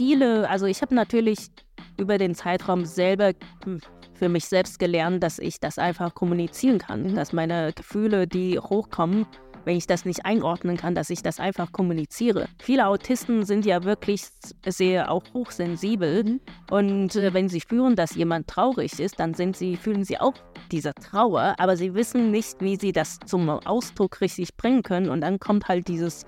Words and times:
viele, 0.00 0.48
also 0.48 0.64
ich 0.64 0.80
habe 0.80 0.94
natürlich 0.94 1.50
über 1.98 2.16
den 2.16 2.34
Zeitraum 2.34 2.86
selber 2.86 3.32
hm, 3.64 3.80
für 4.14 4.30
mich 4.30 4.46
selbst 4.46 4.78
gelernt, 4.78 5.22
dass 5.22 5.38
ich 5.38 5.60
das 5.60 5.78
einfach 5.78 6.14
kommunizieren 6.14 6.78
kann, 6.78 7.02
mhm. 7.02 7.14
dass 7.16 7.34
meine 7.34 7.74
Gefühle, 7.74 8.26
die 8.26 8.58
hochkommen, 8.58 9.26
wenn 9.66 9.76
ich 9.76 9.86
das 9.86 10.06
nicht 10.06 10.24
einordnen 10.24 10.78
kann, 10.78 10.94
dass 10.94 11.10
ich 11.10 11.22
das 11.22 11.38
einfach 11.38 11.70
kommuniziere. 11.72 12.48
Viele 12.62 12.86
Autisten 12.86 13.44
sind 13.44 13.66
ja 13.66 13.84
wirklich 13.84 14.24
sehr 14.66 15.10
auch 15.10 15.22
hochsensibel 15.34 16.24
mhm. 16.24 16.40
und 16.70 17.14
äh, 17.16 17.34
wenn 17.34 17.50
sie 17.50 17.60
fühlen, 17.60 17.94
dass 17.94 18.14
jemand 18.14 18.48
traurig 18.48 18.98
ist, 19.00 19.20
dann 19.20 19.34
sind 19.34 19.54
sie, 19.54 19.76
fühlen 19.76 20.04
sie 20.04 20.18
auch 20.18 20.32
diese 20.72 20.94
Trauer, 20.94 21.56
aber 21.58 21.76
sie 21.76 21.92
wissen 21.92 22.30
nicht, 22.30 22.58
wie 22.60 22.76
sie 22.76 22.92
das 22.92 23.18
zum 23.26 23.50
Ausdruck 23.50 24.22
richtig 24.22 24.56
bringen 24.56 24.82
können 24.82 25.10
und 25.10 25.20
dann 25.20 25.38
kommt 25.38 25.68
halt 25.68 25.88
dieses 25.88 26.24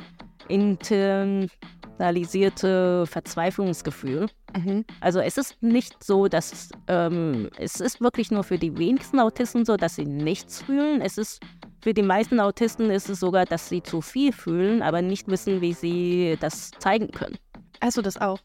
internalisierte 0.48 3.06
Verzweiflungsgefühl. 3.06 4.28
Mhm. 4.56 4.84
Also 5.00 5.20
es 5.20 5.38
ist 5.38 5.62
nicht 5.62 6.02
so, 6.02 6.28
dass 6.28 6.70
ähm, 6.88 7.48
es 7.58 7.80
ist 7.80 8.00
wirklich 8.00 8.30
nur 8.30 8.44
für 8.44 8.58
die 8.58 8.76
wenigsten 8.76 9.20
Autisten 9.20 9.64
so, 9.64 9.76
dass 9.76 9.96
sie 9.96 10.04
nichts 10.04 10.62
fühlen. 10.62 11.00
Es 11.00 11.18
ist 11.18 11.40
für 11.82 11.94
die 11.94 12.02
meisten 12.02 12.38
Autisten 12.38 12.90
ist 12.90 13.08
es 13.08 13.18
sogar, 13.18 13.44
dass 13.44 13.68
sie 13.68 13.82
zu 13.82 14.00
viel 14.00 14.32
fühlen, 14.32 14.82
aber 14.82 15.02
nicht 15.02 15.28
wissen, 15.28 15.60
wie 15.60 15.72
sie 15.72 16.38
das 16.40 16.70
zeigen 16.78 17.10
können. 17.10 17.36
Hast 17.80 17.96
du 17.96 18.02
das 18.02 18.20
auch? 18.20 18.38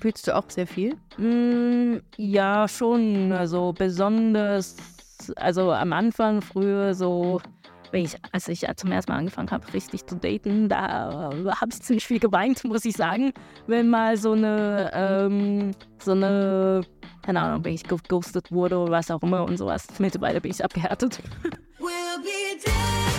Fühlst 0.00 0.28
du 0.28 0.36
auch 0.36 0.48
sehr 0.48 0.68
viel? 0.68 0.94
Mm, 1.18 1.96
ja, 2.16 2.68
schon. 2.68 3.32
Also 3.32 3.74
besonders, 3.76 4.76
also 5.36 5.72
am 5.72 5.92
Anfang 5.92 6.40
früher 6.40 6.94
so 6.94 7.40
ich, 8.02 8.16
als 8.32 8.48
ich 8.48 8.66
zum 8.76 8.92
ersten 8.92 9.12
Mal 9.12 9.18
angefangen 9.18 9.50
habe, 9.50 9.72
richtig 9.72 10.06
zu 10.06 10.16
daten, 10.16 10.68
da 10.68 11.30
habe 11.60 11.70
ich 11.72 11.80
ziemlich 11.80 12.06
viel 12.06 12.18
geweint, 12.18 12.64
muss 12.64 12.84
ich 12.84 12.96
sagen. 12.96 13.32
Wenn 13.66 13.88
mal 13.88 14.16
so 14.16 14.32
eine, 14.32 14.90
ähm, 14.94 15.72
so 15.98 16.12
eine, 16.12 16.82
keine 17.22 17.40
Ahnung, 17.40 17.64
wenn 17.64 17.74
ich 17.74 17.84
geghostet 17.84 18.52
wurde 18.52 18.78
oder 18.78 18.92
was 18.92 19.10
auch 19.10 19.22
immer 19.22 19.44
und 19.44 19.56
sowas. 19.56 19.86
Mittlerweile 19.98 20.40
bin 20.40 20.50
ich 20.50 20.64
abgehärtet. 20.64 21.20
We'll 21.78 22.22
be 22.22 23.13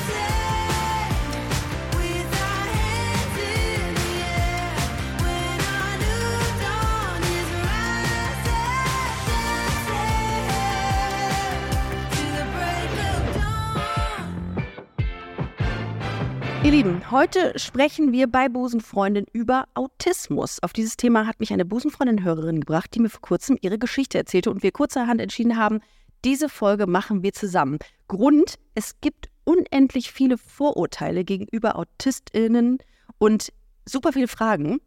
Ihr 16.65 16.71
Lieben, 16.71 17.11
heute 17.11 17.59
sprechen 17.59 18.11
wir 18.11 18.25
bei 18.25 18.49
Busenfreundin 18.49 19.27
über 19.31 19.65
Autismus. 19.75 20.57
Auf 20.63 20.73
dieses 20.73 20.97
Thema 20.97 21.27
hat 21.27 21.39
mich 21.39 21.53
eine 21.53 21.63
Busenfreundin-Hörerin 21.63 22.61
gebracht, 22.61 22.95
die 22.95 23.01
mir 23.01 23.11
vor 23.11 23.21
kurzem 23.21 23.55
ihre 23.61 23.77
Geschichte 23.77 24.17
erzählte 24.17 24.49
und 24.49 24.63
wir 24.63 24.71
kurzerhand 24.71 25.21
entschieden 25.21 25.57
haben, 25.57 25.79
diese 26.23 26.49
Folge 26.49 26.87
machen 26.87 27.21
wir 27.21 27.33
zusammen. 27.33 27.77
Grund, 28.07 28.55
es 28.73 28.99
gibt 28.99 29.29
unendlich 29.43 30.11
viele 30.11 30.39
Vorurteile 30.39 31.23
gegenüber 31.23 31.75
AutistInnen 31.77 32.79
und 33.19 33.53
super 33.85 34.11
viele 34.11 34.27
Fragen. 34.27 34.79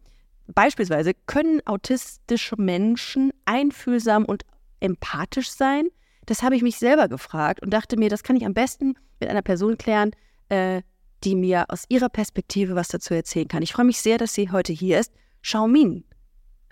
Beispielsweise, 0.48 1.12
können 1.26 1.64
autistische 1.64 2.56
Menschen 2.60 3.30
einfühlsam 3.44 4.24
und 4.24 4.42
empathisch 4.80 5.52
sein? 5.52 5.86
Das 6.26 6.42
habe 6.42 6.56
ich 6.56 6.62
mich 6.62 6.76
selber 6.76 7.06
gefragt 7.06 7.62
und 7.62 7.70
dachte 7.72 7.96
mir, 7.96 8.10
das 8.10 8.24
kann 8.24 8.34
ich 8.34 8.44
am 8.44 8.54
besten 8.54 8.94
mit 9.20 9.30
einer 9.30 9.42
Person 9.42 9.78
klären, 9.78 10.10
äh, 10.48 10.82
die 11.24 11.34
mir 11.34 11.66
aus 11.68 11.84
ihrer 11.88 12.08
Perspektive 12.08 12.74
was 12.74 12.88
dazu 12.88 13.14
erzählen 13.14 13.48
kann. 13.48 13.62
Ich 13.62 13.72
freue 13.72 13.86
mich 13.86 14.00
sehr, 14.00 14.18
dass 14.18 14.34
sie 14.34 14.50
heute 14.50 14.72
hier 14.72 14.98
ist. 15.00 15.12
Xiaomin. 15.42 16.04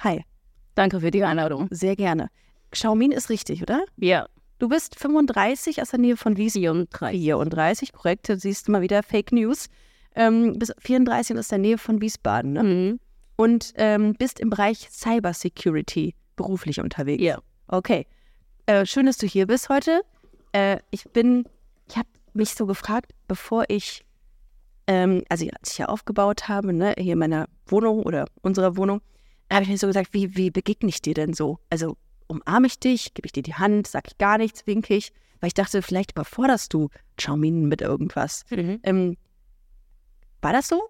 Hi. 0.00 0.24
Danke 0.74 1.00
für 1.00 1.10
die 1.10 1.24
Einladung. 1.24 1.68
Sehr 1.70 1.96
gerne. 1.96 2.28
Xiaomin 2.70 3.12
ist 3.12 3.30
richtig, 3.30 3.62
oder? 3.62 3.84
Ja. 3.96 4.26
Du 4.58 4.68
bist 4.68 4.98
35 4.98 5.82
aus 5.82 5.90
der 5.90 5.98
Nähe 5.98 6.16
von 6.16 6.36
Wiesbaden. 6.36 6.88
34, 6.90 7.92
korrekt. 7.92 8.28
Du 8.28 8.38
siehst 8.38 8.68
mal 8.68 8.80
wieder 8.80 9.02
Fake 9.02 9.32
News. 9.32 9.66
Ähm, 10.14 10.58
bist 10.58 10.74
34 10.78 11.36
aus 11.38 11.48
der 11.48 11.58
Nähe 11.58 11.76
von 11.76 12.00
Wiesbaden. 12.00 12.52
Ne? 12.54 12.62
Mhm. 12.62 13.00
Und 13.36 13.74
ähm, 13.76 14.14
bist 14.14 14.40
im 14.40 14.48
Bereich 14.48 14.88
Cybersecurity 14.90 16.14
beruflich 16.36 16.80
unterwegs. 16.80 17.22
Ja. 17.22 17.38
Okay. 17.68 18.06
Äh, 18.64 18.86
schön, 18.86 19.06
dass 19.06 19.18
du 19.18 19.26
hier 19.26 19.46
bist 19.46 19.68
heute. 19.68 20.00
Äh, 20.52 20.78
ich 20.90 21.04
bin, 21.04 21.44
ich 21.88 21.96
habe 21.98 22.08
mich 22.32 22.54
so 22.54 22.64
gefragt, 22.64 23.12
bevor 23.28 23.64
ich 23.68 24.05
ähm, 24.86 25.22
also 25.28 25.46
als 25.58 25.72
ich 25.72 25.78
ja 25.78 25.86
aufgebaut 25.86 26.48
habe, 26.48 26.72
ne, 26.72 26.94
hier 26.98 27.14
in 27.14 27.18
meiner 27.18 27.48
Wohnung 27.66 28.02
oder 28.02 28.26
unserer 28.42 28.76
Wohnung, 28.76 29.00
habe 29.52 29.62
ich 29.62 29.68
mir 29.68 29.78
so 29.78 29.86
gesagt, 29.86 30.12
wie, 30.12 30.36
wie 30.36 30.50
begegne 30.50 30.88
ich 30.88 31.02
dir 31.02 31.14
denn 31.14 31.32
so? 31.32 31.58
Also 31.70 31.96
umarme 32.26 32.66
ich 32.66 32.78
dich, 32.78 33.14
gebe 33.14 33.26
ich 33.26 33.32
dir 33.32 33.42
die 33.42 33.54
Hand, 33.54 33.86
sage 33.86 34.08
ich 34.08 34.18
gar 34.18 34.38
nichts, 34.38 34.66
winke 34.66 34.94
ich, 34.94 35.12
weil 35.40 35.48
ich 35.48 35.54
dachte, 35.54 35.82
vielleicht 35.82 36.12
überforderst 36.12 36.72
du 36.72 36.88
Xiaomin 37.16 37.66
mit 37.66 37.80
irgendwas. 37.80 38.44
Mhm. 38.50 38.80
Ähm, 38.82 39.16
war 40.42 40.52
das 40.52 40.68
so? 40.68 40.82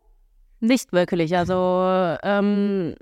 Nicht 0.61 0.93
wirklich. 0.93 1.37
Also 1.37 1.55
ähm, 2.23 2.95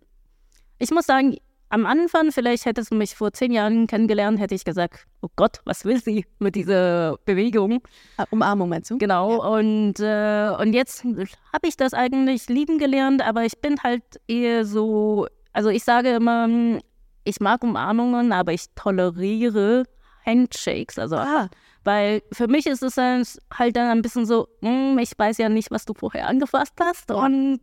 ich 0.79 0.91
muss 0.91 1.07
sagen, 1.07 1.37
am 1.75 1.87
Anfang, 1.87 2.31
vielleicht 2.31 2.67
hättest 2.67 2.93
du 2.93 2.95
mich 2.95 3.17
vor 3.17 3.33
zehn 3.33 3.51
Jahren 3.51 3.89
kennengelernt, 3.89 4.39
hätte 4.39 4.55
ich 4.55 4.65
gesagt, 4.65 5.07
oh 5.23 5.29
Gott, 5.35 5.61
was 5.65 5.85
will 5.85 6.01
sie 6.01 6.25
mit 6.39 6.55
dieser 6.55 7.17
Bewegung? 7.25 7.83
Ah, 8.17 8.27
Umarmung 8.31 8.69
meinst 8.69 8.93
du? 8.93 8.99
Genau. 8.99 9.43
Ja. 9.43 9.59
Und, 9.59 9.99
äh, 9.99 10.63
und 10.63 10.73
jetzt 10.73 11.05
habe 11.05 11.67
ich 11.67 11.77
das 11.77 11.93
eigentlich 11.93 12.49
lieben 12.49 12.79
gelernt, 12.79 13.27
aber 13.27 13.45
ich 13.45 13.61
bin 13.61 13.83
halt 13.83 14.05
eher 14.29 14.65
so, 14.65 15.27
also 15.53 15.69
ich 15.69 15.83
sage 15.83 16.11
immer, 16.11 16.79
ich 17.25 17.41
mag 17.41 17.65
Umarmungen, 17.65 18.31
aber 18.31 18.53
ich 18.53 18.67
toleriere 18.77 19.83
Handshakes. 20.25 20.97
Also 20.97 21.17
ah. 21.17 21.49
Weil 21.83 22.23
für 22.33 22.47
mich 22.47 22.67
ist 22.67 22.83
es 22.85 22.97
halt 22.97 23.77
dann 23.77 23.89
ein 23.89 24.01
bisschen 24.01 24.27
so, 24.27 24.47
hm, 24.63 24.97
ich 24.99 25.11
weiß 25.19 25.39
ja 25.39 25.49
nicht, 25.49 25.73
was 25.73 25.85
du 25.85 25.93
vorher 25.93 26.29
angefasst 26.29 26.75
hast 26.81 27.11
und 27.11 27.61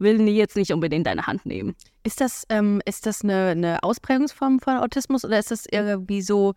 will 0.00 0.26
jetzt 0.28 0.56
nicht 0.56 0.72
unbedingt 0.72 1.06
deine 1.06 1.26
Hand 1.26 1.46
nehmen. 1.46 1.74
Ist 2.02 2.20
das, 2.20 2.44
ähm, 2.48 2.80
ist 2.86 3.06
das 3.06 3.22
eine, 3.22 3.48
eine, 3.48 3.82
Ausprägungsform 3.82 4.60
von 4.60 4.78
Autismus 4.78 5.24
oder 5.24 5.38
ist 5.38 5.50
das 5.50 5.66
irgendwie 5.70 6.22
so, 6.22 6.54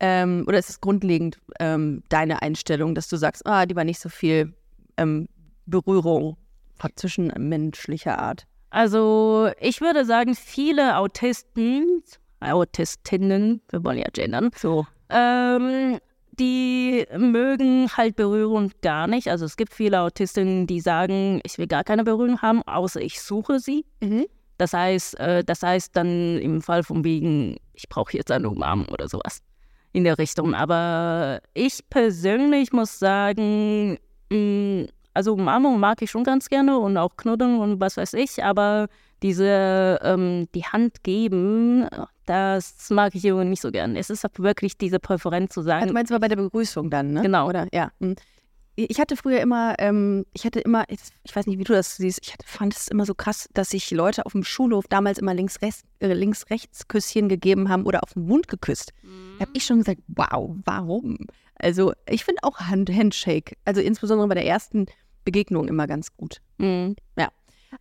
ähm, 0.00 0.44
oder 0.46 0.58
ist 0.58 0.70
es 0.70 0.80
grundlegend 0.80 1.38
ähm, 1.60 2.02
deine 2.08 2.42
Einstellung, 2.42 2.94
dass 2.94 3.08
du 3.08 3.16
sagst, 3.16 3.46
ah, 3.46 3.66
die 3.66 3.76
war 3.76 3.84
nicht 3.84 4.00
so 4.00 4.08
viel 4.08 4.54
ähm, 4.96 5.28
Berührung 5.66 6.36
zwischen 6.96 7.32
menschlicher 7.36 8.18
Art? 8.18 8.46
Also 8.70 9.50
ich 9.60 9.80
würde 9.80 10.04
sagen, 10.04 10.34
viele 10.34 10.96
Autisten, 10.96 12.02
Autistinnen, 12.40 13.62
wir 13.70 13.84
wollen 13.84 13.98
ja 13.98 14.08
gendern, 14.12 14.50
so, 14.56 14.86
ähm, 15.10 15.98
die 16.38 17.06
mögen 17.16 17.88
halt 17.96 18.16
Berührung 18.16 18.70
gar 18.82 19.06
nicht. 19.06 19.28
Also 19.28 19.44
es 19.44 19.56
gibt 19.56 19.74
viele 19.74 20.00
Autistinnen, 20.00 20.66
die 20.66 20.80
sagen, 20.80 21.40
ich 21.44 21.58
will 21.58 21.66
gar 21.66 21.84
keine 21.84 22.04
Berührung 22.04 22.42
haben, 22.42 22.62
außer 22.62 23.00
ich 23.00 23.20
suche 23.20 23.60
sie. 23.60 23.84
Mhm. 24.00 24.26
Das 24.58 24.72
heißt, 24.72 25.18
äh, 25.18 25.44
das 25.44 25.62
heißt 25.62 25.96
dann 25.96 26.38
im 26.38 26.62
Fall 26.62 26.82
von 26.82 27.04
wegen, 27.04 27.56
ich 27.72 27.88
brauche 27.88 28.16
jetzt 28.16 28.30
eine 28.30 28.48
Umarmung 28.48 28.88
oder 28.88 29.08
sowas 29.08 29.40
in 29.92 30.04
der 30.04 30.18
Richtung. 30.18 30.54
Aber 30.54 31.40
ich 31.54 31.80
persönlich 31.90 32.72
muss 32.72 32.98
sagen, 32.98 33.98
mh, 34.30 34.36
mm, 34.36 34.86
also 35.14 35.34
Umarmung 35.34 35.78
mag 35.78 36.02
ich 36.02 36.10
schon 36.10 36.24
ganz 36.24 36.48
gerne 36.48 36.78
und 36.78 36.96
auch 36.96 37.16
knuddeln 37.16 37.60
und 37.60 37.80
was 37.80 37.96
weiß 37.96 38.14
ich, 38.14 38.42
aber 38.42 38.88
diese, 39.22 40.00
ähm, 40.02 40.48
die 40.54 40.64
Hand 40.64 41.04
geben, 41.04 41.88
das 42.26 42.90
mag 42.90 43.14
ich 43.14 43.24
irgendwie 43.24 43.48
nicht 43.48 43.60
so 43.62 43.70
gern. 43.70 43.96
Es 43.96 44.10
ist 44.10 44.24
wirklich 44.38 44.78
diese 44.78 44.98
Präferenz 44.98 45.52
zu 45.54 45.62
sagen. 45.62 45.82
Also 45.82 45.88
du 45.88 45.94
meinst 45.94 46.10
mal 46.10 46.20
bei 46.20 46.28
der 46.28 46.36
Begrüßung 46.36 46.90
dann, 46.90 47.12
ne? 47.12 47.22
Genau. 47.22 47.48
Oder? 47.48 47.68
Ja. 47.72 47.90
Hm. 48.00 48.16
Ich 48.76 48.98
hatte 48.98 49.16
früher 49.16 49.40
immer, 49.40 49.76
ähm, 49.78 50.26
ich 50.32 50.44
hatte 50.44 50.58
immer, 50.58 50.84
ich, 50.88 50.98
ich, 51.22 51.36
weiß 51.36 51.46
nicht, 51.46 51.58
wie 51.60 51.64
du 51.64 51.72
das 51.72 51.96
siehst, 51.96 52.18
ich 52.22 52.32
hatte, 52.32 52.44
fand 52.44 52.74
es 52.74 52.88
immer 52.88 53.06
so 53.06 53.14
krass, 53.14 53.48
dass 53.54 53.70
sich 53.70 53.88
Leute 53.92 54.26
auf 54.26 54.32
dem 54.32 54.42
Schulhof 54.42 54.86
damals 54.88 55.18
immer 55.18 55.32
links-rechts 55.32 55.84
äh, 56.00 56.12
links, 56.12 56.44
Küsschen 56.88 57.28
gegeben 57.28 57.68
haben 57.68 57.86
oder 57.86 58.02
auf 58.02 58.14
den 58.14 58.26
Mund 58.26 58.48
geküsst. 58.48 58.92
Mhm. 59.02 59.36
Da 59.38 59.46
habe 59.46 59.52
ich 59.54 59.64
schon 59.64 59.78
gesagt, 59.78 60.00
wow, 60.08 60.56
warum? 60.64 61.18
Also 61.56 61.92
ich 62.08 62.24
finde 62.24 62.42
auch 62.42 62.58
Hand 62.58 62.90
Handshake, 62.90 63.56
also 63.64 63.80
insbesondere 63.80 64.26
bei 64.26 64.34
der 64.34 64.46
ersten 64.46 64.86
Begegnung 65.24 65.68
immer 65.68 65.86
ganz 65.86 66.16
gut. 66.16 66.40
Mhm. 66.58 66.96
Ja. 67.16 67.28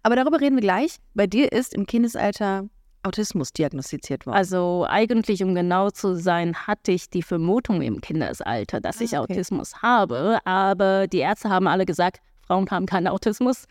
Aber 0.04 0.16
darüber 0.16 0.42
reden 0.42 0.58
wir 0.58 0.62
gleich. 0.62 0.98
Bei 1.16 1.26
dir 1.26 1.52
ist 1.52 1.74
im 1.74 1.88
Kindesalter 1.88 2.70
Autismus 3.04 3.54
diagnostiziert 3.54 4.26
worden? 4.26 4.38
Also 4.38 4.86
eigentlich, 4.88 5.44
um 5.44 5.56
genau 5.56 5.90
zu 5.90 6.16
sein, 6.16 6.56
hatte 6.56 6.92
ich 6.92 7.10
die 7.10 7.24
Vermutung 7.24 7.82
im 7.82 8.02
Kindesalter, 8.02 8.82
dass 8.82 9.00
ah, 9.00 9.04
ich 9.04 9.18
okay. 9.18 9.34
Autismus 9.34 9.82
habe. 9.82 10.40
Aber 10.46 11.08
die 11.08 11.20
Ärzte 11.20 11.50
haben 11.50 11.68
alle 11.68 11.86
gesagt, 11.86 12.22
Frauen 12.46 12.70
haben 12.70 12.86
keinen 12.86 13.08
Autismus. 13.08 13.66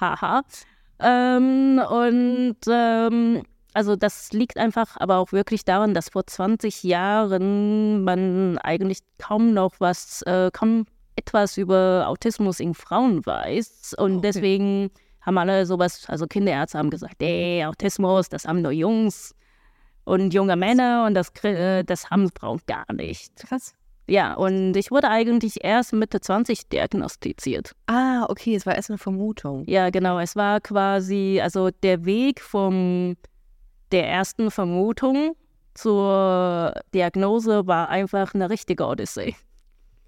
Haha. 0.00 0.42
Ähm, 0.98 1.80
und 1.90 2.56
ähm, 2.68 3.42
also 3.74 3.96
das 3.96 4.32
liegt 4.32 4.58
einfach 4.58 4.96
aber 4.98 5.16
auch 5.18 5.32
wirklich 5.32 5.64
daran, 5.64 5.94
dass 5.94 6.10
vor 6.10 6.26
20 6.26 6.82
Jahren 6.82 8.04
man 8.04 8.58
eigentlich 8.58 8.98
kaum 9.18 9.54
noch 9.54 9.74
was, 9.78 10.22
äh, 10.22 10.50
kaum 10.52 10.86
etwas 11.16 11.56
über 11.56 12.06
Autismus 12.08 12.60
in 12.60 12.74
Frauen 12.74 13.24
weiß. 13.24 13.94
Und 13.98 14.18
okay. 14.18 14.28
deswegen 14.28 14.90
haben 15.22 15.38
alle 15.38 15.66
sowas, 15.66 16.04
also 16.08 16.26
Kinderärzte 16.26 16.78
haben 16.78 16.90
gesagt, 16.90 17.22
ey, 17.22 17.64
Autismus, 17.64 18.28
das 18.28 18.46
haben 18.46 18.62
nur 18.62 18.72
Jungs 18.72 19.34
und 20.04 20.34
junge 20.34 20.56
Männer 20.56 21.04
und 21.06 21.14
das, 21.14 21.32
äh, 21.44 21.84
das 21.84 22.10
haben 22.10 22.28
Frauen 22.38 22.60
gar 22.66 22.84
nicht. 22.92 23.34
Krass. 23.36 23.74
Ja, 24.08 24.34
und 24.34 24.76
ich 24.76 24.90
wurde 24.90 25.08
eigentlich 25.08 25.62
erst 25.64 25.92
Mitte 25.92 26.20
20 26.20 26.68
diagnostiziert. 26.68 27.72
Ah, 27.86 28.26
okay, 28.28 28.56
es 28.56 28.66
war 28.66 28.74
erst 28.74 28.90
eine 28.90 28.98
Vermutung. 28.98 29.64
Ja, 29.68 29.90
genau. 29.90 30.18
Es 30.18 30.34
war 30.34 30.60
quasi, 30.60 31.40
also 31.42 31.70
der 31.70 32.04
Weg 32.04 32.40
vom 32.40 33.16
der 33.92 34.08
ersten 34.08 34.50
Vermutung 34.50 35.36
zur 35.74 36.74
Diagnose 36.92 37.66
war 37.66 37.88
einfach 37.90 38.34
eine 38.34 38.50
richtige 38.50 38.86
Odyssee. 38.86 39.36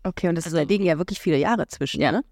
Okay, 0.02 0.28
und 0.28 0.34
das 0.34 0.46
Also- 0.46 0.56
da 0.58 0.62
liegen 0.64 0.84
ja 0.84 0.98
wirklich 0.98 1.20
viele 1.20 1.38
Jahre 1.38 1.66
zwischen, 1.68 2.00
Ja. 2.00 2.12
ne? 2.12 2.24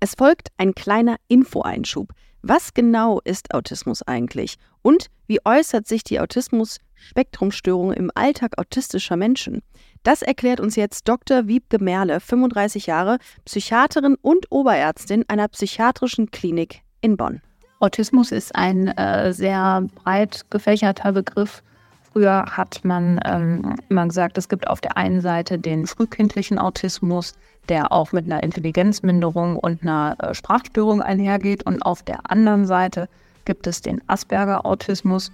Es 0.00 0.14
folgt 0.14 0.50
ein 0.58 0.74
kleiner 0.74 1.16
Infoeinschub. 1.26 2.12
Was 2.42 2.72
genau 2.72 3.20
ist 3.24 3.52
Autismus 3.52 4.02
eigentlich? 4.02 4.56
Und 4.80 5.08
wie 5.26 5.40
äußert 5.44 5.88
sich 5.88 6.04
die 6.04 6.20
Autismus-Spektrumstörung 6.20 7.92
im 7.92 8.12
Alltag 8.14 8.58
autistischer 8.58 9.16
Menschen? 9.16 9.60
Das 10.04 10.22
erklärt 10.22 10.60
uns 10.60 10.76
jetzt 10.76 11.08
Dr. 11.08 11.48
Wiebke 11.48 11.82
Merle, 11.82 12.20
35 12.20 12.86
Jahre, 12.86 13.18
Psychiaterin 13.44 14.16
und 14.22 14.46
Oberärztin 14.52 15.24
einer 15.26 15.48
psychiatrischen 15.48 16.30
Klinik 16.30 16.82
in 17.00 17.16
Bonn. 17.16 17.42
Autismus 17.80 18.30
ist 18.30 18.54
ein 18.54 18.88
äh, 18.88 19.32
sehr 19.32 19.84
breit 19.96 20.46
gefächerter 20.50 21.12
Begriff. 21.12 21.64
Früher 22.12 22.44
hat 22.56 22.84
man 22.84 23.20
ähm, 23.24 23.74
immer 23.88 24.06
gesagt, 24.06 24.38
es 24.38 24.48
gibt 24.48 24.68
auf 24.68 24.80
der 24.80 24.96
einen 24.96 25.20
Seite 25.20 25.58
den 25.58 25.86
frühkindlichen 25.86 26.58
Autismus, 26.58 27.34
der 27.68 27.92
auch 27.92 28.12
mit 28.12 28.26
einer 28.26 28.42
Intelligenzminderung 28.42 29.56
und 29.56 29.82
einer 29.82 30.16
äh, 30.18 30.34
Sprachstörung 30.34 31.02
einhergeht. 31.02 31.64
Und 31.64 31.82
auf 31.82 32.02
der 32.02 32.30
anderen 32.30 32.66
Seite 32.66 33.08
gibt 33.44 33.66
es 33.66 33.82
den 33.82 34.00
Asperger-Autismus, 34.08 35.32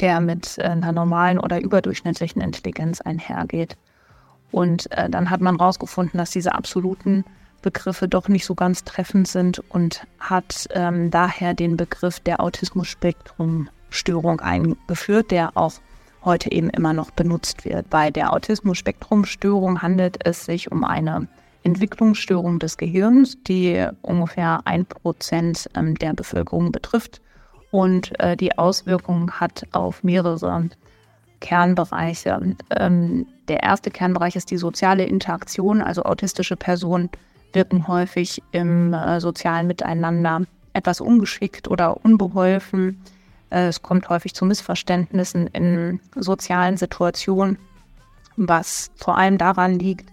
der 0.00 0.20
mit 0.20 0.58
äh, 0.58 0.62
einer 0.62 0.92
normalen 0.92 1.38
oder 1.38 1.60
überdurchschnittlichen 1.60 2.42
Intelligenz 2.42 3.00
einhergeht. 3.00 3.76
Und 4.50 4.90
äh, 4.92 5.10
dann 5.10 5.30
hat 5.30 5.40
man 5.40 5.58
herausgefunden, 5.58 6.18
dass 6.18 6.30
diese 6.30 6.54
absoluten 6.54 7.24
Begriffe 7.62 8.08
doch 8.08 8.28
nicht 8.28 8.44
so 8.44 8.54
ganz 8.54 8.84
treffend 8.84 9.26
sind 9.26 9.58
und 9.70 10.06
hat 10.20 10.68
ähm, 10.70 11.10
daher 11.10 11.54
den 11.54 11.76
Begriff 11.76 12.20
der 12.20 12.40
Autismus-Spektrum-Störung 12.40 14.40
eingeführt, 14.40 15.32
der 15.32 15.56
auch 15.56 15.74
heute 16.24 16.52
eben 16.52 16.70
immer 16.70 16.92
noch 16.92 17.10
benutzt 17.10 17.64
wird. 17.64 17.90
Bei 17.90 18.10
der 18.10 18.32
Autismus-Spektrum-Störung 18.32 19.82
handelt 19.82 20.24
es 20.24 20.44
sich 20.44 20.70
um 20.70 20.84
eine 20.84 21.26
Entwicklungsstörung 21.62 22.58
des 22.58 22.76
Gehirns, 22.76 23.42
die 23.42 23.86
ungefähr 24.02 24.60
ein 24.64 24.86
Prozent 24.86 25.68
ähm, 25.74 25.94
der 25.96 26.14
Bevölkerung 26.14 26.72
betrifft 26.72 27.20
und 27.70 28.18
äh, 28.20 28.36
die 28.36 28.56
Auswirkungen 28.56 29.30
hat 29.40 29.64
auf 29.72 30.02
mehrere 30.02 30.70
Kernbereiche. 31.40 32.56
Ähm, 32.70 33.26
der 33.48 33.62
erste 33.62 33.90
Kernbereich 33.90 34.36
ist 34.36 34.50
die 34.50 34.56
soziale 34.56 35.04
Interaktion, 35.04 35.82
also 35.82 36.02
autistische 36.02 36.56
Personen 36.56 37.10
wirken 37.52 37.88
häufig 37.88 38.42
im 38.52 38.92
äh, 38.92 39.20
sozialen 39.20 39.66
Miteinander 39.66 40.42
etwas 40.72 41.00
ungeschickt 41.00 41.68
oder 41.68 42.04
unbeholfen. 42.04 43.02
Äh, 43.50 43.68
es 43.68 43.82
kommt 43.82 44.08
häufig 44.08 44.34
zu 44.34 44.44
Missverständnissen 44.44 45.46
in 45.48 46.00
sozialen 46.14 46.76
Situationen, 46.76 47.58
was 48.36 48.90
vor 48.96 49.16
allem 49.16 49.38
daran 49.38 49.78
liegt, 49.78 50.10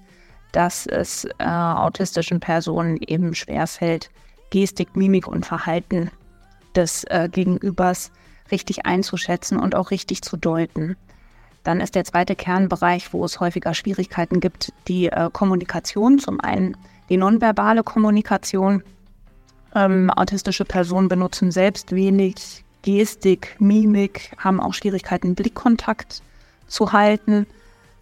dass 0.55 0.85
es 0.85 1.25
äh, 1.37 1.43
autistischen 1.43 2.39
Personen 2.39 2.97
eben 2.97 3.35
schwerfällt, 3.35 4.09
Gestik, 4.51 4.95
Mimik 4.95 5.27
und 5.27 5.45
Verhalten 5.45 6.11
des 6.75 7.03
äh, 7.05 7.27
Gegenübers 7.29 8.11
richtig 8.51 8.85
einzuschätzen 8.85 9.59
und 9.59 9.75
auch 9.75 9.91
richtig 9.91 10.21
zu 10.21 10.37
deuten. 10.37 10.95
Dann 11.63 11.81
ist 11.81 11.95
der 11.95 12.05
zweite 12.05 12.35
Kernbereich, 12.35 13.11
wo 13.11 13.25
es 13.25 13.39
häufiger 13.39 13.73
Schwierigkeiten 13.73 14.39
gibt, 14.39 14.71
die 14.87 15.07
äh, 15.07 15.29
Kommunikation. 15.33 16.19
Zum 16.19 16.39
einen 16.39 16.77
die 17.09 17.17
nonverbale 17.17 17.83
Kommunikation. 17.83 18.83
Ähm, 19.73 20.09
autistische 20.09 20.63
Personen 20.63 21.09
benutzen 21.09 21.51
selbst 21.51 21.91
wenig 21.93 22.63
Gestik, 22.83 23.57
Mimik, 23.59 24.31
haben 24.37 24.61
auch 24.61 24.73
Schwierigkeiten, 24.73 25.35
Blickkontakt 25.35 26.21
zu 26.67 26.93
halten. 26.93 27.47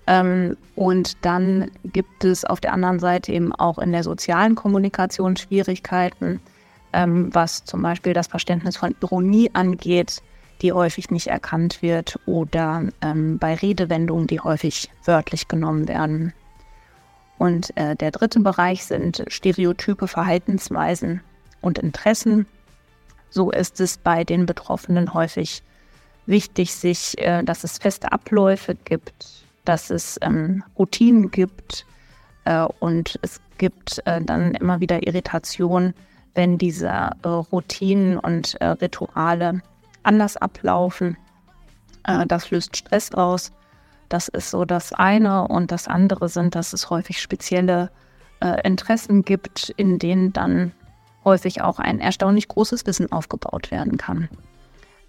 Ähm, 0.06 0.58
und 0.76 1.24
dann 1.26 1.72
gibt 1.86 2.24
es 2.26 2.44
auf 2.44 2.60
der 2.60 2.74
anderen 2.74 3.00
Seite 3.00 3.32
eben 3.32 3.54
auch 3.54 3.80
in 3.80 3.92
der 3.92 4.04
sozialen 4.04 4.56
Kommunikation 4.56 5.38
Schwierigkeiten, 5.38 6.42
ähm, 6.92 7.34
was 7.34 7.64
zum 7.64 7.82
Beispiel 7.82 8.14
das 8.14 8.28
Verständnis 8.28 8.78
von 8.78 8.96
Ironie 9.02 9.50
angeht, 9.54 10.22
die 10.62 10.74
häufig 10.74 11.10
nicht 11.10 11.28
erkannt 11.28 11.82
wird, 11.82 12.20
oder 12.26 12.84
ähm, 13.02 13.38
bei 13.40 13.56
Redewendungen, 13.56 14.28
die 14.28 14.40
häufig 14.40 14.90
wörtlich 15.06 15.48
genommen 15.48 15.88
werden. 15.88 16.34
Und 17.38 17.76
äh, 17.76 17.96
der 17.96 18.12
dritte 18.12 18.40
Bereich 18.40 18.86
sind 18.86 19.24
stereotype 19.28 20.08
Verhaltensweisen 20.08 21.22
und 21.62 21.80
Interessen. 21.80 22.46
So 23.30 23.52
ist 23.52 23.80
es 23.82 23.98
bei 23.98 24.24
den 24.24 24.46
Betroffenen 24.46 25.14
häufig 25.14 25.64
wichtig, 26.26 26.74
sich, 26.74 27.18
äh, 27.18 27.44
dass 27.44 27.64
es 27.64 27.80
feste 27.80 28.12
Abläufe 28.12 28.76
gibt, 28.76 29.43
dass 29.66 29.90
es 29.90 30.18
ähm, 30.22 30.64
Routinen 30.78 31.32
gibt 31.32 31.86
äh, 32.46 32.66
und 32.80 33.20
es 33.22 33.42
gibt 33.58 34.02
äh, 34.06 34.22
dann 34.22 34.56
immer 34.56 34.80
wieder 34.80 35.06
Irritation, 35.06 35.94
wenn 36.36 36.58
diese 36.58 36.88
äh, 36.88 37.28
Routinen 37.28 38.18
und 38.18 38.60
äh, 38.62 38.68
Rituale 38.68 39.62
anders 40.04 40.38
ablaufen. 40.38 41.18
Äh, 42.06 42.26
das 42.28 42.52
löst 42.52 42.78
Stress 42.78 43.14
aus. 43.14 43.52
Das 44.10 44.28
ist 44.28 44.50
so 44.52 44.66
das 44.66 44.94
eine. 44.94 45.48
Und 45.48 45.72
das 45.72 45.88
andere 45.88 46.30
sind, 46.30 46.56
dass 46.56 46.74
es 46.74 46.90
häufig 46.90 47.22
spezielle 47.22 47.90
äh, 48.42 48.62
Interessen 48.68 49.24
gibt, 49.24 49.70
in 49.78 50.00
denen 50.00 50.34
dann 50.34 50.72
häufig 51.24 51.62
auch 51.62 51.80
ein 51.80 52.00
erstaunlich 52.00 52.48
großes 52.48 52.86
Wissen 52.86 53.12
aufgebaut 53.12 53.72
werden 53.72 53.98
kann. 53.98 54.30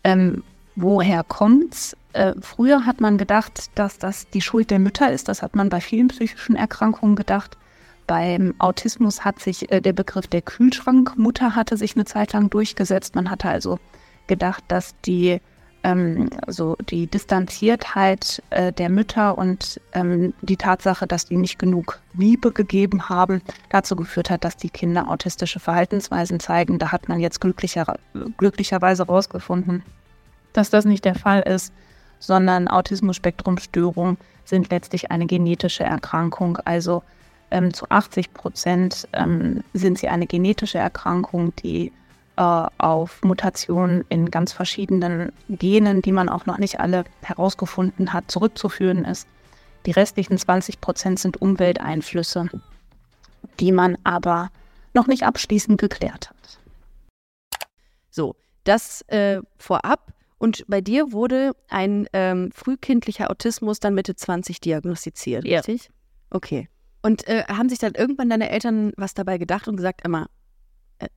Ähm, 0.05 0.45
woher 0.77 1.25
kommt's? 1.25 1.97
Äh, 2.13 2.35
früher 2.41 2.87
hat 2.87 3.01
man 3.01 3.19
gedacht, 3.19 3.71
dass 3.75 3.99
das 3.99 4.29
die 4.31 4.41
Schuld 4.41 4.71
der 4.71 4.79
Mütter 4.79 5.11
ist. 5.11 5.29
Das 5.29 5.43
hat 5.43 5.57
man 5.57 5.69
bei 5.69 5.81
vielen 5.81 6.09
psychischen 6.09 6.57
Erkrankungen 6.57 7.17
gedacht. 7.17 7.57
Beim 8.07 8.55
Autismus 8.59 9.25
hat 9.25 9.41
sich 9.41 9.73
äh, 9.73 9.81
der 9.81 9.93
Begriff 9.93 10.27
der 10.27 10.43
Kühlschrankmutter 10.43 11.55
hatte 11.55 11.77
sich 11.77 11.97
eine 11.97 12.05
Zeit 12.05 12.33
lang 12.33 12.51
durchgesetzt. 12.51 13.15
Man 13.15 13.31
hatte 13.31 13.49
also 13.49 13.79
gedacht, 14.27 14.63
dass 14.69 14.95
die 15.03 15.41
ähm, 15.85 16.31
so 16.47 16.77
die 16.89 17.07
Distanziertheit 17.07 18.43
äh, 18.51 18.73
der 18.73 18.89
Mütter 18.89 19.39
und 19.39 19.81
ähm, 19.93 20.35
die 20.41 20.57
Tatsache, 20.57 21.07
dass 21.07 21.27
die 21.27 21.37
nicht 21.37 21.59
genug 21.59 22.01
Liebe 22.15 22.53
gegeben 22.53 23.09
haben, 23.09 23.43
dazu 23.69 23.95
geführt 23.95 24.31
hat, 24.31 24.45
dass 24.45 24.57
die 24.57 24.71
Kinder 24.71 25.09
autistische 25.09 25.61
Verhaltensweisen 25.61 26.41
zeigen. 26.41 26.79
Da 26.79 26.91
hat 26.91 27.09
man 27.09 27.21
jetzt 27.21 27.41
glücklicher, 27.41 27.99
glücklicherweise 28.39 29.07
herausgefunden, 29.07 29.83
dass 30.55 30.71
das 30.71 30.87
nicht 30.87 31.05
der 31.05 31.15
Fall 31.15 31.43
ist, 31.43 31.75
sondern 32.19 32.69
Autismus-Spektrum-Störungen 32.69 34.17
sind 34.47 34.71
letztlich 34.71 35.11
eine 35.11 35.27
genetische 35.27 35.85
Erkrankung. 35.85 36.59
Also 36.65 37.03
ähm, 37.51 37.75
zu 37.75 37.87
80 37.91 38.33
Prozent 38.33 39.07
ähm, 39.13 39.63
sind 39.75 39.99
sie 39.99 40.09
eine 40.09 40.27
genetische 40.27 40.79
Erkrankung, 40.79 41.55
die 41.57 41.93
äh, 42.37 42.67
auf 42.79 43.23
Mutationen 43.23 44.05
in 44.09 44.31
ganz 44.31 44.53
verschiedenen 44.53 45.33
Genen, 45.49 46.03
die 46.03 46.13
man 46.13 46.29
auch 46.29 46.47
noch 46.47 46.59
nicht 46.59 46.81
alle 46.81 47.05
herausgefunden 47.23 48.13
hat, 48.13 48.31
zurückzuführen 48.31 49.05
ist. 49.05 49.29
Die 49.87 49.93
restlichen 49.93 50.39
20 50.39 50.81
Prozent 50.81 51.19
sind 51.19 51.43
Umwelteinflüsse, 51.43 52.49
die 53.61 53.73
man 53.73 53.99
aber 54.03 54.51
noch 54.95 55.07
nicht 55.07 55.25
abschließend 55.25 55.79
geklärt 55.81 56.31
hat. 56.31 56.59
So, 58.11 58.37
das 58.65 59.03
äh, 59.09 59.41
vorab. 59.59 60.14
Und 60.39 60.65
bei 60.69 60.81
dir 60.81 61.13
wurde 61.13 61.53
ein 61.69 62.07
ähm, 62.13 62.51
frühkindlicher 62.53 63.31
Autismus 63.31 63.81
dann 63.81 63.95
Mitte 63.95 64.15
20 64.17 64.61
diagnostiziert, 64.61 65.45
Ja. 65.45 65.59
richtig? 65.59 65.91
Okay. 66.31 66.69
Und 67.03 67.27
äh, 67.29 67.45
haben 67.49 67.69
sich 67.69 67.79
dann 67.79 67.95
irgendwann 67.95 68.31
deine 68.31 68.51
Eltern 68.51 68.93
was 68.97 69.15
dabei 69.15 69.39
gedacht 69.39 69.69
und 69.69 69.77
gesagt, 69.77 70.05
Emma, 70.05 70.29
äh, 70.99 71.09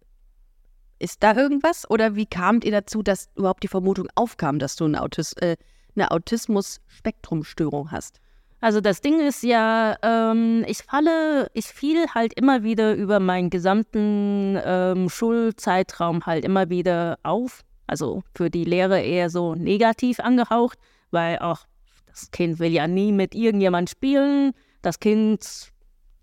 ist 0.99 1.23
da 1.23 1.35
irgendwas? 1.35 1.89
Oder 1.89 2.15
wie 2.15 2.25
kamt 2.25 2.63
ihr 2.65 2.71
dazu, 2.71 3.03
dass 3.03 3.29
überhaupt 3.35 3.63
die 3.63 3.67
Vermutung 3.67 4.07
aufkam, 4.15 4.59
dass 4.59 4.75
du 4.75 4.85
eine, 4.85 5.01
Autis 5.01 5.33
äh, 5.33 5.57
eine 5.95 6.11
Autismus-Spektrumstörung 6.11 7.91
hast? 7.91 8.19
Also 8.59 8.81
das 8.81 9.01
Ding 9.01 9.19
ist 9.19 9.43
ja, 9.43 9.97
ähm, 10.01 10.65
ich 10.67 10.79
falle, 10.79 11.49
ich 11.53 11.67
fiel 11.67 12.07
halt 12.15 12.33
immer 12.33 12.63
wieder 12.63 12.95
über 12.95 13.19
meinen 13.19 13.49
gesamten 13.49 14.59
ähm, 14.63 15.09
Schulzeitraum 15.09 16.25
halt 16.25 16.43
immer 16.43 16.69
wieder 16.69 17.19
auf. 17.21 17.63
Also 17.87 18.23
für 18.35 18.49
die 18.49 18.65
Lehre 18.65 19.01
eher 19.01 19.29
so 19.29 19.55
negativ 19.55 20.19
angehaucht, 20.19 20.77
weil 21.11 21.39
auch 21.39 21.59
das 22.07 22.31
Kind 22.31 22.59
will 22.59 22.71
ja 22.71 22.87
nie 22.87 23.11
mit 23.11 23.33
irgendjemand 23.33 23.89
spielen. 23.89 24.53
Das 24.81 24.99
Kind, 24.99 25.71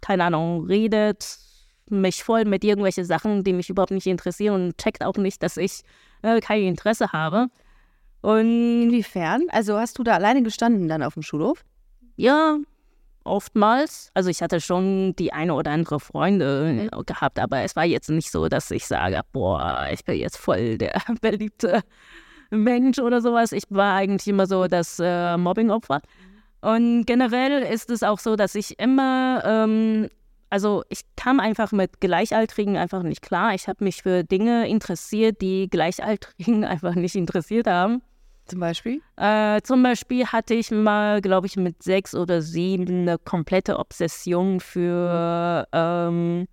keine 0.00 0.24
Ahnung, 0.24 0.66
redet 0.66 1.38
mich 1.90 2.22
voll 2.22 2.44
mit 2.44 2.64
irgendwelchen 2.64 3.04
Sachen, 3.04 3.44
die 3.44 3.52
mich 3.52 3.70
überhaupt 3.70 3.92
nicht 3.92 4.06
interessieren 4.06 4.54
und 4.54 4.78
checkt 4.78 5.04
auch 5.04 5.16
nicht, 5.16 5.42
dass 5.42 5.56
ich 5.56 5.82
äh, 6.22 6.40
kein 6.40 6.62
Interesse 6.62 7.12
habe. 7.12 7.48
Und 8.22 8.82
Inwiefern? 8.84 9.42
Also 9.50 9.78
hast 9.78 9.98
du 9.98 10.02
da 10.02 10.14
alleine 10.14 10.42
gestanden 10.42 10.88
dann 10.88 11.02
auf 11.02 11.14
dem 11.14 11.22
Schulhof? 11.22 11.64
ja, 12.16 12.58
oftmals. 13.24 14.10
Also 14.14 14.30
ich 14.30 14.42
hatte 14.42 14.60
schon 14.60 15.16
die 15.16 15.32
eine 15.32 15.54
oder 15.54 15.70
andere 15.70 16.00
Freunde 16.00 16.88
äh, 16.92 17.04
gehabt, 17.04 17.38
aber 17.38 17.60
es 17.62 17.76
war 17.76 17.84
jetzt 17.84 18.10
nicht 18.10 18.30
so, 18.30 18.48
dass 18.48 18.70
ich 18.70 18.86
sage, 18.86 19.20
boah, 19.32 19.88
ich 19.92 20.04
bin 20.04 20.18
jetzt 20.18 20.36
voll 20.36 20.78
der 20.78 21.00
beliebte 21.20 21.82
Mensch 22.50 22.98
oder 22.98 23.20
sowas. 23.20 23.52
Ich 23.52 23.64
war 23.70 23.96
eigentlich 23.96 24.28
immer 24.28 24.46
so 24.46 24.66
das 24.66 24.98
äh, 25.00 25.36
Mobbingopfer. 25.36 26.00
Und 26.60 27.04
generell 27.04 27.62
ist 27.62 27.90
es 27.90 28.02
auch 28.02 28.18
so, 28.18 28.36
dass 28.36 28.54
ich 28.54 28.78
immer, 28.78 29.42
ähm, 29.44 30.08
also 30.48 30.82
ich 30.88 31.00
kam 31.16 31.40
einfach 31.40 31.72
mit 31.72 32.00
Gleichaltrigen 32.00 32.76
einfach 32.76 33.02
nicht 33.02 33.20
klar. 33.20 33.54
Ich 33.54 33.68
habe 33.68 33.84
mich 33.84 34.02
für 34.02 34.24
Dinge 34.24 34.68
interessiert, 34.68 35.42
die 35.42 35.68
Gleichaltrigen 35.68 36.64
einfach 36.64 36.94
nicht 36.94 37.16
interessiert 37.16 37.66
haben. 37.66 38.02
Zum 38.46 38.60
Beispiel? 38.60 39.00
Äh, 39.16 39.60
zum 39.62 39.82
Beispiel 39.82 40.26
hatte 40.26 40.54
ich 40.54 40.70
mal, 40.70 41.20
glaube 41.20 41.46
ich, 41.46 41.56
mit 41.56 41.82
sechs 41.82 42.14
oder 42.14 42.42
sieben 42.42 43.02
eine 43.08 43.18
komplette 43.18 43.78
Obsession 43.78 44.60
für, 44.60 45.66
ähm, 45.72 46.46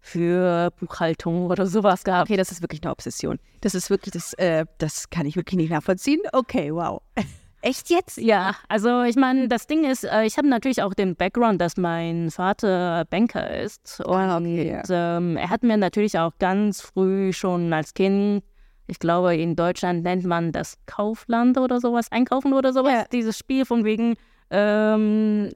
für 0.00 0.70
Buchhaltung 0.80 1.46
oder 1.48 1.66
sowas 1.66 2.04
gehabt. 2.04 2.28
Okay, 2.30 2.36
das 2.36 2.50
ist 2.50 2.62
wirklich 2.62 2.82
eine 2.82 2.92
Obsession. 2.92 3.38
Das 3.60 3.74
ist 3.74 3.90
wirklich, 3.90 4.12
das, 4.12 4.32
äh, 4.34 4.64
das 4.78 5.10
kann 5.10 5.26
ich 5.26 5.36
wirklich 5.36 5.56
nicht 5.58 5.70
nachvollziehen. 5.70 6.20
Okay, 6.32 6.72
wow. 6.72 7.02
Echt 7.60 7.90
jetzt? 7.90 8.18
Ja, 8.18 8.54
also 8.68 9.02
ich 9.02 9.16
meine, 9.16 9.48
das 9.48 9.66
Ding 9.66 9.84
ist, 9.84 10.04
äh, 10.04 10.22
ich 10.24 10.38
habe 10.38 10.48
natürlich 10.48 10.80
auch 10.80 10.94
den 10.94 11.16
Background, 11.16 11.60
dass 11.60 11.76
mein 11.76 12.30
Vater 12.30 13.04
Banker 13.10 13.50
ist. 13.60 14.00
Und 14.00 14.14
Ah, 14.14 14.36
okay, 14.38 14.80
ja. 14.88 15.16
ähm, 15.16 15.36
er 15.36 15.50
hat 15.50 15.64
mir 15.64 15.76
natürlich 15.76 16.16
auch 16.18 16.32
ganz 16.38 16.80
früh 16.80 17.32
schon 17.32 17.72
als 17.72 17.94
Kind, 17.94 18.44
ich 18.88 18.98
glaube, 18.98 19.36
in 19.36 19.54
Deutschland 19.54 20.02
nennt 20.02 20.24
man 20.24 20.50
das 20.50 20.76
Kaufland 20.86 21.58
oder 21.58 21.78
sowas, 21.78 22.10
Einkaufen 22.10 22.52
oder 22.54 22.72
sowas, 22.72 22.92
Ja. 22.92 23.04
dieses 23.12 23.38
Spiel 23.38 23.64
von 23.64 23.84
wegen, 23.84 24.16
ähm, 24.50 25.50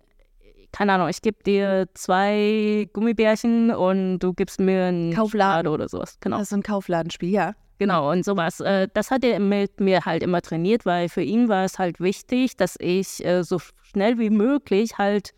keine 0.70 0.92
Ahnung, 0.92 1.08
ich 1.08 1.20
gebe 1.22 1.42
dir 1.42 1.86
zwei 1.94 2.88
Gummibärchen 2.92 3.70
und 3.70 4.18
du 4.20 4.32
gibst 4.34 4.60
mir 4.60 4.84
einen 4.84 5.12
Kaufladen. 5.14 5.70
Oder 5.72 5.88
sowas. 5.88 6.18
Genau. 6.20 6.36
Das 6.36 6.44
ist 6.44 6.50
so 6.50 6.56
ein 6.56 6.62
Kaufladenspiel, 6.62 7.30
ja. 7.30 7.54
Genau, 7.78 8.10
und 8.10 8.24
sowas. 8.24 8.60
Äh, 8.60 8.88
das 8.94 9.10
hat 9.10 9.24
er 9.24 9.40
mit 9.40 9.80
mir 9.80 10.04
halt 10.04 10.22
immer 10.22 10.40
trainiert, 10.40 10.86
weil 10.86 11.08
für 11.08 11.22
ihn 11.22 11.48
war 11.48 11.64
es 11.64 11.78
halt 11.78 12.00
wichtig, 12.00 12.56
dass 12.56 12.76
ich 12.78 13.24
äh, 13.24 13.42
so 13.42 13.58
schnell 13.82 14.18
wie 14.18 14.30
möglich 14.30 14.98
halt 14.98 15.32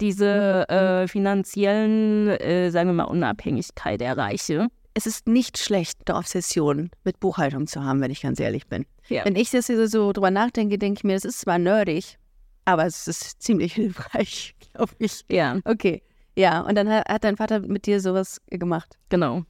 diese 0.00 0.68
äh, 0.68 1.08
finanziellen, 1.08 2.28
äh, 2.28 2.70
sagen 2.70 2.90
wir 2.90 2.94
mal, 2.94 3.04
Unabhängigkeit 3.04 4.00
erreiche. 4.00 4.68
Es 4.98 5.06
ist 5.06 5.28
nicht 5.28 5.58
schlecht, 5.58 6.10
eine 6.10 6.18
Obsession 6.18 6.90
mit 7.04 7.20
Buchhaltung 7.20 7.68
zu 7.68 7.84
haben, 7.84 8.00
wenn 8.00 8.10
ich 8.10 8.20
ganz 8.20 8.40
ehrlich 8.40 8.66
bin. 8.66 8.84
Ja. 9.06 9.24
Wenn 9.24 9.36
ich 9.36 9.48
das 9.52 9.68
hier 9.68 9.86
so 9.86 10.12
drüber 10.12 10.32
nachdenke, 10.32 10.76
denke 10.76 10.98
ich 10.98 11.04
mir, 11.04 11.14
das 11.14 11.24
ist 11.24 11.38
zwar 11.38 11.56
nerdig, 11.56 12.18
aber 12.64 12.84
es 12.84 13.06
ist 13.06 13.40
ziemlich 13.40 13.74
hilfreich, 13.74 14.56
glaube 14.72 14.92
ich. 14.98 15.24
Ja, 15.30 15.60
Okay. 15.64 16.02
Ja, 16.34 16.62
und 16.62 16.74
dann 16.74 16.88
hat, 16.88 17.08
hat 17.08 17.22
dein 17.22 17.36
Vater 17.36 17.60
mit 17.60 17.86
dir 17.86 18.00
sowas 18.00 18.40
gemacht. 18.50 18.98
genau. 19.08 19.44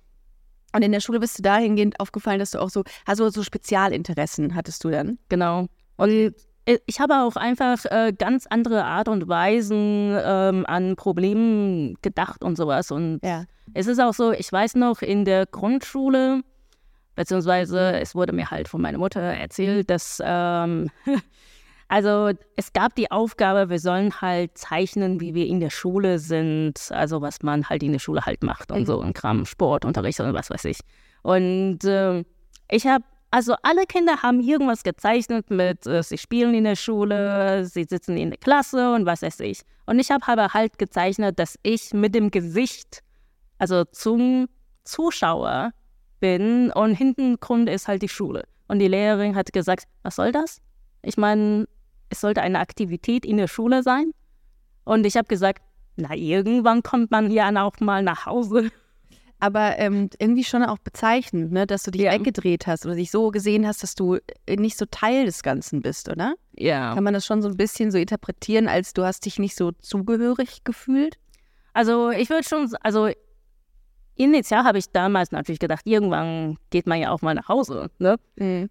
Und 0.74 0.82
in 0.82 0.92
der 0.92 1.00
Schule 1.00 1.18
bist 1.18 1.38
du 1.38 1.42
dahingehend 1.42 1.98
aufgefallen, 1.98 2.40
dass 2.40 2.50
du 2.50 2.60
auch 2.60 2.68
so, 2.68 2.84
also 3.06 3.30
so 3.30 3.42
Spezialinteressen 3.42 4.54
hattest 4.54 4.84
du 4.84 4.90
dann. 4.90 5.18
Genau. 5.30 5.68
Und 5.96 6.34
ich 6.86 7.00
habe 7.00 7.22
auch 7.22 7.36
einfach 7.36 7.84
äh, 7.86 8.12
ganz 8.12 8.46
andere 8.46 8.84
Art 8.84 9.08
und 9.08 9.26
Weisen 9.28 10.18
ähm, 10.22 10.66
an 10.66 10.96
Problemen 10.96 11.96
gedacht 12.02 12.44
und 12.44 12.56
sowas. 12.56 12.90
Und 12.90 13.20
Ja. 13.22 13.44
es 13.74 13.86
ist 13.86 13.98
auch 14.00 14.12
so, 14.12 14.32
ich 14.32 14.52
weiß 14.52 14.74
noch, 14.74 15.00
in 15.00 15.24
der 15.24 15.46
Grundschule, 15.46 16.42
beziehungsweise 17.14 17.98
es 18.00 18.14
wurde 18.14 18.32
mir 18.32 18.50
halt 18.50 18.68
von 18.68 18.82
meiner 18.82 18.98
Mutter 18.98 19.20
erzählt, 19.20 19.88
dass, 19.88 20.20
ähm, 20.22 20.90
also 21.88 22.32
es 22.56 22.72
gab 22.74 22.94
die 22.96 23.10
Aufgabe, 23.10 23.70
wir 23.70 23.78
sollen 23.78 24.20
halt 24.20 24.58
zeichnen, 24.58 25.20
wie 25.20 25.34
wir 25.34 25.46
in 25.46 25.60
der 25.60 25.70
Schule 25.70 26.18
sind, 26.18 26.90
also 26.90 27.22
was 27.22 27.42
man 27.42 27.68
halt 27.68 27.82
in 27.82 27.92
der 27.92 27.98
Schule 27.98 28.26
halt 28.26 28.42
macht 28.42 28.70
und 28.72 28.84
so, 28.86 29.00
ein 29.00 29.14
Kram, 29.14 29.46
Sportunterricht 29.46 30.20
und 30.20 30.34
was 30.34 30.50
weiß 30.50 30.66
ich. 30.66 30.80
Und 31.22 31.78
ähm, 31.84 32.26
ich 32.70 32.86
habe, 32.86 33.04
also 33.30 33.54
alle 33.62 33.86
Kinder 33.86 34.22
haben 34.22 34.40
irgendwas 34.40 34.82
gezeichnet 34.82 35.50
mit, 35.50 35.86
äh, 35.86 36.02
sie 36.02 36.18
spielen 36.18 36.54
in 36.54 36.64
der 36.64 36.76
Schule, 36.76 37.64
sie 37.66 37.84
sitzen 37.84 38.16
in 38.16 38.30
der 38.30 38.38
Klasse 38.38 38.94
und 38.94 39.06
was 39.06 39.22
weiß 39.22 39.40
ich. 39.40 39.62
Und 39.86 39.98
ich 39.98 40.10
habe 40.10 40.26
aber 40.26 40.54
halt 40.54 40.78
gezeichnet, 40.78 41.38
dass 41.38 41.58
ich 41.62 41.92
mit 41.92 42.14
dem 42.14 42.30
Gesicht, 42.30 43.02
also 43.58 43.84
zum 43.84 44.48
Zuschauer 44.84 45.72
bin 46.20 46.72
und 46.72 46.94
Hintergrund 46.94 47.68
ist 47.68 47.88
halt 47.88 48.02
die 48.02 48.08
Schule. 48.08 48.44
Und 48.68 48.80
die 48.80 48.88
Lehrerin 48.88 49.34
hat 49.34 49.52
gesagt, 49.52 49.84
was 50.02 50.16
soll 50.16 50.32
das? 50.32 50.60
Ich 51.02 51.16
meine, 51.16 51.66
es 52.10 52.20
sollte 52.20 52.42
eine 52.42 52.58
Aktivität 52.58 53.24
in 53.24 53.36
der 53.36 53.48
Schule 53.48 53.82
sein. 53.82 54.12
Und 54.84 55.06
ich 55.06 55.16
habe 55.16 55.28
gesagt, 55.28 55.62
na, 55.96 56.14
irgendwann 56.14 56.82
kommt 56.82 57.10
man 57.10 57.30
ja 57.30 57.50
auch 57.62 57.80
mal 57.80 58.02
nach 58.02 58.26
Hause. 58.26 58.70
Aber 59.40 59.78
ähm, 59.78 60.10
irgendwie 60.18 60.42
schon 60.44 60.64
auch 60.64 60.78
bezeichnend, 60.78 61.52
ne, 61.52 61.66
dass 61.66 61.84
du 61.84 61.90
dich 61.92 62.02
Ja. 62.02 62.12
weggedreht 62.12 62.66
hast 62.66 62.84
oder 62.86 62.96
dich 62.96 63.10
so 63.10 63.30
gesehen 63.30 63.66
hast, 63.66 63.82
dass 63.82 63.94
du 63.94 64.16
äh, 64.46 64.56
nicht 64.56 64.76
so 64.76 64.84
Teil 64.90 65.26
des 65.26 65.42
Ganzen 65.42 65.80
bist, 65.80 66.08
oder? 66.08 66.34
Ja. 66.56 66.94
Kann 66.94 67.04
man 67.04 67.14
das 67.14 67.24
schon 67.24 67.40
so 67.42 67.48
ein 67.48 67.56
bisschen 67.56 67.90
so 67.92 67.98
interpretieren, 67.98 68.66
als 68.66 68.92
du 68.94 69.04
hast 69.04 69.24
dich 69.26 69.38
nicht 69.38 69.54
so 69.56 69.70
zugehörig 69.72 70.64
gefühlt? 70.64 71.18
Also 71.72 72.10
ich 72.10 72.30
würde 72.30 72.48
schon, 72.48 72.68
also 72.82 73.08
initial 74.16 74.64
habe 74.64 74.78
ich 74.78 74.90
damals 74.90 75.30
natürlich 75.30 75.60
gedacht, 75.60 75.82
irgendwann 75.84 76.56
geht 76.70 76.88
man 76.88 76.98
ja 76.98 77.10
auch 77.12 77.22
mal 77.22 77.34
nach 77.34 77.48
Hause. 77.48 77.88
Ne? 78.00 78.16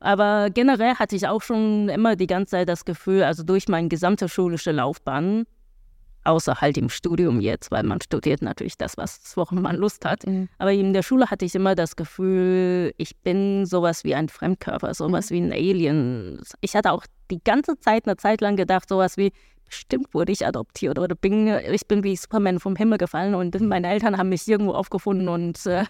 Aber 0.01 0.49
generell 0.49 0.95
hatte 0.95 1.15
ich 1.15 1.27
auch 1.27 1.41
schon 1.41 1.87
immer 1.87 2.17
die 2.17 2.27
ganze 2.27 2.51
Zeit 2.51 2.67
das 2.67 2.83
Gefühl, 2.83 3.23
also 3.23 3.43
durch 3.43 3.69
meine 3.69 3.87
gesamte 3.87 4.27
schulische 4.27 4.73
Laufbahn, 4.73 5.45
außer 6.27 6.61
halt 6.61 6.77
im 6.77 6.89
Studium 6.89 7.39
jetzt, 7.41 7.71
weil 7.71 7.83
man 7.83 8.01
studiert 8.01 8.41
natürlich 8.41 8.77
das, 8.77 8.97
was 8.97 9.19
woran 9.35 9.61
man 9.61 9.75
Lust 9.75 10.05
hat. 10.05 10.25
Mhm. 10.27 10.49
Aber 10.57 10.71
in 10.71 10.93
der 10.93 11.03
Schule 11.03 11.29
hatte 11.29 11.45
ich 11.45 11.55
immer 11.55 11.75
das 11.75 11.95
Gefühl, 11.95 12.93
ich 12.97 13.17
bin 13.17 13.65
sowas 13.65 14.03
wie 14.03 14.13
ein 14.13 14.29
Fremdkörper, 14.29 14.93
sowas 14.93 15.31
wie 15.31 15.39
ein 15.39 15.51
Alien. 15.51 16.41
Ich 16.61 16.75
hatte 16.75 16.91
auch 16.91 17.05
die 17.31 17.43
ganze 17.43 17.79
Zeit, 17.79 18.05
eine 18.05 18.17
Zeit 18.17 18.41
lang 18.41 18.55
gedacht, 18.55 18.89
sowas 18.89 19.17
wie, 19.17 19.31
bestimmt 19.65 20.13
wurde 20.13 20.31
ich 20.31 20.45
adoptiert 20.45 20.99
oder 20.99 21.15
bin, 21.15 21.47
ich 21.47 21.87
bin 21.87 22.03
wie 22.03 22.15
Superman 22.15 22.59
vom 22.59 22.75
Himmel 22.75 22.97
gefallen 22.97 23.35
und 23.35 23.59
meine 23.61 23.89
Eltern 23.89 24.17
haben 24.17 24.29
mich 24.29 24.47
irgendwo 24.47 24.73
aufgefunden 24.73 25.27
und 25.27 25.65
äh, 25.65 25.85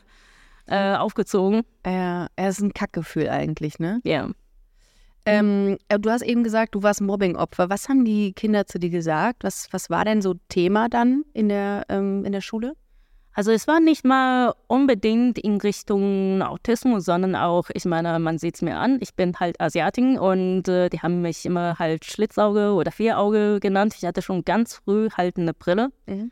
äh, 0.67 0.96
aufgezogen. 0.96 1.63
Ja, 1.86 2.27
er 2.36 2.50
ist 2.50 2.60
ein 2.60 2.74
Kackgefühl 2.74 3.29
eigentlich, 3.29 3.79
ne? 3.79 4.01
Ja. 4.03 4.29
Ähm, 5.27 5.77
äh, 5.89 6.00
du 6.00 6.10
hast 6.10 6.22
eben 6.22 6.41
gesagt, 6.41 6.74
du 6.74 6.84
warst 6.84 7.01
Mobbingopfer. 7.01 7.69
Was 7.69 7.89
haben 7.89 8.05
die 8.05 8.31
Kinder 8.31 8.65
zu 8.65 8.79
dir 8.79 8.89
gesagt? 8.89 9.43
Was, 9.43 9.67
was 9.72 9.89
war 9.89 10.05
denn 10.05 10.22
so 10.22 10.36
Thema 10.48 10.88
dann 10.88 11.25
in 11.34 11.50
der, 11.50 11.84
ähm, 11.89 12.24
in 12.24 12.31
der 12.31 12.39
Schule? 12.39 12.75
Also 13.34 13.51
es 13.51 13.67
war 13.67 13.81
nicht 13.81 14.05
mal 14.05 14.55
unbedingt 14.67 15.38
in 15.38 15.57
Richtung 15.60 16.41
Autismus, 16.41 17.03
sondern 17.03 17.36
auch, 17.36 17.69
ich 17.74 17.84
meine, 17.84 18.17
man 18.19 18.38
sieht 18.38 18.55
es 18.55 18.62
mir 18.62 18.77
an, 18.77 19.00
ich 19.01 19.15
bin 19.15 19.38
halt 19.38 19.60
Asiatin 19.60 20.17
und 20.17 20.69
äh, 20.69 20.89
die 20.89 21.01
haben 21.01 21.22
mich 21.22 21.46
immer 21.46 21.77
halt 21.77 22.05
Schlitzauge 22.05 22.72
oder 22.72 22.91
Vierauge 22.91 23.60
genannt. 23.60 23.96
Ich 23.98 24.05
hatte 24.05 24.22
schon 24.22 24.46
ganz 24.46 24.75
früh 24.75 25.10
halt 25.12 25.38
eine 25.38 25.53
Brille. 25.53 25.89
Mhm. 26.07 26.31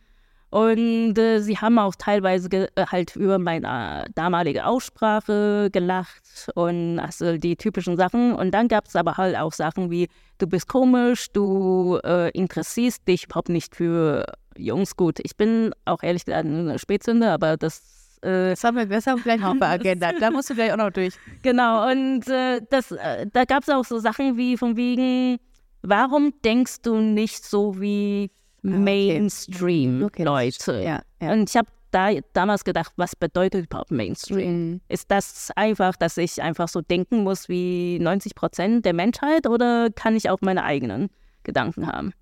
Und 0.50 1.18
äh, 1.18 1.40
sie 1.40 1.58
haben 1.58 1.78
auch 1.80 1.96
teilweise 1.96 2.50
äh, 2.54 2.86
halt 2.86 3.16
über 3.16 3.40
meine 3.40 4.06
damalige 4.16 4.66
Aussprache 4.66 5.70
gelacht 5.72 6.50
und 6.56 7.00
also 7.00 7.38
die 7.38 7.56
typischen 7.56 7.98
Sachen. 7.98 8.34
Und 8.34 8.52
dann 8.52 8.68
gab 8.68 8.88
es 8.88 8.96
aber 8.96 9.18
halt 9.18 9.36
auch 9.36 9.54
Sachen 9.54 9.92
wie, 9.92 10.08
du 10.38 10.48
bist 10.48 10.68
komisch, 10.68 11.28
du 11.34 12.00
äh, 12.06 12.30
interessierst 12.32 13.08
dich 13.08 13.26
überhaupt 13.26 13.50
nicht 13.50 13.76
für 13.76 14.26
Jungs. 14.58 14.96
Gut, 14.96 15.20
ich 15.24 15.36
bin 15.36 15.72
auch 15.86 16.04
ehrlich 16.04 16.26
gesagt 16.26 16.46
eine 16.46 16.80
Spätzünder, 16.80 17.34
aber 17.34 17.58
das 17.58 18.20
äh, 18.22 18.50
Das 18.52 18.64
haben 18.64 18.78
wir, 18.78 18.86
das 18.86 19.08
haben 19.08 19.18
wir 19.18 19.24
gleich 19.24 19.42
noch 19.42 19.56
Agenda. 19.62 20.12
Da 20.14 20.32
musst 20.32 20.50
du 20.50 20.56
gleich 20.56 20.72
auch 20.72 20.78
noch 20.78 20.92
durch. 20.92 21.16
Genau, 21.42 21.90
und 21.90 22.28
äh, 22.28 22.62
das, 22.70 22.92
äh, 22.92 23.28
da 23.32 23.46
gab 23.46 23.64
es 23.64 23.70
auch 23.70 23.86
so 23.86 24.00
Sachen 24.00 24.38
wie 24.38 24.58
von 24.58 24.76
wegen, 24.76 25.38
warum 25.82 26.34
denkst 26.44 26.82
du 26.82 26.96
nicht 26.98 27.46
so 27.46 27.80
wie 27.80 28.32
Mainstream-Leute? 28.66 30.82
Ja, 30.84 31.02
ja. 31.22 31.34
Und 31.34 31.50
ich 31.50 31.56
habe 31.56 31.68
da 31.92 32.10
damals 32.34 32.64
gedacht, 32.64 32.94
was 32.98 33.16
bedeutet 33.16 33.66
überhaupt 33.66 33.92
Mainstream? 33.92 34.72
Mhm. 34.72 34.82
Ist 34.90 35.12
das 35.12 35.52
einfach, 35.56 35.96
dass 35.96 36.18
ich 36.18 36.42
einfach 36.42 36.68
so 36.68 36.82
denken 36.82 37.24
muss 37.24 37.48
wie 37.48 38.00
90 38.00 38.36
Prozent 38.36 38.86
der 38.86 38.94
Menschheit 38.94 39.48
oder 39.48 39.90
kann 39.92 40.16
ich 40.16 40.30
auch 40.30 40.40
meine 40.42 40.64
eigenen 40.64 41.10
Gedanken 41.44 41.88
haben? 41.88 42.14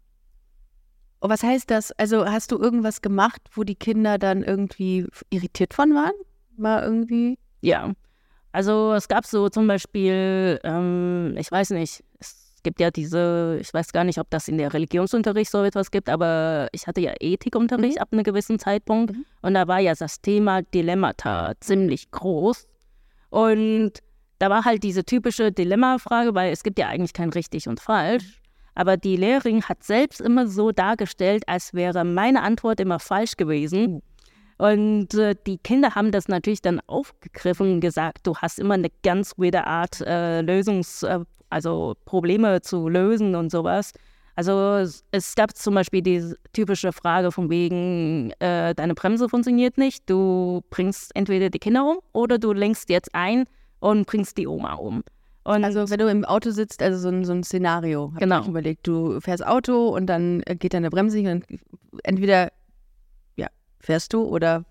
Und 1.19 1.29
was 1.29 1.41
heißt 1.41 1.71
das? 1.71 1.91
Also 1.93 2.25
hast 2.25 2.51
du 2.51 2.59
irgendwas 2.59 3.01
gemacht, 3.01 3.41
wo 3.53 3.63
die 3.63 3.75
Kinder 3.75 4.17
dann 4.17 4.43
irgendwie 4.43 5.07
irritiert 5.29 5.73
von 5.73 5.95
waren? 5.95 6.11
Mal 6.57 6.83
irgendwie? 6.83 7.39
Ja, 7.61 7.93
also 8.51 8.93
es 8.93 9.07
gab 9.07 9.25
so 9.25 9.49
zum 9.49 9.65
Beispiel, 9.65 10.59
ähm, 10.63 11.35
ich 11.39 11.51
weiß 11.51 11.71
nicht, 11.71 12.03
es 12.19 12.42
gibt 12.63 12.79
ja 12.79 12.91
diese, 12.91 13.59
ich 13.61 13.73
weiß 13.73 13.91
gar 13.91 14.03
nicht, 14.03 14.17
ob 14.19 14.29
das 14.29 14.47
in 14.47 14.57
der 14.57 14.73
Religionsunterricht 14.73 15.51
so 15.51 15.63
etwas 15.63 15.91
gibt, 15.91 16.09
aber 16.09 16.67
ich 16.71 16.87
hatte 16.87 17.01
ja 17.01 17.13
Ethikunterricht 17.19 17.99
ab 17.99 18.09
einem 18.11 18.23
gewissen 18.23 18.59
Zeitpunkt 18.59 19.13
und 19.41 19.53
da 19.53 19.67
war 19.67 19.79
ja 19.79 19.93
das 19.93 20.21
Thema 20.21 20.61
Dilemmata 20.61 21.53
ziemlich 21.59 22.09
groß. 22.11 22.67
Und 23.29 23.93
da 24.39 24.49
war 24.49 24.65
halt 24.65 24.83
diese 24.83 25.03
typische 25.03 25.51
Dilemma-Frage, 25.51 26.35
weil 26.35 26.51
es 26.51 26.63
gibt 26.63 26.79
ja 26.79 26.87
eigentlich 26.87 27.13
kein 27.13 27.29
richtig 27.29 27.67
und 27.67 27.79
falsch. 27.79 28.41
Aber 28.75 28.97
die 28.97 29.15
Lehrerin 29.15 29.63
hat 29.63 29.83
selbst 29.83 30.19
immer 30.19 30.47
so 30.47 30.71
dargestellt, 30.71 31.43
als 31.47 31.73
wäre 31.73 32.03
meine 32.03 32.41
Antwort 32.41 32.79
immer 32.79 32.99
falsch 32.99 33.37
gewesen. 33.37 34.01
Und 34.57 35.13
äh, 35.15 35.35
die 35.47 35.57
Kinder 35.57 35.95
haben 35.95 36.11
das 36.11 36.27
natürlich 36.27 36.61
dann 36.61 36.79
aufgegriffen 36.87 37.73
und 37.73 37.79
gesagt, 37.81 38.25
du 38.27 38.35
hast 38.35 38.59
immer 38.59 38.75
eine 38.75 38.89
ganz 39.03 39.33
weirde 39.37 39.65
Art, 39.65 40.01
äh, 40.01 40.41
Lösungs-, 40.41 41.03
äh, 41.05 41.23
also 41.53 41.95
Probleme 42.05 42.61
zu 42.61 42.89
lösen 42.89 43.35
und 43.35 43.51
sowas. 43.51 43.93
Also 44.35 44.77
es, 45.11 45.35
gab 45.35 45.55
zum 45.55 45.75
Beispiel 45.75 46.01
die 46.01 46.33
typische 46.53 46.91
Frage 46.91 47.31
von 47.31 47.51
wegen, 47.51 48.31
äh, 48.39 48.73
deine 48.73 48.95
Bremse 48.95 49.29
funktioniert 49.29 49.77
nicht, 49.77 50.09
du 50.09 50.61
bringst 50.71 51.11
entweder 51.15 51.51
die 51.51 51.59
Kinder 51.59 51.85
um 51.85 51.99
oder 52.13 52.39
du 52.39 52.51
lenkst 52.51 52.89
jetzt 52.89 53.13
ein 53.13 53.45
und 53.79 54.07
bringst 54.07 54.37
die 54.37 54.47
Oma 54.47 54.73
um. 54.73 55.03
Und 55.43 55.63
Also 55.63 55.89
wenn 55.89 55.99
du 55.99 56.07
im 56.09 56.25
Auto 56.25 56.49
sitzt, 56.49 56.81
also 56.81 56.97
so 56.97 57.09
ein, 57.09 57.25
so 57.25 57.33
ein 57.33 57.43
Szenario, 57.43 58.11
hab 58.13 58.19
Genau. 58.21 58.41
ich 58.41 58.47
überlegt. 58.47 58.87
Du 58.87 59.19
fährst 59.19 59.45
Auto 59.45 59.89
und 59.89 60.07
dann 60.07 60.41
äh, 60.45 60.55
geht 60.55 60.73
deine 60.73 60.89
Bremse 60.89 61.17
nicht 61.17 61.27
und 61.29 61.45
entweder 62.03 62.51
ja, 63.35 63.47
fährst 63.79 64.13
du 64.13 64.23
oder 64.23 64.63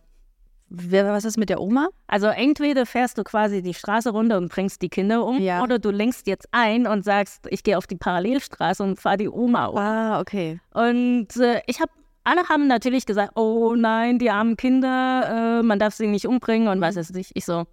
was 0.75 1.25
ist 1.27 1.37
mit 1.37 1.51
der 1.51 1.61
Oma? 1.61 1.89
Also 2.07 2.29
entweder 2.29 2.87
fährst 2.87 3.19
du 3.19 3.25
quasi 3.25 3.61
die 3.63 3.75
Straße 3.75 4.11
runter 4.11 4.39
und 4.39 4.49
bringst 4.51 4.81
die 4.81 4.89
Kinder 4.89 5.25
um 5.25 5.39
Ja. 5.41 5.63
oder 5.63 5.79
du 5.79 5.91
lenkst 5.91 6.27
jetzt 6.27 6.49
ein 6.53 6.87
und 6.87 7.05
sagst, 7.05 7.47
ich 7.51 7.63
gehe 7.63 7.77
auf 7.77 7.87
die 7.87 7.97
Parallelstraße 7.97 8.83
und 8.83 8.99
fahre 8.99 9.19
die 9.19 9.29
Oma 9.29 9.67
um. 9.67 9.77
Ah, 9.79 10.21
okay. 10.21 10.61
Und 10.73 11.37
äh, 11.37 11.61
ich 11.67 11.81
habe, 11.81 11.93
alle 12.25 12.49
haben 12.49 12.69
natürlich 12.69 13.05
gesagt, 13.05 13.33
oh 13.37 13.75
nein, 13.77 14.19
die 14.19 14.31
armen 14.31 14.57
Kinder, 14.57 15.59
äh, 15.61 15.63
man 15.63 15.79
darf 15.79 15.95
sie 15.95 16.07
nicht 16.07 16.27
umbringen 16.27 16.69
und 16.69 16.81
was 16.81 16.97
weiß 16.97 17.11
ich. 17.11 17.31
Ich 17.35 17.45
so, 17.45 17.67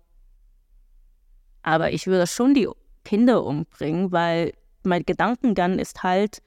aber 1.64 1.92
ich 1.92 2.06
würde 2.08 2.28
schon 2.28 2.54
die 2.54 2.68
Kinder 3.06 3.44
umbringen, 3.46 4.12
weil 4.12 4.54
mein 4.84 5.04
Gedankengang 5.04 5.80
ist 5.80 6.04
halt, 6.04 6.42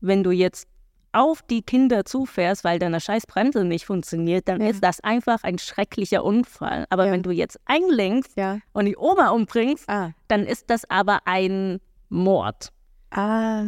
wenn 0.00 0.22
du 0.22 0.30
jetzt 0.32 0.67
auf 1.12 1.42
die 1.42 1.62
Kinder 1.62 2.04
zufährst, 2.04 2.64
weil 2.64 2.78
deine 2.78 3.00
scheiß 3.00 3.26
Bremse 3.26 3.64
nicht 3.64 3.86
funktioniert, 3.86 4.48
dann 4.48 4.60
Ja. 4.60 4.68
ist 4.68 4.82
das 4.84 5.00
einfach 5.00 5.42
ein 5.42 5.58
schrecklicher 5.58 6.24
Unfall. 6.24 6.84
Aber 6.90 7.06
Ja. 7.06 7.12
wenn 7.12 7.22
du 7.22 7.30
jetzt 7.30 7.58
einlenkst 7.66 8.36
Ja. 8.36 8.58
und 8.72 8.84
die 8.86 8.96
Oma 8.96 9.30
umbringst, 9.30 9.88
Ah. 9.88 10.12
dann 10.28 10.44
ist 10.44 10.70
das 10.70 10.88
aber 10.90 11.20
ein 11.24 11.80
Mord. 12.08 12.68
Ah. 13.10 13.64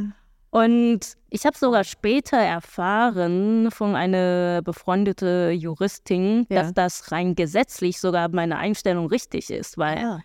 Und 0.53 1.01
ich 1.31 1.47
habe 1.47 1.57
sogar 1.57 1.85
später 1.85 2.37
erfahren 2.37 3.71
von 3.71 3.95
einer 3.95 4.63
befreundeten 4.63 5.53
Juristin, 5.53 6.47
dass 6.51 6.75
das 6.75 7.13
rein 7.13 7.37
gesetzlich 7.37 8.01
sogar 8.01 8.29
meine 8.31 8.57
Einstellung 8.59 9.07
richtig 9.07 9.51
ist, 9.51 9.79
weil 9.79 9.99
ja. 10.01 10.21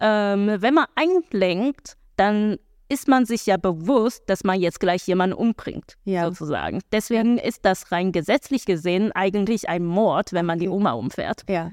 ähm, 0.00 0.56
wenn 0.60 0.74
man 0.74 0.86
einlenkt, 0.96 1.96
dann 2.16 2.58
ist 2.88 3.08
man 3.08 3.26
sich 3.26 3.46
ja 3.46 3.56
bewusst, 3.56 4.24
dass 4.28 4.44
man 4.44 4.60
jetzt 4.60 4.80
gleich 4.80 5.06
jemanden 5.06 5.34
umbringt, 5.36 5.94
Ja. 6.04 6.24
sozusagen. 6.26 6.80
Deswegen 6.92 7.38
ist 7.38 7.64
das 7.64 7.92
rein 7.92 8.12
gesetzlich 8.12 8.64
gesehen 8.64 9.12
eigentlich 9.12 9.68
ein 9.68 9.84
Mord, 9.84 10.32
wenn 10.32 10.46
man 10.46 10.58
die 10.58 10.68
Oma 10.68 10.92
umfährt. 10.92 11.42
Ja. 11.48 11.70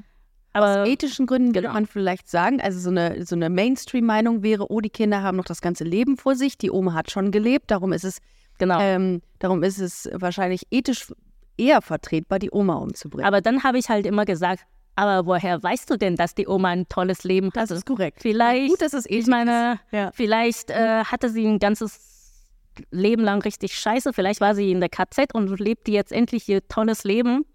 Aber 0.53 0.83
Aus 0.83 0.87
ethischen 0.87 1.25
Gründen 1.25 1.49
würde 1.49 1.61
genau. 1.63 1.73
man 1.73 1.85
vielleicht 1.85 2.29
sagen, 2.29 2.61
also 2.61 2.79
so 2.79 2.89
eine, 2.89 3.25
so 3.25 3.35
eine 3.35 3.49
Mainstream-Meinung 3.49 4.41
wäre, 4.41 4.71
oh, 4.71 4.79
die 4.79 4.89
Kinder 4.89 5.21
haben 5.21 5.35
noch 5.35 5.45
das 5.45 5.61
ganze 5.61 5.83
Leben 5.83 6.15
vor 6.15 6.35
sich, 6.35 6.57
die 6.57 6.71
Oma 6.71 6.93
hat 6.93 7.11
schon 7.11 7.31
gelebt, 7.31 7.71
darum 7.71 7.91
ist 7.91 8.05
es, 8.05 8.19
genau. 8.57 8.79
ähm, 8.79 9.21
darum 9.39 9.63
ist 9.63 9.79
es 9.79 10.09
wahrscheinlich 10.13 10.65
ethisch 10.71 11.11
eher 11.57 11.81
vertretbar, 11.81 12.39
die 12.39 12.51
Oma 12.51 12.75
umzubringen. 12.75 13.25
Aber 13.25 13.41
dann 13.41 13.63
habe 13.63 13.77
ich 13.79 13.89
halt 13.89 14.05
immer 14.05 14.23
gesagt, 14.23 14.65
aber 14.95 15.25
woher 15.25 15.61
weißt 15.61 15.89
du 15.89 15.97
denn, 15.97 16.15
dass 16.15 16.35
die 16.35 16.47
Oma 16.47 16.69
ein 16.69 16.87
tolles 16.87 17.23
Leben 17.23 17.49
das 17.53 17.63
hatte? 17.63 17.75
ist 17.75 17.85
korrekt. 17.85 18.19
Vielleicht, 18.21 18.69
Gut, 18.69 18.81
dass 18.81 18.93
es 18.93 19.05
ich 19.07 19.27
meine. 19.27 19.79
Ja. 19.91 20.11
vielleicht 20.13 20.69
äh, 20.69 21.03
hatte 21.03 21.29
sie 21.29 21.45
ein 21.45 21.59
ganzes 21.59 21.99
Leben 22.91 23.23
lang 23.23 23.41
richtig 23.41 23.77
scheiße. 23.77 24.13
Vielleicht 24.13 24.41
war 24.41 24.55
sie 24.55 24.71
in 24.71 24.79
der 24.79 24.89
KZ 24.89 25.33
und 25.33 25.59
lebt 25.59 25.87
jetzt 25.87 26.11
endlich 26.11 26.47
ihr 26.49 26.67
tolles 26.67 27.03
Leben. 27.03 27.45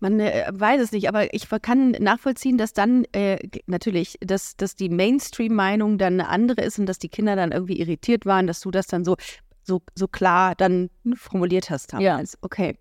Man 0.00 0.20
äh, 0.20 0.46
weiß 0.52 0.80
es 0.82 0.92
nicht, 0.92 1.08
aber 1.08 1.32
ich 1.32 1.48
kann 1.62 1.92
nachvollziehen, 1.92 2.58
dass 2.58 2.72
dann 2.72 3.04
äh, 3.12 3.38
natürlich, 3.66 4.18
dass, 4.20 4.56
dass 4.56 4.76
die 4.76 4.88
Mainstream-Meinung 4.88 5.98
dann 5.98 6.20
eine 6.20 6.28
andere 6.28 6.62
ist 6.62 6.78
und 6.78 6.86
dass 6.86 6.98
die 6.98 7.08
Kinder 7.08 7.36
dann 7.36 7.52
irgendwie 7.52 7.80
irritiert 7.80 8.26
waren, 8.26 8.46
dass 8.46 8.60
du 8.60 8.70
das 8.70 8.86
dann 8.86 9.04
so, 9.04 9.16
so, 9.62 9.82
so 9.94 10.06
klar 10.08 10.54
dann 10.56 10.90
formuliert 11.14 11.70
hast 11.70 11.92
damals. 11.92 12.36
Okay. 12.42 12.76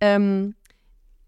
Ähm, 0.00 0.54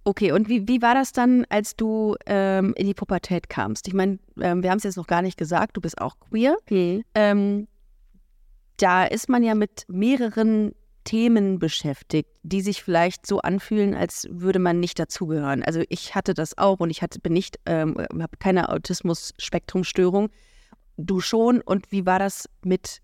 okay, 0.05 0.33
und 0.33 0.49
wie, 0.49 0.67
wie 0.69 0.83
war 0.83 0.95
das 0.95 1.13
dann, 1.13 1.45
als 1.49 1.77
du 1.77 2.17
ähm, 2.27 2.75
in 2.77 2.87
die 2.87 2.95
Pubertät 2.95 3.49
kamst? 3.49 3.89
Ich 3.89 3.95
meine, 3.95 4.19
ähm, 4.41 4.63
wir 4.63 4.71
haben 4.71 4.79
es 4.79 4.85
jetzt 4.85 4.97
noch 4.97 5.07
gar 5.07 5.23
nicht 5.23 5.39
gesagt, 5.39 5.77
du 5.77 5.81
bist 5.81 6.01
auch 6.01 6.19
queer. 6.21 6.57
Ähm, 7.15 7.69
da 8.77 9.05
ist 9.05 9.29
man 9.29 9.43
ja 9.43 9.55
mit 9.55 9.85
mehreren 9.89 10.75
Themen 11.05 11.59
beschäftigt, 11.59 12.29
die 12.43 12.61
sich 12.61 12.83
vielleicht 12.83 13.27
so 13.27 13.41
anfühlen, 13.41 13.95
als 13.95 14.29
würde 14.31 14.59
man 14.59 14.81
nicht 14.81 14.99
dazugehören. 14.99 15.63
Also 15.63 15.83
ich 15.89 16.15
hatte 16.15 16.35
das 16.35 16.57
auch 16.59 16.81
und 16.81 16.91
ich 16.91 17.03
hatte, 17.03 17.19
bin 17.21 17.33
nicht, 17.33 17.59
ähm, 17.67 17.97
habe 17.99 18.37
keine 18.39 18.69
Autismus-Spektrum-Störung. 18.69 20.31
Du 20.97 21.21
schon. 21.21 21.61
Und 21.61 21.91
wie 21.91 22.07
war 22.07 22.19
das 22.19 22.49
mit, 22.65 22.99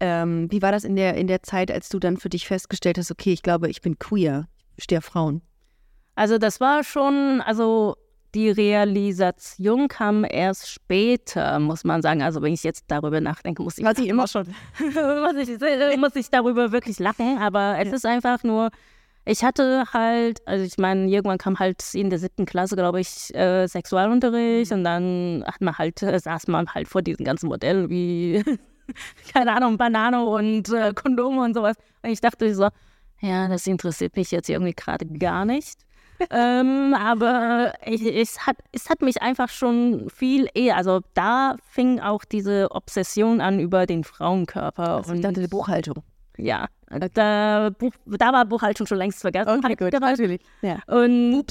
ähm, 0.00 0.50
wie 0.50 0.62
war 0.62 0.72
das 0.72 0.84
in 0.84 0.96
der, 0.96 1.14
in 1.14 1.26
der 1.26 1.42
Zeit, 1.42 1.70
als 1.70 1.88
du 1.88 1.98
dann 1.98 2.16
für 2.16 2.28
dich 2.28 2.46
festgestellt 2.46 2.98
hast, 2.98 3.10
okay, 3.10 3.32
ich 3.32 3.42
glaube, 3.42 3.68
ich 3.68 3.80
bin 3.80 3.98
queer, 3.98 4.46
ich 4.76 4.84
stehe 4.84 5.00
Frauen? 5.00 5.42
Also 6.14 6.38
das 6.38 6.60
war 6.60 6.84
schon, 6.84 7.40
also 7.40 7.96
die 8.34 8.50
Realisation 8.50 9.88
kam 9.88 10.24
erst 10.28 10.68
später, 10.68 11.58
muss 11.60 11.84
man 11.84 12.02
sagen. 12.02 12.22
Also 12.22 12.42
wenn 12.42 12.52
ich 12.52 12.64
jetzt 12.64 12.84
darüber 12.88 13.20
nachdenke, 13.20 13.62
muss 13.62 13.78
ich, 13.78 13.84
Was 13.84 13.98
ich 13.98 14.08
immer 14.08 14.26
schon. 14.26 14.46
muss, 14.78 15.36
ich, 15.36 15.62
äh, 15.62 15.96
muss 15.96 16.16
ich 16.16 16.30
darüber 16.30 16.72
wirklich 16.72 16.98
lachen. 16.98 17.38
Aber 17.38 17.76
es 17.78 17.92
ist 17.92 18.04
einfach 18.04 18.42
nur, 18.42 18.70
ich 19.24 19.44
hatte 19.44 19.84
halt, 19.92 20.46
also 20.46 20.64
ich 20.64 20.78
meine, 20.78 21.08
irgendwann 21.08 21.38
kam 21.38 21.58
halt 21.58 21.82
in 21.94 22.10
der 22.10 22.18
siebten 22.18 22.44
Klasse, 22.44 22.76
glaube 22.76 23.00
ich, 23.00 23.34
äh, 23.34 23.66
Sexualunterricht 23.66 24.72
und 24.72 24.84
dann 24.84 25.44
hat 25.46 25.60
man 25.60 25.78
halt, 25.78 26.02
äh, 26.02 26.18
saß 26.18 26.48
man 26.48 26.68
halt 26.74 26.88
vor 26.88 27.02
diesen 27.02 27.24
ganzen 27.24 27.48
Modellen 27.48 27.88
wie, 27.88 28.42
keine 29.32 29.52
Ahnung, 29.54 29.78
Banane 29.78 30.24
und 30.24 30.68
äh, 30.70 30.92
Kondome 30.92 31.42
und 31.42 31.54
sowas. 31.54 31.76
Und 32.02 32.10
ich 32.10 32.20
dachte 32.20 32.52
so, 32.54 32.68
ja, 33.20 33.48
das 33.48 33.66
interessiert 33.66 34.16
mich 34.16 34.30
jetzt 34.32 34.50
irgendwie 34.50 34.74
gerade 34.74 35.06
gar 35.06 35.44
nicht. 35.44 35.78
Ähm, 36.30 36.94
aber 36.94 37.74
ich, 37.84 38.04
es, 38.04 38.46
hat, 38.46 38.56
es 38.72 38.88
hat 38.88 39.02
mich 39.02 39.22
einfach 39.22 39.48
schon 39.48 40.08
viel 40.10 40.48
eher, 40.54 40.76
also 40.76 41.00
da 41.14 41.56
fing 41.70 42.00
auch 42.00 42.24
diese 42.24 42.70
Obsession 42.70 43.40
an 43.40 43.60
über 43.60 43.86
den 43.86 44.04
Frauenkörper. 44.04 44.96
Also 44.96 45.14
ich 45.14 45.20
dachte, 45.20 45.40
die 45.40 45.48
Buchhaltung. 45.48 46.02
Ja, 46.36 46.66
da, 47.14 47.70
Buch, 47.70 47.92
da 48.06 48.32
war 48.32 48.44
Buchhaltung 48.44 48.86
schon 48.86 48.98
längst 48.98 49.20
vergessen. 49.20 49.50
natürlich. 50.00 50.40
Ja. 50.62 50.78
Und 50.86 51.44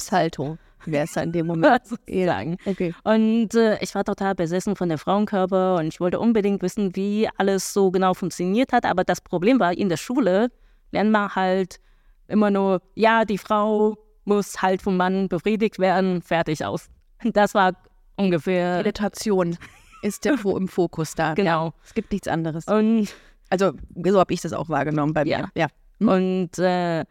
wäre 0.85 1.05
es 1.05 1.13
dann 1.13 1.25
in 1.25 1.31
dem 1.31 1.47
Moment. 1.47 1.85
sozusagen. 1.85 2.57
Okay. 2.65 2.93
Und 3.03 3.53
äh, 3.55 3.77
ich 3.81 3.95
war 3.95 4.03
total 4.03 4.35
besessen 4.35 4.75
von 4.75 4.89
der 4.89 4.97
Frauenkörper 4.97 5.77
und 5.77 5.87
ich 5.87 5.99
wollte 5.99 6.19
unbedingt 6.19 6.61
wissen, 6.61 6.95
wie 6.95 7.29
alles 7.37 7.73
so 7.73 7.91
genau 7.91 8.13
funktioniert 8.13 8.73
hat. 8.73 8.85
Aber 8.85 9.03
das 9.03 9.21
Problem 9.21 9.59
war, 9.59 9.73
in 9.73 9.89
der 9.89 9.97
Schule 9.97 10.51
lernt 10.91 11.11
man 11.11 11.33
halt 11.35 11.79
immer 12.27 12.51
nur, 12.51 12.81
ja, 12.95 13.25
die 13.25 13.37
Frau 13.37 13.97
muss 14.25 14.61
halt 14.61 14.81
vom 14.81 14.97
Mann 14.97 15.27
befriedigt 15.27 15.79
werden, 15.79 16.21
fertig 16.21 16.63
aus. 16.65 16.89
Das 17.23 17.53
war 17.53 17.73
ungefähr, 18.17 18.77
Meditation 18.77 19.57
ist 20.01 20.25
der 20.25 20.33
im 20.45 20.67
Fokus 20.67 21.15
da. 21.15 21.33
genau. 21.33 21.73
Es 21.83 21.93
gibt 21.93 22.11
nichts 22.11 22.27
anderes. 22.27 22.67
Und 22.67 23.07
Also, 23.49 23.71
so 24.05 24.19
habe 24.19 24.33
ich 24.33 24.41
das 24.41 24.53
auch 24.53 24.67
wahrgenommen 24.69 25.13
bei 25.13 25.23
mir. 25.23 25.49
Ja. 25.55 25.67
Ja. 25.99 26.07
Und 26.07 26.57
äh, 26.59 27.05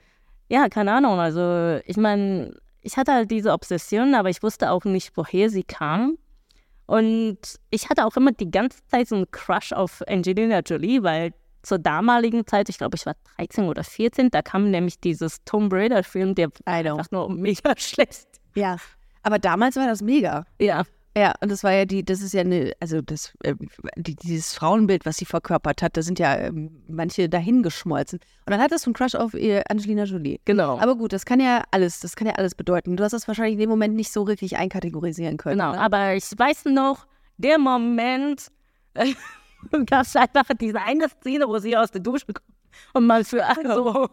ja, 0.48 0.68
keine 0.68 0.92
Ahnung. 0.92 1.18
Also 1.18 1.80
ich 1.86 1.96
meine, 1.96 2.54
ich 2.82 2.96
hatte 2.96 3.12
halt 3.12 3.30
diese 3.30 3.52
Obsession, 3.52 4.14
aber 4.14 4.28
ich 4.28 4.42
wusste 4.42 4.70
auch 4.70 4.84
nicht, 4.84 5.12
woher 5.16 5.48
sie 5.48 5.62
kam. 5.62 6.18
Und 6.86 7.38
ich 7.70 7.88
hatte 7.88 8.04
auch 8.04 8.16
immer 8.16 8.32
die 8.32 8.50
ganze 8.50 8.84
Zeit 8.88 9.08
so 9.08 9.16
einen 9.16 9.30
Crush 9.30 9.72
auf 9.72 10.02
Angelina 10.08 10.58
Jolie, 10.60 11.02
weil 11.02 11.32
zur 11.62 11.78
damaligen 11.78 12.46
Zeit, 12.46 12.68
ich 12.68 12.78
glaube, 12.78 12.96
ich 12.96 13.06
war 13.06 13.14
13 13.36 13.64
oder 13.64 13.84
14, 13.84 14.30
da 14.30 14.42
kam 14.42 14.70
nämlich 14.70 15.00
dieses 15.00 15.44
Tomb 15.44 15.72
Raider-Film, 15.72 16.34
der 16.34 16.50
einfach 16.64 17.10
nur 17.10 17.30
mega 17.30 17.74
schlecht. 17.76 18.28
Ja. 18.54 18.76
Aber 19.22 19.38
damals 19.38 19.76
war 19.76 19.86
das 19.86 20.02
mega. 20.02 20.44
Ja, 20.60 20.84
Ja, 21.16 21.34
und 21.40 21.52
das 21.52 21.62
war 21.62 21.72
ja 21.72 21.84
die, 21.84 22.02
das 22.02 22.22
ist 22.22 22.32
ja 22.32 22.40
eine, 22.40 22.72
also 22.80 23.02
das, 23.02 23.34
äh, 23.42 23.54
die, 23.96 24.16
dieses 24.16 24.54
Frauenbild, 24.54 25.04
was 25.04 25.18
sie 25.18 25.26
verkörpert 25.26 25.82
hat, 25.82 25.96
da 25.96 26.02
sind 26.02 26.18
ja 26.18 26.38
ähm, 26.38 26.82
manche 26.88 27.28
dahingeschmolzen. 27.28 28.18
Und 28.46 28.50
dann 28.50 28.60
hattest 28.60 28.86
du 28.86 28.88
einen 28.88 28.94
Crush 28.94 29.14
auf 29.14 29.34
ihr 29.34 29.62
Angelina 29.70 30.04
Jolie. 30.04 30.40
genau. 30.46 30.78
Aber 30.78 30.96
gut, 30.96 31.12
das 31.12 31.26
kann 31.26 31.38
ja 31.38 31.64
alles, 31.70 32.00
das 32.00 32.16
kann 32.16 32.26
ja 32.26 32.34
alles 32.34 32.54
bedeuten. 32.54 32.96
Du 32.96 33.04
hast 33.04 33.12
das 33.12 33.28
wahrscheinlich 33.28 33.54
in 33.54 33.60
dem 33.60 33.68
Moment 33.68 33.94
nicht 33.94 34.10
so 34.10 34.22
richtig 34.22 34.56
einkategorisieren 34.56 35.36
können. 35.36 35.58
Genau, 35.58 35.72
ne? 35.72 35.80
aber 35.80 36.14
ich 36.14 36.24
weiß 36.34 36.64
noch, 36.66 37.06
der 37.36 37.58
Moment, 37.58 38.46
Und 39.70 39.90
gab 39.90 40.02
es 40.02 40.16
einfach 40.16 40.44
diese 40.58 40.80
eine 40.80 41.08
Szene, 41.08 41.46
wo 41.48 41.58
sie 41.58 41.76
aus 41.76 41.90
der 41.90 42.00
Dusche 42.00 42.26
kommt 42.26 42.46
und 42.94 43.06
mal 43.06 43.24
für 43.24 43.44
so, 43.64 44.08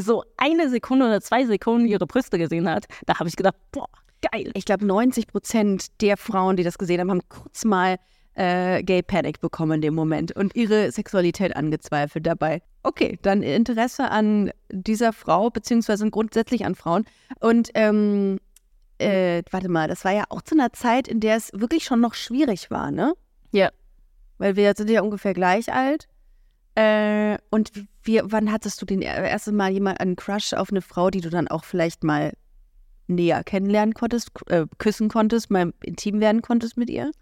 so 0.00 0.24
eine 0.36 0.68
Sekunde 0.70 1.06
oder 1.06 1.20
zwei 1.20 1.44
Sekunden 1.44 1.86
ihre 1.86 2.06
Brüste 2.06 2.38
gesehen 2.38 2.68
hat. 2.68 2.86
Da 3.06 3.18
habe 3.18 3.28
ich 3.28 3.36
gedacht, 3.36 3.56
boah, 3.72 3.88
geil. 4.30 4.50
Ich 4.54 4.64
glaube, 4.64 4.86
90 4.86 5.26
Prozent 5.26 6.00
der 6.00 6.16
Frauen, 6.16 6.56
die 6.56 6.62
das 6.62 6.78
gesehen 6.78 7.00
haben, 7.00 7.10
haben 7.10 7.28
kurz 7.28 7.64
mal 7.64 7.96
äh, 8.34 8.82
Gay 8.82 9.02
Panic 9.02 9.40
bekommen 9.40 9.72
in 9.72 9.80
dem 9.82 9.94
Moment 9.94 10.32
und 10.32 10.56
ihre 10.56 10.90
Sexualität 10.90 11.54
angezweifelt 11.56 12.26
dabei. 12.26 12.62
Okay, 12.82 13.18
dann 13.22 13.42
Interesse 13.42 14.10
an 14.10 14.50
dieser 14.70 15.12
Frau, 15.12 15.50
beziehungsweise 15.50 16.08
grundsätzlich 16.10 16.64
an 16.64 16.74
Frauen. 16.74 17.04
Und 17.40 17.70
ähm, 17.74 18.38
äh, 18.98 19.42
warte 19.50 19.68
mal, 19.68 19.88
das 19.88 20.04
war 20.04 20.12
ja 20.12 20.24
auch 20.28 20.42
zu 20.42 20.54
einer 20.54 20.72
Zeit, 20.72 21.08
in 21.08 21.20
der 21.20 21.36
es 21.36 21.50
wirklich 21.54 21.84
schon 21.84 22.00
noch 22.00 22.14
schwierig 22.14 22.70
war, 22.70 22.90
ne? 22.90 23.14
Ja. 23.52 23.70
Weil 24.38 24.56
wir 24.56 24.72
sind 24.76 24.90
ja 24.90 25.02
ungefähr 25.02 25.34
gleich 25.34 25.72
alt. 25.72 26.08
Äh, 26.74 27.38
und 27.50 27.72
wie, 28.02 28.20
wann 28.24 28.50
hattest 28.50 28.82
du 28.82 28.86
den 28.86 29.00
erste 29.02 29.52
Mal 29.52 29.72
jemand 29.72 30.00
einen 30.00 30.16
Crush 30.16 30.52
auf 30.54 30.70
eine 30.70 30.82
Frau, 30.82 31.10
die 31.10 31.20
du 31.20 31.30
dann 31.30 31.48
auch 31.48 31.64
vielleicht 31.64 32.02
mal 32.02 32.32
näher 33.06 33.44
kennenlernen 33.44 33.94
konntest, 33.94 34.30
äh, 34.48 34.66
küssen 34.78 35.08
konntest, 35.08 35.50
mal 35.50 35.72
intim 35.82 36.20
werden 36.20 36.42
konntest 36.42 36.76
mit 36.76 36.90
ihr? 36.90 37.12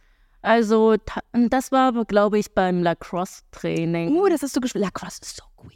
Also, 0.42 0.96
das 1.32 1.70
war, 1.70 1.92
glaube 2.04 2.38
ich, 2.38 2.52
beim 2.52 2.82
Lacrosse-Training. 2.82 4.16
Oh, 4.16 4.26
das 4.28 4.42
hast 4.42 4.56
du 4.56 4.60
gespielt. 4.60 4.84
Lacrosse 4.84 5.20
ist 5.22 5.36
so 5.36 5.44
queer. 5.56 5.72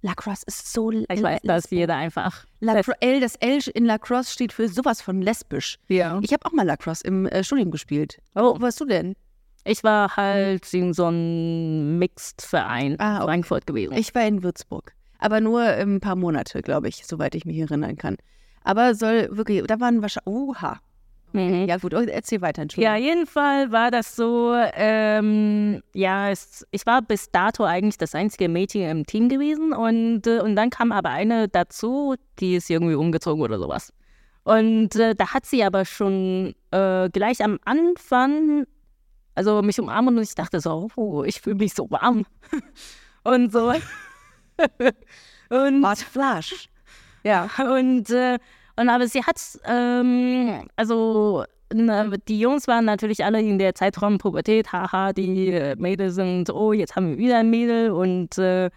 Lacrosse 0.00 0.42
ist 0.46 0.72
so. 0.72 0.90
Ich 0.90 1.22
weiß, 1.22 1.42
dass 1.44 1.70
jeder 1.70 1.94
einfach. 1.94 2.44
Lacro 2.58 2.92
L, 2.98 3.20
das 3.20 3.36
L 3.36 3.60
in 3.74 3.84
Lacrosse 3.84 4.32
steht 4.32 4.52
für 4.52 4.68
sowas 4.68 5.00
von 5.00 5.22
lesbisch. 5.22 5.78
Ja. 5.86 6.18
Ich 6.22 6.32
habe 6.32 6.44
auch 6.46 6.52
mal 6.52 6.66
Lacrosse 6.66 7.04
im 7.04 7.26
äh, 7.26 7.44
Studium 7.44 7.70
gespielt. 7.70 8.20
Oh. 8.34 8.56
Wo 8.56 8.60
warst 8.60 8.80
du 8.80 8.86
denn? 8.86 9.14
Ich 9.64 9.84
war 9.84 10.16
halt 10.16 10.72
in 10.74 10.92
so 10.92 11.06
einem 11.06 11.98
Mixed-Verein 11.98 12.96
Ah, 12.98 13.10
in 13.10 13.16
okay. 13.16 13.24
Frankfurt 13.24 13.66
gewesen. 13.66 13.94
Ich 13.94 14.14
war 14.14 14.26
in 14.26 14.42
Würzburg. 14.42 14.92
Aber 15.18 15.40
nur 15.40 15.60
ein 15.60 16.00
paar 16.00 16.16
Monate, 16.16 16.62
glaube 16.62 16.88
ich, 16.88 17.06
soweit 17.06 17.34
ich 17.34 17.44
mich 17.44 17.58
erinnern 17.58 17.96
kann. 17.96 18.16
Aber 18.64 18.94
soll 18.94 19.28
wirklich, 19.30 19.62
da 19.64 19.78
waren 19.78 20.02
wahrscheinlich. 20.02 20.26
Oha. 20.26 20.80
Mhm. 21.32 21.66
Ja, 21.66 21.78
gut, 21.78 21.94
oh, 21.94 22.00
erzähl 22.00 22.42
weiter, 22.42 22.62
Entschuldigung. 22.62 22.94
Ja, 22.94 23.00
jeden 23.00 23.26
Fall 23.26 23.72
war 23.72 23.90
das 23.90 24.16
so, 24.16 24.54
ähm, 24.74 25.82
ja, 25.94 26.30
es, 26.30 26.66
ich 26.72 26.84
war 26.84 27.00
bis 27.00 27.30
dato 27.30 27.64
eigentlich 27.64 27.96
das 27.96 28.14
einzige 28.14 28.48
Mädchen 28.48 28.82
im 28.82 29.06
Team 29.06 29.28
gewesen 29.28 29.72
und, 29.72 30.26
äh, 30.26 30.40
und 30.40 30.56
dann 30.56 30.70
kam 30.70 30.92
aber 30.92 31.08
eine 31.10 31.48
dazu, 31.48 32.16
die 32.38 32.56
ist 32.56 32.68
irgendwie 32.68 32.94
umgezogen 32.96 33.42
oder 33.42 33.58
sowas. 33.58 33.92
Und 34.44 34.96
äh, 34.96 35.14
da 35.14 35.32
hat 35.32 35.46
sie 35.46 35.64
aber 35.64 35.84
schon 35.84 36.54
äh, 36.70 37.08
gleich 37.10 37.42
am 37.42 37.58
Anfang, 37.64 38.66
also 39.34 39.62
mich 39.62 39.80
umarmt 39.80 40.08
und 40.08 40.22
ich 40.22 40.34
dachte 40.34 40.60
so, 40.60 40.88
oh, 40.96 41.24
ich 41.24 41.40
fühle 41.40 41.56
mich 41.56 41.74
so 41.74 41.90
warm. 41.90 42.24
und 43.24 43.52
so. 43.52 43.72
und 45.48 45.86
Hot 45.86 45.98
Flash. 45.98 46.68
Ja. 47.24 47.48
und, 47.58 48.10
äh, 48.10 48.38
und 48.76 48.88
aber 48.88 49.06
sie 49.06 49.22
hat, 49.22 49.40
ähm, 49.64 50.68
also 50.76 51.44
na, 51.74 52.08
die 52.28 52.38
Jungs 52.38 52.68
waren 52.68 52.84
natürlich 52.84 53.24
alle 53.24 53.40
in 53.40 53.58
der 53.58 53.74
Zeitraum 53.74 54.18
Pubertät, 54.18 54.72
haha, 54.72 55.12
die 55.12 55.74
Mädels 55.78 56.16
sind, 56.16 56.50
oh, 56.50 56.72
jetzt 56.72 56.96
haben 56.96 57.10
wir 57.10 57.18
wieder 57.18 57.38
ein 57.38 57.50
Mädel 57.50 57.90
und 57.90 58.36
äh, 58.38 58.70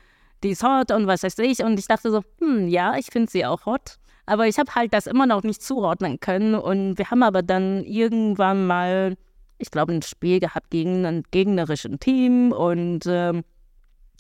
die 0.44 0.52
ist 0.52 0.64
hot 0.64 0.92
und 0.92 1.08
was 1.08 1.24
weiß 1.24 1.40
ich. 1.40 1.64
Und 1.64 1.80
ich 1.80 1.88
dachte 1.88 2.12
so, 2.12 2.22
hm, 2.40 2.68
ja, 2.68 2.96
ich 2.98 3.08
finde 3.08 3.32
sie 3.32 3.46
auch 3.46 3.66
hot. 3.66 3.98
Aber 4.26 4.48
ich 4.48 4.58
habe 4.58 4.74
halt 4.74 4.94
das 4.94 5.08
immer 5.08 5.26
noch 5.26 5.44
nicht 5.44 5.62
zuordnen 5.62 6.20
können. 6.20 6.56
Und 6.56 6.98
wir 6.98 7.10
haben 7.12 7.24
aber 7.24 7.42
dann 7.42 7.84
irgendwann 7.84 8.66
mal, 8.68 9.16
ich 9.58 9.72
glaube, 9.72 9.94
ein 9.94 10.02
Spiel 10.02 10.40
gehabt 10.40 10.70
gegen 10.70 11.06
ein 11.06 11.24
gegnerischen 11.32 12.00
Team 12.00 12.52
und 12.52 13.06
ähm, 13.08 13.44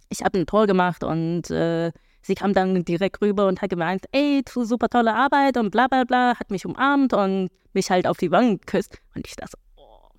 ich 0.09 0.23
habe 0.23 0.39
ein 0.39 0.45
Tor 0.45 0.67
gemacht 0.67 1.03
und 1.03 1.49
äh, 1.49 1.91
sie 2.21 2.35
kam 2.35 2.53
dann 2.53 2.85
direkt 2.85 3.21
rüber 3.21 3.47
und 3.47 3.61
hat 3.61 3.69
gemeint, 3.69 4.05
ey, 4.11 4.43
du 4.53 4.63
super 4.63 4.89
tolle 4.89 5.13
Arbeit 5.13 5.57
und 5.57 5.71
bla 5.71 5.87
bla 5.87 6.03
bla, 6.03 6.35
hat 6.39 6.51
mich 6.51 6.65
umarmt 6.65 7.13
und 7.13 7.49
mich 7.73 7.89
halt 7.89 8.07
auf 8.07 8.17
die 8.17 8.31
Wangen 8.31 8.59
geküsst. 8.59 8.99
Und 9.15 9.27
ich 9.27 9.35
dachte, 9.35 9.57
oh. 9.75 10.09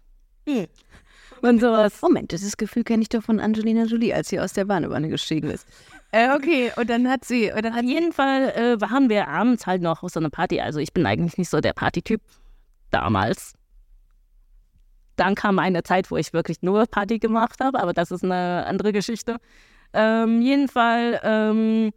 Hm. 0.49 0.67
Und 1.43 1.61
sowas. 1.61 2.01
Moment, 2.03 2.33
dieses 2.33 2.57
Gefühl 2.57 2.85
kenne 2.85 3.03
ich 3.03 3.09
doch 3.09 3.23
von 3.23 3.41
Angelina 3.41 3.85
Jolie, 3.85 4.13
als 4.13 4.29
sie 4.29 4.41
aus 4.41 4.53
der 4.55 4.65
Badewanne 4.65 5.09
gestiegen 5.09 5.51
ist. 5.51 5.67
Äh, 6.13 6.35
okay, 6.35 6.73
und 6.77 6.89
dann 6.89 7.09
hat 7.09 7.25
sie, 7.25 7.53
und 7.53 7.65
dann 7.65 7.73
Auf 7.73 7.79
hat 7.79 7.85
jeden 7.85 8.13
Fall 8.13 8.51
äh, 8.51 8.81
waren 8.81 9.09
wir 9.09 9.29
abends 9.29 9.67
halt 9.67 9.83
noch 9.83 10.03
auf 10.03 10.11
so 10.11 10.21
einer 10.21 10.31
Party. 10.31 10.61
Also 10.61 10.79
ich 10.79 10.93
bin 10.93 11.05
eigentlich 11.05 11.37
nicht 11.37 11.51
so 11.51 11.61
der 11.61 11.73
Partytyp 11.73 12.21
damals. 12.91 13.55
Dann 15.17 15.35
kam 15.35 15.59
eine 15.59 15.83
Zeit, 15.83 16.11
wo 16.11 16.17
ich 16.17 16.33
wirklich 16.33 16.63
nur 16.63 16.87
Party 16.87 17.19
gemacht 17.19 17.61
habe, 17.61 17.81
aber 17.81 17.93
das 17.93 18.11
ist 18.11 18.25
eine 18.25 18.65
andere 18.67 18.93
Geschichte. 18.93 19.39
Ähm, 19.93 20.43
jeden 20.43 20.69
Fall 20.69 21.21
ähm, 21.23 21.93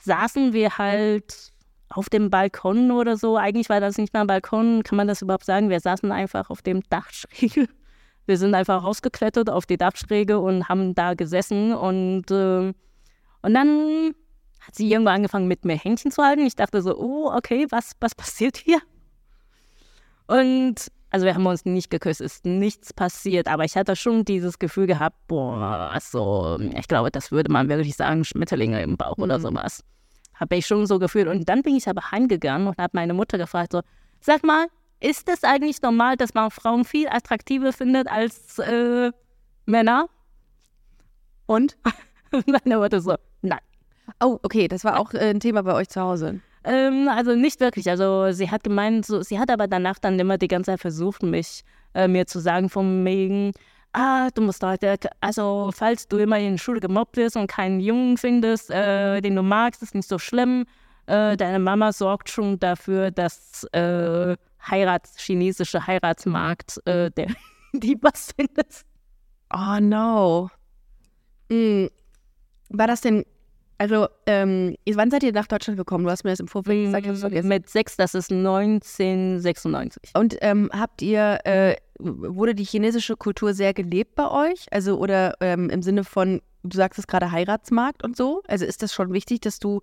saßen 0.00 0.52
wir 0.52 0.78
halt 0.78 1.52
auf 1.90 2.08
dem 2.08 2.30
Balkon 2.30 2.90
oder 2.90 3.16
so. 3.16 3.36
Eigentlich 3.36 3.68
war 3.68 3.80
das 3.80 3.98
nicht 3.98 4.14
mal 4.14 4.22
ein 4.22 4.26
Balkon, 4.26 4.82
kann 4.82 4.96
man 4.96 5.08
das 5.08 5.22
überhaupt 5.22 5.44
sagen? 5.44 5.68
Wir 5.68 5.80
saßen 5.80 6.10
einfach 6.10 6.50
auf 6.50 6.62
dem 6.62 6.82
Dachschräge. 6.88 7.68
Wir 8.26 8.38
sind 8.38 8.54
einfach 8.54 8.84
rausgeklettert 8.84 9.50
auf 9.50 9.66
die 9.66 9.76
Dachschräge 9.76 10.38
und 10.38 10.68
haben 10.68 10.94
da 10.94 11.14
gesessen 11.14 11.74
und, 11.74 12.30
äh, 12.30 12.72
und 13.42 13.54
dann 13.54 14.14
hat 14.60 14.76
sie 14.76 14.88
irgendwo 14.88 15.10
angefangen 15.10 15.48
mit 15.48 15.64
mir 15.64 15.76
Händchen 15.76 16.12
zu 16.12 16.22
halten. 16.22 16.46
Ich 16.46 16.54
dachte 16.54 16.82
so, 16.82 16.96
oh, 16.96 17.32
okay, 17.34 17.66
was, 17.70 17.92
was 17.98 18.14
passiert 18.14 18.58
hier? 18.58 18.80
Und 20.28 20.86
also 21.12 21.26
wir 21.26 21.34
haben 21.34 21.46
uns 21.46 21.64
nicht 21.64 21.90
geküsst, 21.90 22.20
ist 22.20 22.44
nichts 22.44 22.92
passiert, 22.92 23.46
aber 23.46 23.64
ich 23.64 23.76
hatte 23.76 23.94
schon 23.96 24.24
dieses 24.24 24.58
Gefühl 24.58 24.86
gehabt, 24.86 25.16
boah, 25.28 25.96
so, 26.00 26.58
ich 26.74 26.88
glaube, 26.88 27.10
das 27.10 27.30
würde 27.30 27.52
man 27.52 27.68
wirklich 27.68 27.94
sagen, 27.94 28.24
Schmetterlinge 28.24 28.82
im 28.82 28.96
Bauch 28.96 29.18
oder 29.18 29.38
sowas. 29.38 29.84
Habe 30.34 30.56
ich 30.56 30.66
schon 30.66 30.86
so 30.86 30.98
gefühlt. 30.98 31.28
Und 31.28 31.48
dann 31.48 31.62
bin 31.62 31.76
ich 31.76 31.88
aber 31.88 32.10
heimgegangen 32.10 32.66
und 32.66 32.78
habe 32.78 32.90
meine 32.94 33.14
Mutter 33.14 33.38
gefragt, 33.38 33.72
so, 33.72 33.82
sag 34.20 34.42
mal, 34.42 34.66
ist 35.00 35.28
es 35.28 35.44
eigentlich 35.44 35.82
normal, 35.82 36.16
dass 36.16 36.34
man 36.34 36.50
Frauen 36.50 36.84
viel 36.84 37.08
attraktiver 37.08 37.72
findet 37.72 38.08
als 38.08 38.58
äh, 38.58 39.12
Männer? 39.66 40.08
und? 41.52 41.76
Und 42.32 42.48
meine 42.48 42.78
Mutter 42.78 43.00
so, 43.02 43.14
nein. 43.42 43.60
Oh, 44.20 44.38
okay, 44.42 44.66
das 44.66 44.84
war 44.84 44.98
auch 44.98 45.12
äh, 45.12 45.30
ein 45.30 45.40
Thema 45.40 45.62
bei 45.62 45.74
euch 45.74 45.90
zu 45.90 46.00
Hause. 46.00 46.40
Ähm, 46.64 47.08
also 47.08 47.34
nicht 47.34 47.60
wirklich. 47.60 47.88
Also 47.90 48.32
sie 48.32 48.50
hat 48.50 48.64
gemeint, 48.64 49.06
so, 49.06 49.22
sie 49.22 49.38
hat 49.38 49.50
aber 49.50 49.66
danach 49.66 49.98
dann 49.98 50.18
immer 50.18 50.38
die 50.38 50.48
ganze 50.48 50.72
Zeit 50.72 50.80
versucht, 50.80 51.22
mich 51.22 51.64
äh, 51.94 52.08
mir 52.08 52.26
zu 52.26 52.40
sagen 52.40 52.68
von 52.68 53.04
wegen, 53.04 53.52
ah, 53.92 54.28
du 54.34 54.42
musst 54.42 54.62
heute, 54.62 54.96
also 55.20 55.70
falls 55.74 56.08
du 56.08 56.18
immer 56.18 56.38
in 56.38 56.52
der 56.52 56.58
Schule 56.58 56.80
gemobbt 56.80 57.16
wirst 57.16 57.36
und 57.36 57.46
keinen 57.46 57.80
Jungen 57.80 58.16
findest, 58.16 58.70
äh, 58.70 59.20
den 59.20 59.36
du 59.36 59.42
magst, 59.42 59.82
ist 59.82 59.94
nicht 59.94 60.08
so 60.08 60.18
schlimm. 60.18 60.64
Äh, 61.06 61.36
deine 61.36 61.58
Mama 61.58 61.92
sorgt 61.92 62.30
schon 62.30 62.58
dafür, 62.58 63.10
dass 63.10 63.64
äh, 63.72 64.36
Heirats, 64.70 65.18
chinesische 65.18 65.86
Heiratsmarkt, 65.86 66.80
äh, 66.86 67.10
der 67.10 67.26
die 67.72 67.98
was 68.00 68.32
findet. 68.32 68.84
Oh 69.52 69.78
no. 69.80 70.48
Mm. 71.48 71.86
War 72.70 72.86
das 72.86 73.02
denn, 73.02 73.24
also, 73.82 74.06
ähm, 74.26 74.76
wann 74.94 75.10
seid 75.10 75.24
ihr 75.24 75.32
nach 75.32 75.48
Deutschland 75.48 75.76
gekommen? 75.76 76.04
Du 76.04 76.10
hast 76.10 76.22
mir 76.22 76.30
das 76.30 76.38
im 76.38 76.46
Vorfeld 76.46 76.84
gesagt, 76.84 77.04
ich 77.04 77.10
hab's 77.10 77.18
vergessen. 77.18 77.48
Mit 77.48 77.68
sechs, 77.68 77.96
das 77.96 78.14
ist 78.14 78.30
1996. 78.30 80.12
Und 80.14 80.36
ähm, 80.40 80.70
habt 80.72 81.02
ihr, 81.02 81.40
äh, 81.42 81.74
wurde 81.98 82.54
die 82.54 82.62
chinesische 82.62 83.16
Kultur 83.16 83.54
sehr 83.54 83.74
gelebt 83.74 84.14
bei 84.14 84.30
euch? 84.30 84.66
Also, 84.70 84.98
oder 84.98 85.34
ähm, 85.40 85.68
im 85.68 85.82
Sinne 85.82 86.04
von, 86.04 86.40
du 86.62 86.76
sagst 86.76 87.00
es 87.00 87.08
gerade 87.08 87.32
Heiratsmarkt 87.32 88.04
und 88.04 88.16
so? 88.16 88.44
Also 88.46 88.64
ist 88.64 88.84
das 88.84 88.94
schon 88.94 89.12
wichtig, 89.12 89.40
dass 89.40 89.58
du 89.58 89.80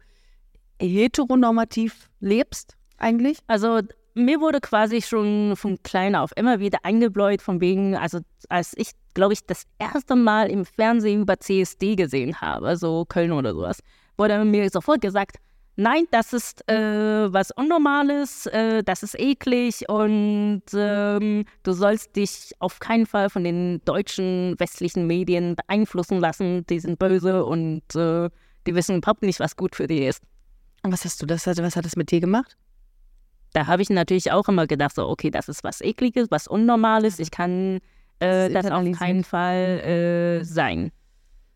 heteronormativ 0.82 2.10
lebst 2.22 2.78
eigentlich? 3.00 3.40
Also 3.48 3.82
mir 4.14 4.40
wurde 4.40 4.62
quasi 4.62 5.02
schon 5.02 5.58
von 5.58 5.84
klein 5.84 6.16
auf 6.16 6.32
immer 6.38 6.62
wieder 6.62 6.80
eingebläut 6.84 7.42
von 7.42 7.60
wegen, 7.60 7.98
also 7.98 8.20
als 8.48 8.72
ich, 8.78 8.92
glaube 9.14 9.34
ich, 9.34 9.46
das 9.46 9.64
erste 9.78 10.16
Mal 10.16 10.50
im 10.50 10.66
Fernsehen 10.66 11.22
über 11.22 11.40
CSD 11.40 11.96
gesehen 11.96 12.40
habe, 12.40 12.76
so 12.78 13.06
Köln 13.06 13.32
oder 13.32 13.54
sowas, 13.54 13.80
wurde 14.18 14.44
mir 14.46 14.70
sofort 14.70 15.02
gesagt, 15.02 15.38
nein, 15.76 16.06
das 16.12 16.34
ist 16.34 16.68
äh, 16.70 17.32
was 17.32 17.52
Unnormales, 17.52 18.46
äh, 18.48 18.84
das 18.84 19.04
ist 19.04 19.20
eklig 19.20 19.88
und 19.88 20.64
ähm, 20.74 21.46
du 21.64 21.72
sollst 21.74 22.16
dich 22.16 22.52
auf 22.60 22.80
keinen 22.80 23.06
Fall 23.06 23.30
von 23.30 23.44
den 23.44 23.82
deutschen 23.86 24.56
westlichen 24.60 25.08
Medien 25.08 25.56
beeinflussen 25.56 26.20
lassen, 26.20 26.66
die 26.68 26.80
sind 26.80 27.00
böse 27.00 27.46
und 27.46 27.84
äh, 27.96 28.30
die 28.68 28.76
wissen 28.76 28.98
überhaupt 28.98 29.24
nicht, 29.24 29.40
was 29.40 29.56
gut 29.56 29.76
für 29.76 29.88
die 29.88 30.06
ist. 30.06 30.22
Und 30.84 30.92
was 30.92 31.04
hast 31.04 31.22
du 31.22 31.26
das, 31.26 31.48
was 31.48 31.76
hat 31.76 31.86
das 31.86 31.96
mit 31.96 32.12
dir 32.12 32.20
gemacht? 32.20 32.58
da 33.54 33.68
habe 33.68 33.82
ich 33.82 33.90
natürlich 33.90 34.32
auch 34.32 34.48
immer 34.48 34.68
gedacht, 34.68 34.96
so, 34.96 35.08
okay, 35.08 35.32
das 35.32 35.50
ist 35.50 35.64
was 35.64 35.82
Ekliges, 35.82 36.30
was 36.30 36.48
Unnormales. 36.48 37.20
Ich 37.20 37.32
kann 37.32 37.80
äh, 38.22 38.48
ist 38.48 38.56
das 38.56 38.72
auf 38.72 38.92
keinen 38.98 39.24
Fall 39.24 39.80
äh, 39.80 40.44
sein. 40.44 40.92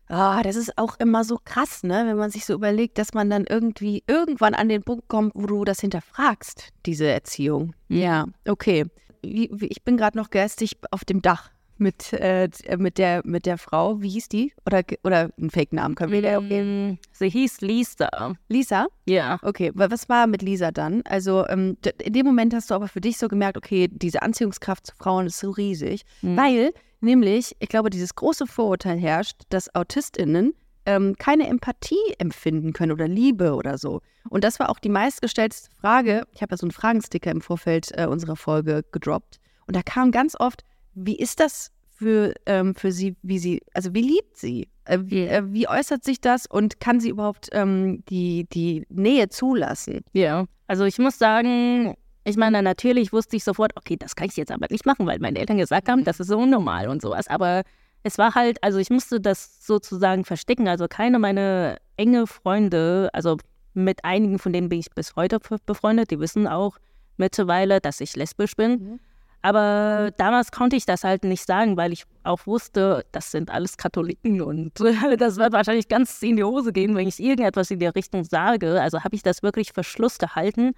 Ah, 0.08 0.42
das 0.42 0.56
ist 0.56 0.76
auch 0.76 0.98
immer 0.98 1.24
so 1.24 1.38
krass, 1.42 1.82
ne? 1.82 2.04
Wenn 2.06 2.16
man 2.16 2.30
sich 2.30 2.44
so 2.44 2.52
überlegt, 2.52 2.98
dass 2.98 3.14
man 3.14 3.30
dann 3.30 3.46
irgendwie 3.48 4.04
irgendwann 4.06 4.54
an 4.54 4.68
den 4.68 4.82
Punkt 4.82 5.08
kommt, 5.08 5.32
wo 5.34 5.46
du 5.46 5.64
das 5.64 5.80
hinterfragst, 5.80 6.72
diese 6.84 7.06
Erziehung. 7.06 7.74
Ja, 7.88 8.26
okay. 8.46 8.84
Wie, 9.22 9.48
wie, 9.52 9.66
ich 9.66 9.82
bin 9.82 9.96
gerade 9.96 10.18
noch 10.18 10.28
geistig 10.28 10.76
auf 10.90 11.04
dem 11.06 11.22
Dach. 11.22 11.50
Mit, 11.78 12.12
äh, 12.12 12.48
mit, 12.78 12.98
der, 12.98 13.22
mit 13.24 13.46
der 13.46 13.58
Frau, 13.58 14.00
wie 14.00 14.08
hieß 14.10 14.28
die? 14.28 14.52
Oder, 14.66 14.82
oder 15.02 15.30
einen 15.38 15.50
Fake-Namen 15.50 15.94
können 15.94 16.12
wir 16.12 16.38
okay. 16.38 16.98
Sie 17.12 17.28
hieß 17.28 17.60
Lisa. 17.60 18.34
Lisa? 18.48 18.86
Ja. 19.06 19.38
Okay, 19.42 19.70
was 19.74 20.08
war 20.08 20.26
mit 20.26 20.42
Lisa 20.42 20.70
dann? 20.70 21.02
Also 21.04 21.46
ähm, 21.48 21.76
in 22.02 22.12
dem 22.12 22.26
Moment 22.26 22.54
hast 22.54 22.70
du 22.70 22.74
aber 22.74 22.88
für 22.88 23.00
dich 23.00 23.18
so 23.18 23.28
gemerkt, 23.28 23.56
okay, 23.56 23.88
diese 23.90 24.22
Anziehungskraft 24.22 24.86
zu 24.86 24.96
Frauen 24.96 25.26
ist 25.26 25.38
so 25.38 25.50
riesig, 25.50 26.02
mhm. 26.22 26.36
weil 26.36 26.72
nämlich, 27.00 27.54
ich 27.60 27.68
glaube, 27.68 27.90
dieses 27.90 28.14
große 28.14 28.46
Vorurteil 28.46 28.98
herrscht, 28.98 29.42
dass 29.50 29.74
AutistInnen 29.74 30.54
ähm, 30.86 31.16
keine 31.18 31.48
Empathie 31.48 32.14
empfinden 32.18 32.72
können 32.72 32.92
oder 32.92 33.08
Liebe 33.08 33.54
oder 33.54 33.78
so. 33.78 34.00
Und 34.28 34.44
das 34.44 34.58
war 34.58 34.70
auch 34.70 34.78
die 34.78 34.88
meistgestellte 34.88 35.56
Frage. 35.80 36.26
Ich 36.32 36.42
habe 36.42 36.52
ja 36.52 36.56
so 36.56 36.66
einen 36.66 36.72
Fragensticker 36.72 37.30
im 37.30 37.40
Vorfeld 37.40 37.90
äh, 37.96 38.06
unserer 38.06 38.36
Folge 38.36 38.84
gedroppt. 38.92 39.38
Und 39.66 39.76
da 39.76 39.82
kam 39.82 40.10
ganz 40.10 40.34
oft, 40.38 40.62
wie 40.94 41.16
ist 41.16 41.40
das 41.40 41.70
für, 41.96 42.34
ähm, 42.46 42.74
für 42.74 42.92
sie, 42.92 43.16
wie 43.22 43.38
sie, 43.38 43.62
also 43.72 43.94
wie 43.94 44.02
liebt 44.02 44.36
sie? 44.36 44.68
Äh, 44.84 44.98
wie, 45.02 45.26
äh, 45.26 45.42
wie, 45.46 45.68
äußert 45.68 46.04
sich 46.04 46.20
das 46.20 46.46
und 46.46 46.80
kann 46.80 47.00
sie 47.00 47.10
überhaupt 47.10 47.48
ähm, 47.52 48.04
die, 48.08 48.46
die 48.52 48.84
Nähe 48.88 49.28
zulassen? 49.28 50.00
Ja, 50.12 50.46
also 50.66 50.84
ich 50.84 50.98
muss 50.98 51.18
sagen, 51.18 51.94
ich 52.24 52.36
meine, 52.36 52.62
natürlich 52.62 53.12
wusste 53.12 53.36
ich 53.36 53.44
sofort, 53.44 53.72
okay, 53.76 53.96
das 53.96 54.16
kann 54.16 54.28
ich 54.28 54.36
jetzt 54.36 54.50
aber 54.50 54.66
nicht 54.70 54.86
machen, 54.86 55.06
weil 55.06 55.18
meine 55.18 55.38
Eltern 55.38 55.58
gesagt 55.58 55.88
haben, 55.88 56.04
das 56.04 56.20
ist 56.20 56.28
so 56.28 56.38
unnormal 56.38 56.88
und 56.88 57.02
sowas. 57.02 57.28
Aber 57.28 57.62
es 58.02 58.18
war 58.18 58.34
halt, 58.34 58.62
also 58.62 58.78
ich 58.78 58.90
musste 58.90 59.20
das 59.20 59.64
sozusagen 59.66 60.24
verstecken. 60.24 60.68
Also 60.68 60.86
keine 60.88 61.18
meiner 61.18 61.78
enge 61.96 62.26
Freunde, 62.26 63.10
also 63.12 63.36
mit 63.74 64.04
einigen 64.04 64.38
von 64.38 64.52
denen 64.52 64.68
bin 64.68 64.80
ich 64.80 64.90
bis 64.94 65.16
heute 65.16 65.38
befreundet, 65.66 66.10
die 66.10 66.20
wissen 66.20 66.46
auch 66.46 66.78
mittlerweile, 67.16 67.80
dass 67.80 68.00
ich 68.00 68.16
lesbisch 68.16 68.56
bin. 68.56 68.70
Mhm. 68.72 69.00
Aber 69.44 70.10
damals 70.16 70.52
konnte 70.52 70.74
ich 70.74 70.86
das 70.86 71.04
halt 71.04 71.22
nicht 71.22 71.44
sagen, 71.44 71.76
weil 71.76 71.92
ich 71.92 72.04
auch 72.22 72.46
wusste, 72.46 73.04
das 73.12 73.30
sind 73.30 73.50
alles 73.50 73.76
Katholiken 73.76 74.40
und 74.40 74.72
das 75.18 75.36
wird 75.36 75.52
wahrscheinlich 75.52 75.88
ganz 75.88 76.22
in 76.22 76.36
die 76.36 76.44
Hose 76.44 76.72
gehen, 76.72 76.96
wenn 76.96 77.06
ich 77.06 77.20
irgendetwas 77.20 77.70
in 77.70 77.78
der 77.78 77.94
Richtung 77.94 78.24
sage. 78.24 78.80
Also 78.80 79.04
habe 79.04 79.14
ich 79.14 79.22
das 79.22 79.42
wirklich 79.42 79.74
für 79.74 79.84
Schluss 79.84 80.16
gehalten 80.16 80.72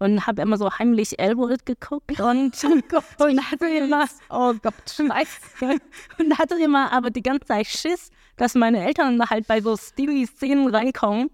und 0.00 0.26
habe 0.26 0.42
immer 0.42 0.56
so 0.56 0.68
heimlich 0.68 1.16
Elwood 1.20 1.64
geguckt 1.64 2.10
und, 2.20 2.56
oh 2.64 2.80
Gott, 2.88 3.04
und 3.20 3.52
hatte 3.52 3.68
immer, 3.68 4.06
oh 4.30 4.52
Gott, 4.60 4.74
scheiße. 4.90 5.78
und 6.18 6.38
hatte 6.40 6.56
immer 6.60 6.90
aber 6.90 7.10
die 7.10 7.22
ganze 7.22 7.46
Zeit 7.46 7.68
Schiss, 7.68 8.10
dass 8.36 8.56
meine 8.56 8.84
Eltern 8.84 9.30
halt 9.30 9.46
bei 9.46 9.60
so 9.60 9.76
Steely-Szenen 9.76 10.74
reinkommen. 10.74 11.30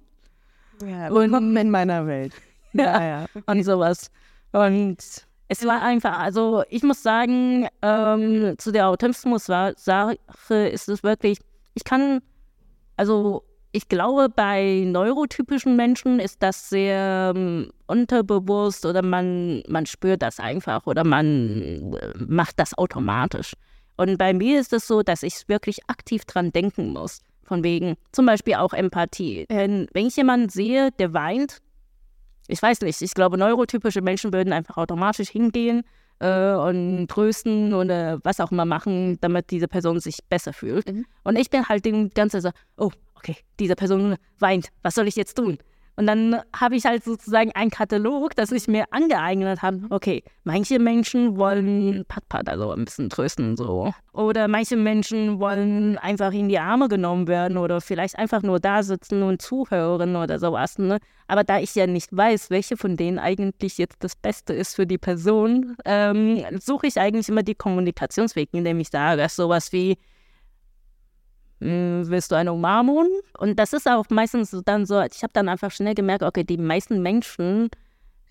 Ja, 0.84 1.08
und 1.08 1.56
in 1.56 1.70
meiner 1.70 2.06
Welt. 2.06 2.34
Ja, 2.74 2.84
ja, 2.84 3.20
ja. 3.20 3.26
und 3.46 3.64
sowas. 3.64 4.10
Und 4.52 4.98
es 5.48 5.64
war 5.66 5.82
einfach, 5.82 6.18
also 6.18 6.62
ich 6.70 6.82
muss 6.82 7.02
sagen, 7.02 7.68
ähm, 7.82 8.54
zu 8.58 8.72
der 8.72 8.88
Autismus-Sache 8.88 10.16
ist 10.72 10.88
es 10.88 11.02
wirklich, 11.02 11.38
ich 11.74 11.84
kann, 11.84 12.20
also 12.96 13.44
ich 13.72 13.88
glaube, 13.88 14.28
bei 14.28 14.84
neurotypischen 14.86 15.74
Menschen 15.74 16.20
ist 16.20 16.42
das 16.42 16.70
sehr 16.70 17.32
ähm, 17.34 17.72
unterbewusst 17.88 18.86
oder 18.86 19.02
man, 19.02 19.64
man 19.68 19.84
spürt 19.84 20.22
das 20.22 20.38
einfach 20.38 20.86
oder 20.86 21.04
man 21.04 21.94
äh, 21.94 22.12
macht 22.16 22.60
das 22.60 22.78
automatisch. 22.78 23.54
Und 23.96 24.16
bei 24.16 24.32
mir 24.32 24.60
ist 24.60 24.72
es 24.72 24.86
so, 24.86 25.02
dass 25.02 25.24
ich 25.24 25.48
wirklich 25.48 25.78
aktiv 25.88 26.24
dran 26.24 26.52
denken 26.52 26.92
muss. 26.92 27.20
Von 27.42 27.62
wegen 27.62 27.96
zum 28.12 28.26
Beispiel 28.26 28.54
auch 28.54 28.72
Empathie. 28.72 29.44
Wenn, 29.48 29.88
wenn 29.92 30.06
ich 30.06 30.16
jemanden 30.16 30.48
sehe, 30.48 30.90
der 30.92 31.12
weint, 31.12 31.58
ich 32.48 32.60
weiß 32.60 32.80
nicht, 32.82 33.00
ich 33.00 33.14
glaube, 33.14 33.38
neurotypische 33.38 34.02
Menschen 34.02 34.32
würden 34.32 34.52
einfach 34.52 34.76
automatisch 34.76 35.30
hingehen 35.30 35.82
äh, 36.20 36.52
und 36.52 37.08
trösten 37.08 37.74
oder 37.74 38.18
was 38.22 38.40
auch 38.40 38.52
immer 38.52 38.64
machen, 38.64 39.18
damit 39.20 39.50
diese 39.50 39.68
Person 39.68 40.00
sich 40.00 40.18
besser 40.28 40.52
fühlt. 40.52 40.90
Mhm. 40.92 41.06
Und 41.22 41.36
ich 41.36 41.50
bin 41.50 41.68
halt 41.68 41.84
den 41.84 42.10
ganzen 42.10 42.40
so, 42.40 42.50
oh, 42.76 42.90
okay, 43.14 43.36
diese 43.58 43.76
Person 43.76 44.16
weint, 44.38 44.68
was 44.82 44.94
soll 44.94 45.08
ich 45.08 45.16
jetzt 45.16 45.34
tun? 45.34 45.58
Und 45.96 46.06
dann 46.06 46.40
habe 46.54 46.74
ich 46.74 46.84
halt 46.84 47.04
sozusagen 47.04 47.52
einen 47.52 47.70
Katalog, 47.70 48.34
das 48.34 48.50
ich 48.50 48.66
mir 48.66 48.84
angeeignet 48.90 49.62
habe. 49.62 49.82
Okay, 49.90 50.24
manche 50.42 50.78
Menschen 50.78 51.36
wollen 51.36 52.04
Pat-Pat, 52.08 52.48
also 52.48 52.72
ein 52.72 52.84
bisschen 52.84 53.10
trösten 53.10 53.56
so. 53.56 53.92
Oder 54.12 54.48
manche 54.48 54.76
Menschen 54.76 55.38
wollen 55.38 55.96
einfach 55.98 56.32
in 56.32 56.48
die 56.48 56.58
Arme 56.58 56.88
genommen 56.88 57.28
werden 57.28 57.56
oder 57.56 57.80
vielleicht 57.80 58.18
einfach 58.18 58.42
nur 58.42 58.58
da 58.58 58.82
sitzen 58.82 59.22
und 59.22 59.40
zuhören 59.40 60.16
oder 60.16 60.38
sowas. 60.38 60.78
Ne? 60.78 60.98
Aber 61.28 61.44
da 61.44 61.60
ich 61.60 61.74
ja 61.74 61.86
nicht 61.86 62.14
weiß, 62.16 62.50
welche 62.50 62.76
von 62.76 62.96
denen 62.96 63.18
eigentlich 63.18 63.78
jetzt 63.78 64.02
das 64.02 64.16
Beste 64.16 64.52
ist 64.52 64.74
für 64.74 64.86
die 64.86 64.98
Person, 64.98 65.76
ähm, 65.84 66.44
suche 66.58 66.88
ich 66.88 66.98
eigentlich 66.98 67.28
immer 67.28 67.42
die 67.42 67.54
Kommunikationswege, 67.54 68.58
indem 68.58 68.80
ich 68.80 68.88
sage, 68.88 69.26
sowas 69.28 69.72
wie, 69.72 69.98
willst 71.60 72.30
du 72.30 72.36
eine 72.36 72.52
Umarmung? 72.52 73.08
Und 73.38 73.58
das 73.58 73.72
ist 73.72 73.88
auch 73.88 74.04
meistens 74.10 74.56
dann 74.64 74.86
so, 74.86 75.00
ich 75.00 75.22
habe 75.22 75.32
dann 75.32 75.48
einfach 75.48 75.70
schnell 75.70 75.94
gemerkt, 75.94 76.22
okay, 76.22 76.44
die 76.44 76.58
meisten 76.58 77.02
Menschen 77.02 77.70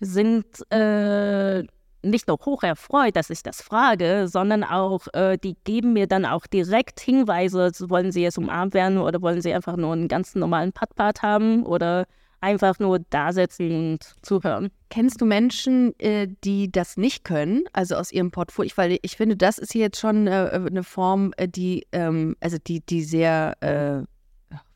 sind 0.00 0.46
äh, 0.70 1.64
nicht 2.04 2.28
nur 2.28 2.38
hoch 2.44 2.62
erfreut, 2.62 3.16
dass 3.16 3.30
ich 3.30 3.42
das 3.42 3.62
frage, 3.62 4.28
sondern 4.28 4.62
auch, 4.62 5.06
äh, 5.14 5.38
die 5.38 5.56
geben 5.64 5.94
mir 5.94 6.06
dann 6.06 6.24
auch 6.26 6.46
direkt 6.46 7.00
Hinweise, 7.00 7.70
wollen 7.88 8.12
sie 8.12 8.22
jetzt 8.22 8.38
umarmt 8.38 8.74
werden 8.74 8.98
oder 8.98 9.22
wollen 9.22 9.40
sie 9.40 9.54
einfach 9.54 9.76
nur 9.76 9.92
einen 9.92 10.08
ganz 10.08 10.34
normalen 10.34 10.72
Pat-Pat 10.72 11.22
haben 11.22 11.64
oder 11.64 12.06
einfach 12.44 12.78
nur 12.78 12.98
da 12.98 13.32
sitzen 13.32 13.92
und 13.92 14.14
zuhören. 14.20 14.70
Kennst 14.90 15.20
du 15.20 15.24
Menschen, 15.24 15.98
äh, 15.98 16.28
die 16.44 16.70
das 16.70 16.98
nicht 16.98 17.24
können, 17.24 17.64
also 17.72 17.96
aus 17.96 18.12
ihrem 18.12 18.30
Portfolio? 18.30 18.70
Weil 18.76 18.98
ich 19.00 19.16
finde, 19.16 19.34
das 19.36 19.56
ist 19.56 19.74
jetzt 19.74 19.98
schon 19.98 20.26
äh, 20.26 20.50
eine 20.52 20.84
Form, 20.84 21.32
äh, 21.38 21.48
die, 21.48 21.86
ähm, 21.92 22.36
also 22.40 22.58
die, 22.58 22.80
die 22.80 23.02
sehr, 23.02 23.56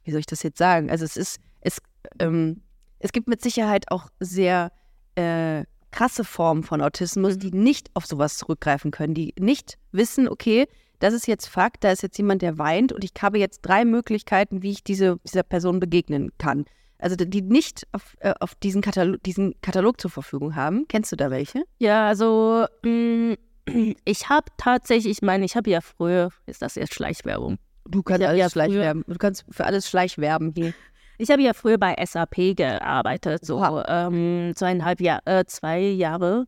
wie 0.05 0.11
soll 0.11 0.21
ich 0.21 0.27
das 0.27 0.43
jetzt 0.43 0.57
sagen? 0.57 0.91
Also 0.91 1.05
es 1.05 1.19
ist, 1.19 1.39
es, 1.61 1.79
ähm, 2.19 2.63
es 3.01 3.13
gibt 3.13 3.29
mit 3.29 3.43
Sicherheit 3.43 3.91
auch 3.91 4.09
sehr 4.19 4.73
krasse 5.91 6.23
Formen 6.23 6.63
von 6.63 6.81
Autismus, 6.81 7.35
mhm. 7.35 7.39
die 7.41 7.51
nicht 7.51 7.91
auf 7.95 8.07
sowas 8.07 8.39
zurückgreifen 8.39 8.93
können, 8.93 9.15
die 9.15 9.35
nicht 9.37 9.79
wissen, 9.91 10.29
okay, 10.29 10.69
das 11.01 11.13
ist 11.13 11.27
jetzt 11.27 11.49
Fakt, 11.49 11.83
da 11.83 11.91
ist 11.91 12.05
jetzt 12.05 12.19
jemand, 12.19 12.41
der 12.41 12.57
weint 12.57 12.93
und 12.93 13.03
ich 13.03 13.11
habe 13.21 13.41
jetzt 13.41 13.63
drei 13.63 13.85
Möglichkeiten, 13.85 14.63
wie 14.63 14.71
ich 14.71 14.85
diese, 14.85 15.19
dieser 15.25 15.43
Person 15.43 15.81
begegnen 15.81 16.31
kann 16.39 16.67
also 16.99 17.17
die 17.17 17.43
nicht 17.43 17.87
auf, 17.93 18.17
äh, 18.21 18.35
auf 18.41 18.55
diesen, 18.57 18.83
Katalog, 18.83 19.23
diesen 19.23 19.61
Katalog 19.61 20.01
zur 20.01 20.11
Verfügung 20.11 20.55
haben. 20.55 20.87
Kennst 20.89 21.13
du 21.13 21.17
da 21.17 21.31
welche? 21.31 21.65
Ja, 21.79 22.09
also 22.09 22.67
mh, 22.83 22.91
mm, 22.91 23.37
ich 24.05 24.29
habe 24.29 24.47
tatsächlich, 24.57 25.19
ich 25.19 25.23
meine, 25.23 25.45
ich 25.45 25.57
habe 25.57 25.71
ja 25.71 25.81
früher, 25.81 26.31
ist 26.47 26.63
das 26.63 26.75
jetzt 26.75 26.95
Schleichwerbung? 26.95 27.59
Du 27.87 28.03
kannst 28.03 28.27
alles 28.27 28.39
ja 28.39 28.51
Schleichwerben, 28.51 29.05
du 29.07 29.17
kannst 29.17 29.45
für 29.51 29.65
alles 29.65 29.89
Schleichwerben 29.89 30.53
hier. 30.55 30.75
Ich 31.17 31.31
habe 31.31 31.43
ja 31.43 31.53
früher 31.53 31.79
bei 31.79 31.97
SAP 32.05 32.57
gearbeitet, 32.57 33.45
so 33.45 33.65
ähm, 33.89 34.53
zweieinhalb 34.55 35.01
Jahre, 35.01 35.23
äh, 35.25 35.45
zwei 35.47 35.81
Jahre 35.81 36.47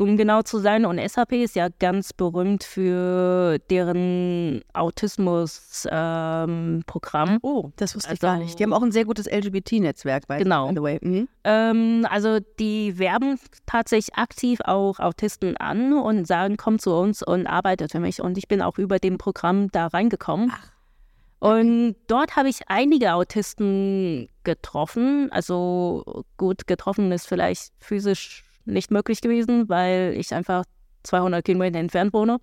um 0.00 0.16
genau 0.16 0.42
zu 0.42 0.58
sein. 0.58 0.84
Und 0.84 1.00
SAP 1.08 1.32
ist 1.32 1.56
ja 1.56 1.68
ganz 1.78 2.12
berühmt 2.12 2.64
für 2.64 3.58
deren 3.70 4.62
Autismus-Programm. 4.72 7.30
Ähm, 7.30 7.38
oh, 7.42 7.70
das 7.76 7.94
wusste 7.94 8.10
also, 8.10 8.16
ich 8.16 8.20
gar 8.20 8.38
nicht. 8.38 8.58
Die 8.58 8.62
haben 8.62 8.72
auch 8.72 8.82
ein 8.82 8.92
sehr 8.92 9.04
gutes 9.04 9.26
LGBT-Netzwerk, 9.26 10.26
by, 10.26 10.38
genau. 10.38 10.68
by 10.68 10.74
the 10.74 10.82
way. 10.82 10.98
Mhm. 11.00 11.28
Ähm, 11.44 12.06
also 12.10 12.38
die 12.58 12.98
werben 12.98 13.38
tatsächlich 13.66 14.16
aktiv 14.16 14.60
auch 14.64 15.00
Autisten 15.00 15.56
an 15.56 15.92
und 15.92 16.26
sagen, 16.26 16.56
komm 16.56 16.78
zu 16.78 16.94
uns 16.94 17.22
und 17.22 17.46
arbeitet 17.46 17.92
für 17.92 18.00
mich. 18.00 18.20
Und 18.20 18.38
ich 18.38 18.48
bin 18.48 18.62
auch 18.62 18.78
über 18.78 18.98
dem 18.98 19.18
Programm 19.18 19.70
da 19.70 19.86
reingekommen. 19.86 20.50
Ach. 20.52 20.74
Und 21.44 21.96
dort 22.06 22.36
habe 22.36 22.48
ich 22.48 22.60
einige 22.68 23.12
Autisten 23.12 24.30
getroffen. 24.44 25.30
Also 25.30 26.24
gut, 26.38 26.66
getroffen 26.66 27.12
ist 27.12 27.28
vielleicht 27.28 27.74
physisch 27.80 28.44
nicht 28.64 28.90
möglich 28.90 29.20
gewesen, 29.20 29.68
weil 29.68 30.14
ich 30.16 30.34
einfach 30.34 30.64
200 31.04 31.44
Kilometer 31.44 31.78
entfernt 31.78 32.12
wohne. 32.12 32.38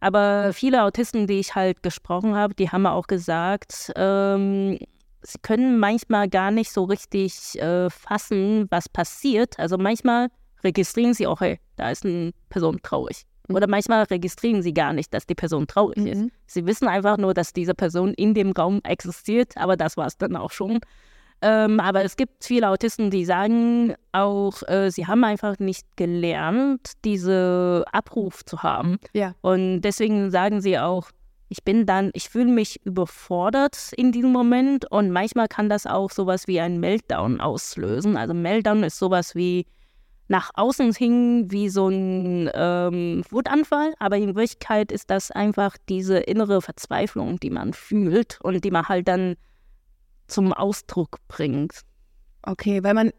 Aber 0.00 0.52
viele 0.52 0.82
Autisten, 0.82 1.26
die 1.26 1.40
ich 1.40 1.54
halt 1.54 1.82
gesprochen 1.82 2.34
habe, 2.34 2.54
die 2.54 2.70
haben 2.70 2.86
auch 2.86 3.06
gesagt, 3.06 3.92
ähm, 3.96 4.78
sie 5.22 5.38
können 5.42 5.78
manchmal 5.78 6.28
gar 6.28 6.50
nicht 6.50 6.70
so 6.70 6.84
richtig 6.84 7.60
äh, 7.60 7.90
fassen, 7.90 8.66
was 8.70 8.88
passiert. 8.88 9.58
Also 9.58 9.78
manchmal 9.78 10.28
registrieren 10.62 11.14
sie 11.14 11.26
auch, 11.26 11.40
hey, 11.40 11.58
da 11.76 11.90
ist 11.90 12.04
eine 12.04 12.32
Person 12.48 12.80
traurig. 12.82 13.24
Mhm. 13.48 13.56
Oder 13.56 13.66
manchmal 13.68 14.04
registrieren 14.04 14.62
sie 14.62 14.74
gar 14.74 14.92
nicht, 14.92 15.12
dass 15.14 15.26
die 15.26 15.34
Person 15.34 15.66
traurig 15.66 15.98
mhm. 15.98 16.06
ist. 16.06 16.24
Sie 16.46 16.66
wissen 16.66 16.88
einfach 16.88 17.16
nur, 17.16 17.34
dass 17.34 17.52
diese 17.52 17.74
Person 17.74 18.14
in 18.14 18.34
dem 18.34 18.52
Raum 18.52 18.80
existiert, 18.84 19.56
aber 19.56 19.76
das 19.76 19.96
war 19.96 20.06
es 20.06 20.18
dann 20.18 20.36
auch 20.36 20.50
schon. 20.50 20.80
Ähm, 21.42 21.80
aber 21.80 22.02
es 22.02 22.16
gibt 22.16 22.44
viele 22.44 22.68
Autisten, 22.68 23.10
die 23.10 23.24
sagen 23.24 23.94
auch, 24.12 24.62
äh, 24.68 24.90
sie 24.90 25.06
haben 25.06 25.22
einfach 25.24 25.58
nicht 25.58 25.86
gelernt, 25.96 26.92
diese 27.04 27.84
Abruf 27.92 28.44
zu 28.44 28.62
haben. 28.62 28.98
Ja. 29.12 29.34
Und 29.42 29.82
deswegen 29.82 30.30
sagen 30.30 30.60
sie 30.60 30.78
auch, 30.78 31.10
ich 31.48 31.62
bin 31.62 31.86
dann, 31.86 32.10
ich 32.14 32.28
fühle 32.28 32.50
mich 32.50 32.84
überfordert 32.84 33.92
in 33.96 34.12
diesem 34.12 34.32
Moment 34.32 34.90
und 34.90 35.10
manchmal 35.10 35.46
kann 35.46 35.68
das 35.68 35.86
auch 35.86 36.10
sowas 36.10 36.48
wie 36.48 36.58
einen 36.58 36.80
Meltdown 36.80 37.40
auslösen. 37.40 38.16
Also 38.16 38.34
Meltdown 38.34 38.82
ist 38.82 38.98
sowas 38.98 39.34
wie, 39.34 39.66
nach 40.28 40.50
außen 40.54 40.92
hin 40.92 41.46
wie 41.50 41.68
so 41.68 41.88
ein 41.88 42.50
ähm, 42.54 43.22
Wutanfall, 43.30 43.94
aber 43.98 44.16
in 44.16 44.34
Wirklichkeit 44.34 44.90
ist 44.90 45.10
das 45.10 45.30
einfach 45.30 45.76
diese 45.88 46.18
innere 46.18 46.60
Verzweiflung, 46.62 47.38
die 47.38 47.50
man 47.50 47.72
fühlt 47.72 48.40
und 48.42 48.64
die 48.64 48.70
man 48.70 48.88
halt 48.88 49.06
dann 49.06 49.36
zum 50.26 50.52
Ausdruck 50.52 51.18
bringt. 51.28 51.80
Okay, 52.42 52.82
weil 52.82 52.94
man 52.94 53.12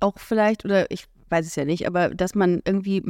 auch 0.00 0.18
vielleicht, 0.18 0.64
oder 0.64 0.90
ich 0.90 1.06
weiß 1.30 1.46
es 1.46 1.56
ja 1.56 1.64
nicht, 1.64 1.86
aber 1.86 2.10
dass 2.10 2.34
man 2.34 2.60
irgendwie 2.64 3.02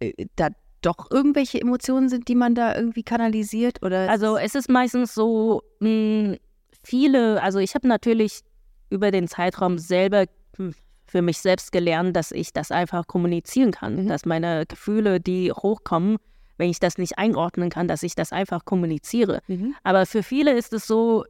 äh, 0.00 0.26
da 0.36 0.48
doch 0.82 1.10
irgendwelche 1.10 1.60
Emotionen 1.60 2.08
sind, 2.08 2.28
die 2.28 2.34
man 2.34 2.54
da 2.54 2.76
irgendwie 2.76 3.02
kanalisiert? 3.02 3.82
Oder 3.82 4.08
also 4.08 4.36
es 4.36 4.54
ist 4.54 4.68
meistens 4.68 5.14
so, 5.14 5.62
mh, 5.80 5.88
hm, 5.88 6.36
viele, 6.82 7.42
also 7.42 7.58
ich 7.58 7.74
habe 7.74 7.88
natürlich 7.88 8.40
über 8.88 9.10
den 9.10 9.26
Zeitraum 9.26 9.78
selber 9.78 10.26
hm, 10.56 10.74
für 11.06 11.22
mich 11.22 11.38
selbst 11.38 11.72
gelernt, 11.72 12.14
dass 12.14 12.30
ich 12.30 12.52
das 12.52 12.70
einfach 12.70 13.06
kommunizieren 13.06 13.72
kann, 13.72 14.04
mhm. 14.04 14.08
dass 14.08 14.26
meine 14.26 14.64
Gefühle, 14.66 15.20
die 15.20 15.52
hochkommen, 15.52 16.18
wenn 16.56 16.70
ich 16.70 16.80
das 16.80 16.98
nicht 16.98 17.18
einordnen 17.18 17.70
kann, 17.70 17.88
dass 17.88 18.02
ich 18.02 18.14
das 18.14 18.32
einfach 18.32 18.64
kommuniziere. 18.64 19.40
Mhm. 19.46 19.74
Aber 19.82 20.06
für 20.06 20.22
viele 20.22 20.52
ist 20.52 20.72
es 20.72 20.86
so, 20.86 21.24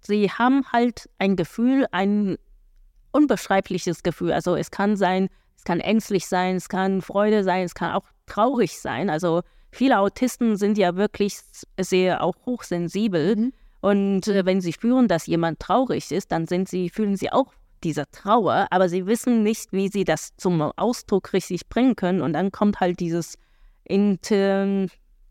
sie 0.00 0.30
haben 0.30 0.64
halt 0.72 1.08
ein 1.18 1.36
Gefühl, 1.36 1.86
ein 1.92 2.36
unbeschreibliches 3.12 4.02
Gefühl. 4.02 4.32
Also 4.32 4.56
es 4.56 4.70
kann 4.70 4.96
sein, 4.96 5.28
es 5.56 5.64
kann 5.64 5.80
ängstlich 5.80 6.26
sein, 6.26 6.56
es 6.56 6.68
kann 6.68 7.02
Freude 7.02 7.44
sein, 7.44 7.64
es 7.64 7.74
kann 7.74 7.92
auch 7.92 8.04
traurig 8.26 8.78
sein. 8.78 9.10
Also 9.10 9.42
viele 9.70 9.98
Autisten 9.98 10.56
sind 10.56 10.78
ja 10.78 10.96
wirklich 10.96 11.38
sehr 11.80 12.22
auch 12.22 12.34
hochsensibel. 12.46 13.36
Mhm. 13.36 13.52
Und 13.80 14.28
äh, 14.28 14.44
wenn 14.44 14.60
sie 14.60 14.72
spüren, 14.72 15.08
dass 15.08 15.26
jemand 15.26 15.60
traurig 15.60 16.10
ist, 16.10 16.32
dann 16.32 16.46
sind 16.46 16.68
sie, 16.68 16.90
fühlen 16.90 17.16
sie 17.16 17.30
auch 17.30 17.52
diese 17.84 18.10
Trauer, 18.10 18.66
aber 18.70 18.88
sie 18.88 19.06
wissen 19.06 19.44
nicht, 19.44 19.72
wie 19.72 19.88
sie 19.88 20.02
das 20.04 20.34
zum 20.36 20.60
Ausdruck 20.60 21.32
richtig 21.32 21.68
bringen 21.68 21.94
können. 21.94 22.22
Und 22.22 22.32
dann 22.32 22.50
kommt 22.50 22.80
halt 22.80 22.98
dieses 22.98 23.38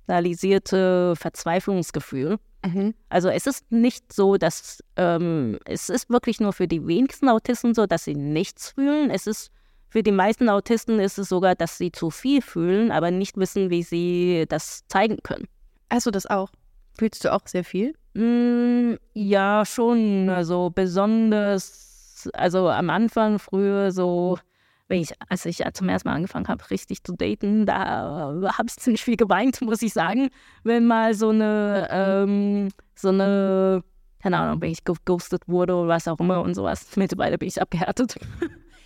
internalisierte 0.07 1.15
Verzweiflungsgefühl. 1.15 2.37
Mhm. 2.65 2.93
Also 3.09 3.29
es 3.29 3.45
ist 3.45 3.71
nicht 3.71 4.11
so, 4.13 4.37
dass 4.37 4.83
ähm, 4.95 5.59
es 5.65 5.89
ist 5.89 6.09
wirklich 6.09 6.39
nur 6.39 6.53
für 6.53 6.67
die 6.67 6.85
wenigsten 6.87 7.29
Autisten 7.29 7.73
so, 7.73 7.85
dass 7.85 8.05
sie 8.05 8.15
nichts 8.15 8.71
fühlen. 8.71 9.09
Es 9.09 9.27
ist 9.27 9.51
für 9.89 10.03
die 10.03 10.11
meisten 10.11 10.49
Autisten 10.49 10.99
ist 10.99 11.17
es 11.17 11.29
sogar, 11.29 11.55
dass 11.55 11.77
sie 11.77 11.91
zu 11.91 12.09
viel 12.09 12.41
fühlen, 12.41 12.91
aber 12.91 13.11
nicht 13.11 13.37
wissen, 13.37 13.69
wie 13.69 13.83
sie 13.83 14.45
das 14.49 14.85
zeigen 14.87 15.17
können. 15.23 15.47
Also 15.89 16.11
das 16.11 16.25
auch? 16.25 16.49
Fühlst 16.97 17.23
du 17.23 17.31
auch 17.31 17.45
sehr 17.45 17.63
viel? 17.63 17.93
Mm, 18.13 18.95
ja, 19.13 19.63
schon. 19.65 20.29
Also 20.29 20.71
besonders, 20.73 22.27
also 22.33 22.69
am 22.69 22.89
Anfang 22.89 23.39
früher 23.39 23.91
so, 23.91 24.39
wenn 24.87 25.01
ich, 25.01 25.11
als 25.29 25.45
ich 25.45 25.63
zum 25.73 25.89
ersten 25.89 26.07
Mal 26.09 26.15
angefangen 26.15 26.47
habe, 26.47 26.69
richtig 26.69 27.03
zu 27.03 27.13
daten, 27.13 27.65
da 27.65 28.33
habe 28.57 28.67
ich 28.67 28.77
ziemlich 28.77 29.03
viel 29.03 29.17
geweint, 29.17 29.61
muss 29.61 29.81
ich 29.81 29.93
sagen. 29.93 30.29
Wenn 30.63 30.85
mal 30.85 31.13
so 31.13 31.29
eine, 31.29 31.87
ähm, 31.91 32.69
so 32.95 33.09
eine, 33.09 33.83
keine 34.21 34.37
Ahnung, 34.37 34.61
wenn 34.61 34.71
ich 34.71 34.83
geghostet 34.83 35.47
wurde 35.47 35.75
oder 35.75 35.89
was 35.89 36.07
auch 36.07 36.19
immer 36.19 36.41
und 36.41 36.55
sowas. 36.55 36.87
Mittlerweile 36.95 37.37
bin 37.37 37.47
ich 37.47 37.61
abgehärtet. 37.61 38.15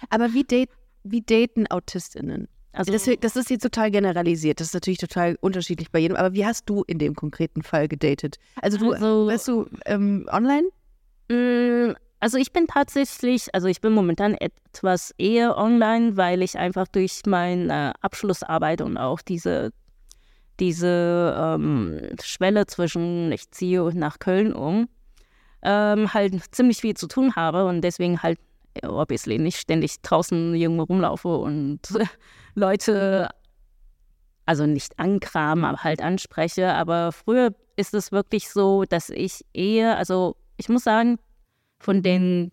Aber 0.10 0.34
wie 0.34 0.44
date 0.44 0.70
wie 1.04 1.22
daten 1.22 1.66
AutistInnen? 1.68 2.48
Also 2.74 2.92
das, 2.92 3.10
das, 3.20 3.36
ist 3.36 3.50
jetzt 3.50 3.64
total 3.64 3.92
generalisiert. 3.92 4.60
Das 4.60 4.68
ist 4.68 4.74
natürlich 4.74 5.00
total 5.00 5.38
unterschiedlich 5.42 5.92
bei 5.92 6.00
jedem. 6.00 6.16
Aber 6.16 6.34
wie 6.34 6.46
hast 6.46 6.70
du 6.70 6.84
in 6.88 7.00
dem 7.00 7.16
konkreten 7.16 7.64
Fall 7.64 7.88
gedatet? 7.88 8.38
Also 8.62 8.78
du, 8.78 8.94
also, 8.94 9.28
weißt 9.28 9.48
du, 9.50 9.66
ähm, 9.86 10.26
online? 10.32 10.70
Also 12.22 12.38
ich 12.38 12.54
bin 12.54 12.68
tatsächlich, 12.68 13.54
also 13.56 13.68
ich 13.68 13.82
bin 13.82 13.94
momentan 13.94 14.36
etwas 14.36 15.12
eher 15.18 15.58
online, 15.58 16.18
weil 16.18 16.44
ich 16.44 16.56
einfach 16.56 16.88
durch 16.88 17.24
meine 17.26 17.94
Abschlussarbeit 18.02 18.82
und 18.82 18.96
auch 18.96 19.22
diese, 19.22 19.72
diese 20.60 21.36
ähm, 21.36 22.00
Schwelle 22.22 22.68
zwischen 22.68 23.32
ich 23.32 23.50
ziehe 23.50 23.92
nach 23.96 24.20
Köln 24.20 24.54
um, 24.54 24.88
ähm, 25.64 26.14
halt 26.14 26.54
ziemlich 26.54 26.78
viel 26.78 26.96
zu 26.96 27.08
tun 27.08 27.36
habe 27.36 27.66
und 27.66 27.82
deswegen 27.82 28.22
halt 28.22 28.38
obviously 28.84 29.40
nicht 29.40 29.58
ständig 29.58 30.00
draußen 30.04 30.54
irgendwo 30.54 30.84
rumlaufe 30.84 31.36
und 31.38 31.80
Leute, 32.54 33.30
also 34.46 34.68
nicht 34.68 35.00
ankramen, 35.00 35.66
aber 35.66 35.84
halt 35.84 36.04
anspreche. 36.04 36.72
Aber 36.76 37.14
früher 37.14 37.56
ist 37.78 37.96
es 37.96 38.12
wirklich 38.12 38.52
so, 38.52 38.84
dass 38.84 39.10
ich 39.10 39.44
eher, 39.54 39.98
also 39.98 40.36
ich 40.58 40.70
muss 40.70 40.84
sagen, 40.84 41.18
von 41.82 42.02
den, 42.02 42.52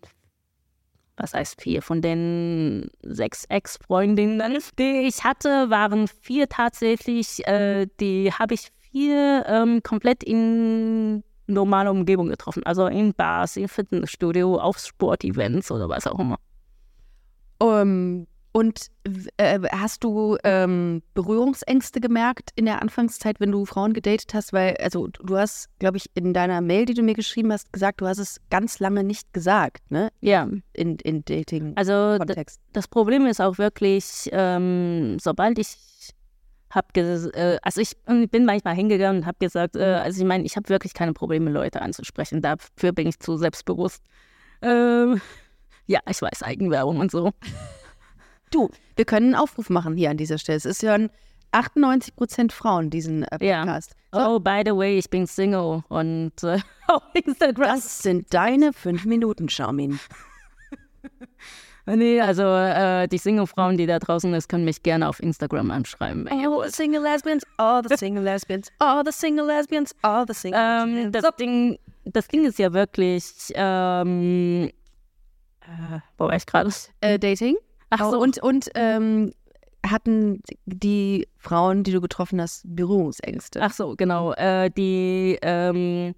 was 1.17 1.33
heißt 1.33 1.61
vier, 1.61 1.81
von 1.81 2.01
den 2.01 2.89
sechs 3.03 3.45
Ex-Freundinnen, 3.45 4.57
die 4.77 5.07
ich 5.07 5.23
hatte, 5.23 5.69
waren 5.69 6.07
vier 6.07 6.49
tatsächlich, 6.49 7.45
äh, 7.47 7.87
die 7.99 8.31
habe 8.31 8.53
ich 8.53 8.69
vier 8.91 9.45
ähm, 9.47 9.81
komplett 9.83 10.23
in 10.23 11.23
normale 11.47 11.91
Umgebung 11.91 12.29
getroffen. 12.29 12.63
Also 12.63 12.87
in 12.87 13.13
Bars, 13.13 13.57
im 13.57 13.67
Fitnessstudio, 13.67 14.57
auf 14.57 14.77
Sportevents 14.79 15.71
oder 15.71 15.89
was 15.89 16.07
auch 16.07 16.19
immer. 16.19 16.39
Um, 17.61 18.27
und 18.51 18.87
äh, 19.37 19.59
hast 19.71 20.03
du 20.03 20.37
ähm, 20.43 21.03
Berührungsängste 21.13 22.01
gemerkt 22.01 22.49
in 22.55 22.65
der 22.65 22.81
Anfangszeit, 22.81 23.39
wenn 23.39 23.51
du 23.51 23.65
Frauen 23.65 23.93
gedatet 23.93 24.33
hast? 24.33 24.53
Weil, 24.53 24.75
also 24.77 25.07
du 25.07 25.37
hast, 25.37 25.69
glaube 25.79 25.97
ich, 25.97 26.09
in 26.15 26.33
deiner 26.33 26.59
Mail, 26.61 26.85
die 26.85 26.95
du 26.95 27.03
mir 27.03 27.13
geschrieben 27.13 27.53
hast, 27.53 27.71
gesagt, 27.71 28.01
du 28.01 28.07
hast 28.07 28.17
es 28.17 28.41
ganz 28.49 28.79
lange 28.79 29.03
nicht 29.03 29.33
gesagt, 29.33 29.91
ne? 29.91 30.09
Ja. 30.21 30.47
In, 30.73 30.97
in 30.97 31.23
Dating-Kontext. 31.23 32.59
Also 32.59 32.71
das 32.73 32.87
Problem 32.87 33.27
ist 33.27 33.39
auch 33.39 33.59
wirklich, 33.59 34.29
ähm, 34.31 35.17
sobald 35.19 35.59
ich 35.59 35.77
habe 36.71 36.87
äh, 37.33 37.57
also 37.61 37.81
ich 37.81 37.97
bin 38.05 38.45
manchmal 38.45 38.75
hingegangen 38.75 39.21
und 39.21 39.27
habe 39.27 39.37
gesagt, 39.39 39.75
äh, 39.75 39.79
mhm. 39.79 40.03
also 40.03 40.21
ich 40.21 40.27
meine, 40.27 40.43
ich 40.43 40.55
habe 40.55 40.69
wirklich 40.69 40.93
keine 40.93 41.13
Probleme, 41.13 41.51
Leute 41.51 41.81
anzusprechen. 41.81 42.41
Dafür 42.41 42.91
bin 42.91 43.07
ich 43.07 43.19
zu 43.19 43.37
selbstbewusst. 43.37 44.03
Ähm, 44.61 45.21
ja, 45.87 45.99
ich 46.09 46.21
weiß, 46.21 46.43
Eigenwerbung 46.43 46.99
und 46.99 47.11
so. 47.11 47.31
Du, 48.51 48.69
wir 48.95 49.05
können 49.05 49.27
einen 49.27 49.35
Aufruf 49.35 49.69
machen 49.69 49.95
hier 49.95 50.09
an 50.09 50.17
dieser 50.17 50.37
Stelle. 50.37 50.57
Es 50.57 50.65
ist 50.65 50.81
ja 50.81 50.93
ein 50.93 51.09
98 51.51 52.15
Prozent 52.15 52.53
Frauen, 52.53 52.89
diesen 52.89 53.23
äh, 53.23 53.37
Podcast. 53.37 53.95
Ja. 54.13 54.25
So. 54.25 54.35
Oh, 54.35 54.39
by 54.39 54.61
the 54.65 54.75
way, 54.75 54.97
ich 54.97 55.09
bin 55.09 55.25
Single 55.27 55.83
und 55.87 56.43
äh, 56.43 56.59
auf 56.87 57.03
Instagram. 57.13 57.75
Das 57.75 57.99
sind 57.99 58.33
deine 58.33 58.73
fünf 58.73 59.05
Minuten, 59.05 59.49
Charmin. 59.49 59.99
Nee, 61.95 62.21
also 62.21 62.43
äh, 62.43 63.07
die 63.07 63.17
Single-Frauen, 63.17 63.77
die 63.77 63.87
da 63.87 63.97
draußen 63.97 64.31
ist, 64.35 64.47
können 64.47 64.63
mich 64.63 64.83
gerne 64.83 65.09
auf 65.09 65.19
Instagram 65.23 65.71
anschreiben. 65.71 66.27
All 66.27 66.63
the 66.63 66.71
single 66.71 67.01
lesbians, 67.01 67.43
all 67.57 67.81
the 67.83 67.97
single 67.97 68.23
lesbians, 68.23 68.71
all 68.77 69.01
the 69.03 69.11
single 69.11 69.47
lesbians, 69.47 69.95
all 70.03 70.23
the 70.27 70.33
single 70.35 70.59
ähm, 70.61 71.11
das, 71.11 71.25
Ding, 71.37 71.79
das 72.05 72.27
Ding 72.27 72.45
ist 72.45 72.59
ja 72.59 72.73
wirklich, 72.73 73.33
ähm, 73.55 74.69
äh, 75.61 75.99
wo 76.19 76.25
war 76.25 76.35
ich 76.35 76.45
gerade? 76.45 76.69
Äh, 77.01 77.17
Dating. 77.17 77.55
Ach 77.89 78.11
so. 78.11 78.19
Und, 78.19 78.41
und 78.41 78.69
ähm, 78.75 79.33
hatten 79.85 80.41
die 80.65 81.27
Frauen, 81.37 81.83
die 81.83 81.91
du 81.91 82.01
getroffen 82.01 82.41
hast, 82.41 82.63
Berührungsängste? 82.65 83.61
Ach 83.61 83.73
so, 83.73 83.95
genau. 83.95 84.33
Äh, 84.33 84.69
die, 84.71 85.37
ähm, 85.41 86.13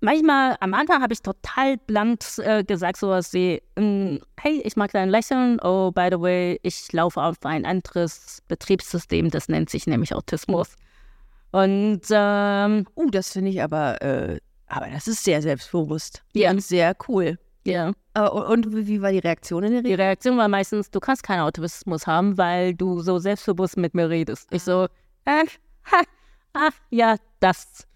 manchmal 0.00 0.56
am 0.60 0.74
Anfang 0.74 1.02
habe 1.02 1.12
ich 1.12 1.22
total 1.22 1.76
blunt 1.78 2.38
äh, 2.38 2.64
gesagt, 2.64 2.98
sowas 2.98 3.32
wie, 3.32 3.62
mm, 3.76 4.16
hey, 4.40 4.62
ich 4.64 4.76
mag 4.76 4.92
dein 4.92 5.08
Lächeln, 5.08 5.58
oh, 5.62 5.90
by 5.92 6.08
the 6.10 6.20
way, 6.20 6.58
ich 6.62 6.92
laufe 6.92 7.20
auf 7.20 7.36
ein 7.44 7.64
anderes 7.64 8.42
Betriebssystem, 8.48 9.30
das 9.30 9.48
nennt 9.48 9.70
sich 9.70 9.86
nämlich 9.86 10.14
Autismus. 10.14 10.76
Und, 11.52 12.02
ähm, 12.10 12.86
uh, 12.96 13.10
das 13.10 13.32
finde 13.32 13.50
ich 13.50 13.62
aber, 13.62 14.00
äh, 14.00 14.40
aber 14.66 14.88
das 14.88 15.06
ist 15.06 15.22
sehr 15.22 15.42
selbstbewusst. 15.42 16.22
Ja. 16.32 16.50
Und 16.50 16.62
sehr 16.62 16.96
cool. 17.08 17.38
Ja. 17.64 17.92
Uh, 18.18 18.52
und 18.52 18.74
wie 18.74 19.00
war 19.00 19.12
die 19.12 19.20
Reaktion 19.20 19.62
in 19.62 19.70
der 19.70 19.78
Regel? 19.80 19.96
Die 19.96 20.02
Reaktion 20.02 20.36
war 20.36 20.48
meistens, 20.48 20.90
du 20.90 21.00
kannst 21.00 21.22
keinen 21.22 21.40
Autismus 21.40 22.06
haben, 22.06 22.36
weil 22.36 22.74
du 22.74 23.00
so 23.00 23.18
selbstbewusst 23.18 23.76
mit 23.76 23.94
mir 23.94 24.10
redest. 24.10 24.48
Ich 24.50 24.62
so, 24.62 24.86
äh, 25.24 25.46
ha, 25.84 26.02
ach, 26.52 26.72
ja, 26.90 27.16
das 27.40 27.86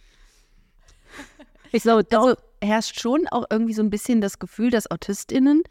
ich 1.73 1.83
so, 1.83 2.01
also 2.11 2.35
herrscht 2.63 3.01
schon 3.01 3.27
auch 3.31 3.45
irgendwie 3.51 3.75
so 3.75 3.83
ein 3.83 3.91
bisschen 3.91 4.21
das 4.21 4.39
Gefühl, 4.39 4.71
dass 4.71 4.91
AutistInnen 4.91 5.63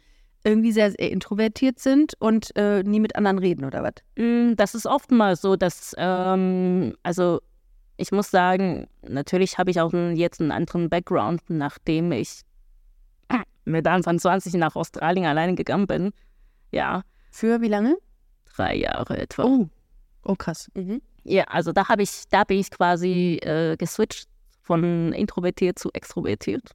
irgendwie 0.44 0.70
sehr, 0.70 0.92
sehr 0.92 1.10
introvertiert 1.10 1.80
sind 1.80 2.14
und 2.20 2.54
äh, 2.56 2.82
nie 2.84 3.00
mit 3.00 3.16
anderen 3.16 3.38
reden 3.38 3.64
oder 3.64 3.82
was? 3.82 3.94
Mm, 4.16 4.54
das 4.54 4.74
ist 4.74 4.86
oftmals 4.86 5.40
so, 5.40 5.56
dass, 5.56 5.94
ähm, 5.98 6.94
also 7.02 7.40
ich 7.96 8.12
muss 8.12 8.30
sagen, 8.30 8.86
natürlich 9.02 9.58
habe 9.58 9.70
ich 9.70 9.80
auch 9.80 9.92
jetzt 9.92 10.40
einen 10.40 10.52
anderen 10.52 10.88
Background, 10.88 11.40
nachdem 11.48 12.12
ich 12.12 12.42
mit 13.66 13.86
Anfang 13.86 14.18
20 14.18 14.54
nach 14.54 14.76
Australien 14.76 15.26
alleine 15.26 15.54
gegangen 15.54 15.86
bin. 15.86 16.12
Ja. 16.70 17.02
Für 17.30 17.60
wie 17.60 17.68
lange? 17.68 17.96
Drei 18.54 18.76
Jahre 18.76 19.18
etwa. 19.18 19.44
Oh, 19.44 19.68
oh 20.24 20.34
krass. 20.34 20.70
Mhm. 20.74 21.02
Ja, 21.24 21.44
also 21.44 21.72
da 21.72 21.88
habe 21.88 22.02
ich, 22.02 22.22
da 22.30 22.44
bin 22.44 22.58
ich 22.58 22.70
quasi 22.70 23.38
äh, 23.42 23.76
geswitcht 23.76 24.28
von 24.62 25.12
introvertiert 25.12 25.78
zu 25.78 25.90
extrovertiert. 25.92 26.70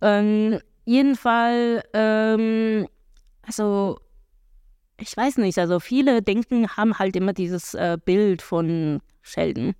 Ähm, 0.00 0.58
jedenfalls, 0.84 1.82
ähm, 1.94 2.88
also 3.42 3.98
ich 4.98 5.16
weiß 5.16 5.38
nicht, 5.38 5.58
also 5.58 5.80
viele 5.80 6.22
denken, 6.22 6.68
haben 6.76 6.98
halt 6.98 7.16
immer 7.16 7.32
dieses 7.32 7.74
äh, 7.74 7.96
Bild 8.04 8.42
von 8.42 9.00
Sheldon 9.22 9.74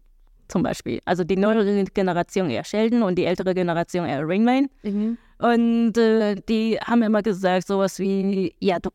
zum 0.49 0.62
Beispiel. 0.62 1.01
Also 1.05 1.24
die 1.24 1.36
neuere 1.36 1.84
Generation 1.84 2.51
eher 2.51 2.64
Sheldon 2.64 3.03
und 3.03 3.16
die 3.16 3.24
ältere 3.24 3.55
Generation 3.55 4.07
eher 4.07 4.26
Ringmain. 4.26 4.68
Mhm. 4.82 5.18
Und 5.38 5.99
äh, 5.99 6.36
die 6.49 6.78
haben 6.78 7.03
immer 7.03 7.22
gesagt, 7.22 7.66
sowas 7.66 7.99
wie, 7.99 8.55
ja, 8.61 8.78
du, 8.78 8.90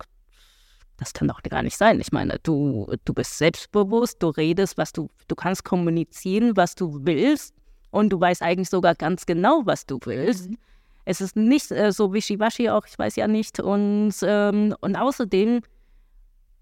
das 0.98 1.14
kann 1.14 1.28
doch 1.28 1.42
gar 1.44 1.64
nicht 1.64 1.78
sein. 1.78 2.00
Ich 2.00 2.12
meine, 2.12 2.40
du, 2.44 2.94
du 3.06 3.14
bist 3.14 3.38
selbstbewusst, 3.38 4.22
du 4.22 4.30
redest, 4.30 4.78
was 4.78 4.92
du, 4.92 5.10
du 5.28 5.36
kannst 5.36 5.64
kommunizieren, 5.64 6.56
was 6.56 6.76
du 6.76 7.00
willst 7.04 7.54
und 7.92 8.10
du 8.10 8.20
weißt 8.20 8.42
eigentlich 8.42 8.70
sogar 8.70 8.96
ganz 8.96 9.26
genau, 9.26 9.62
was 9.66 9.86
du 9.86 10.00
willst. 10.06 10.50
Mhm. 10.50 10.58
Es 11.06 11.22
ist 11.22 11.36
nicht 11.36 11.72
äh, 11.72 11.92
so 11.92 12.14
wischiwaschi 12.14 12.70
auch, 12.70 12.86
ich 12.86 12.98
weiß 12.98 13.16
ja 13.16 13.28
nicht. 13.28 13.60
Und, 13.60 14.14
ähm, 14.22 14.76
und 14.82 14.96
außerdem 14.96 15.62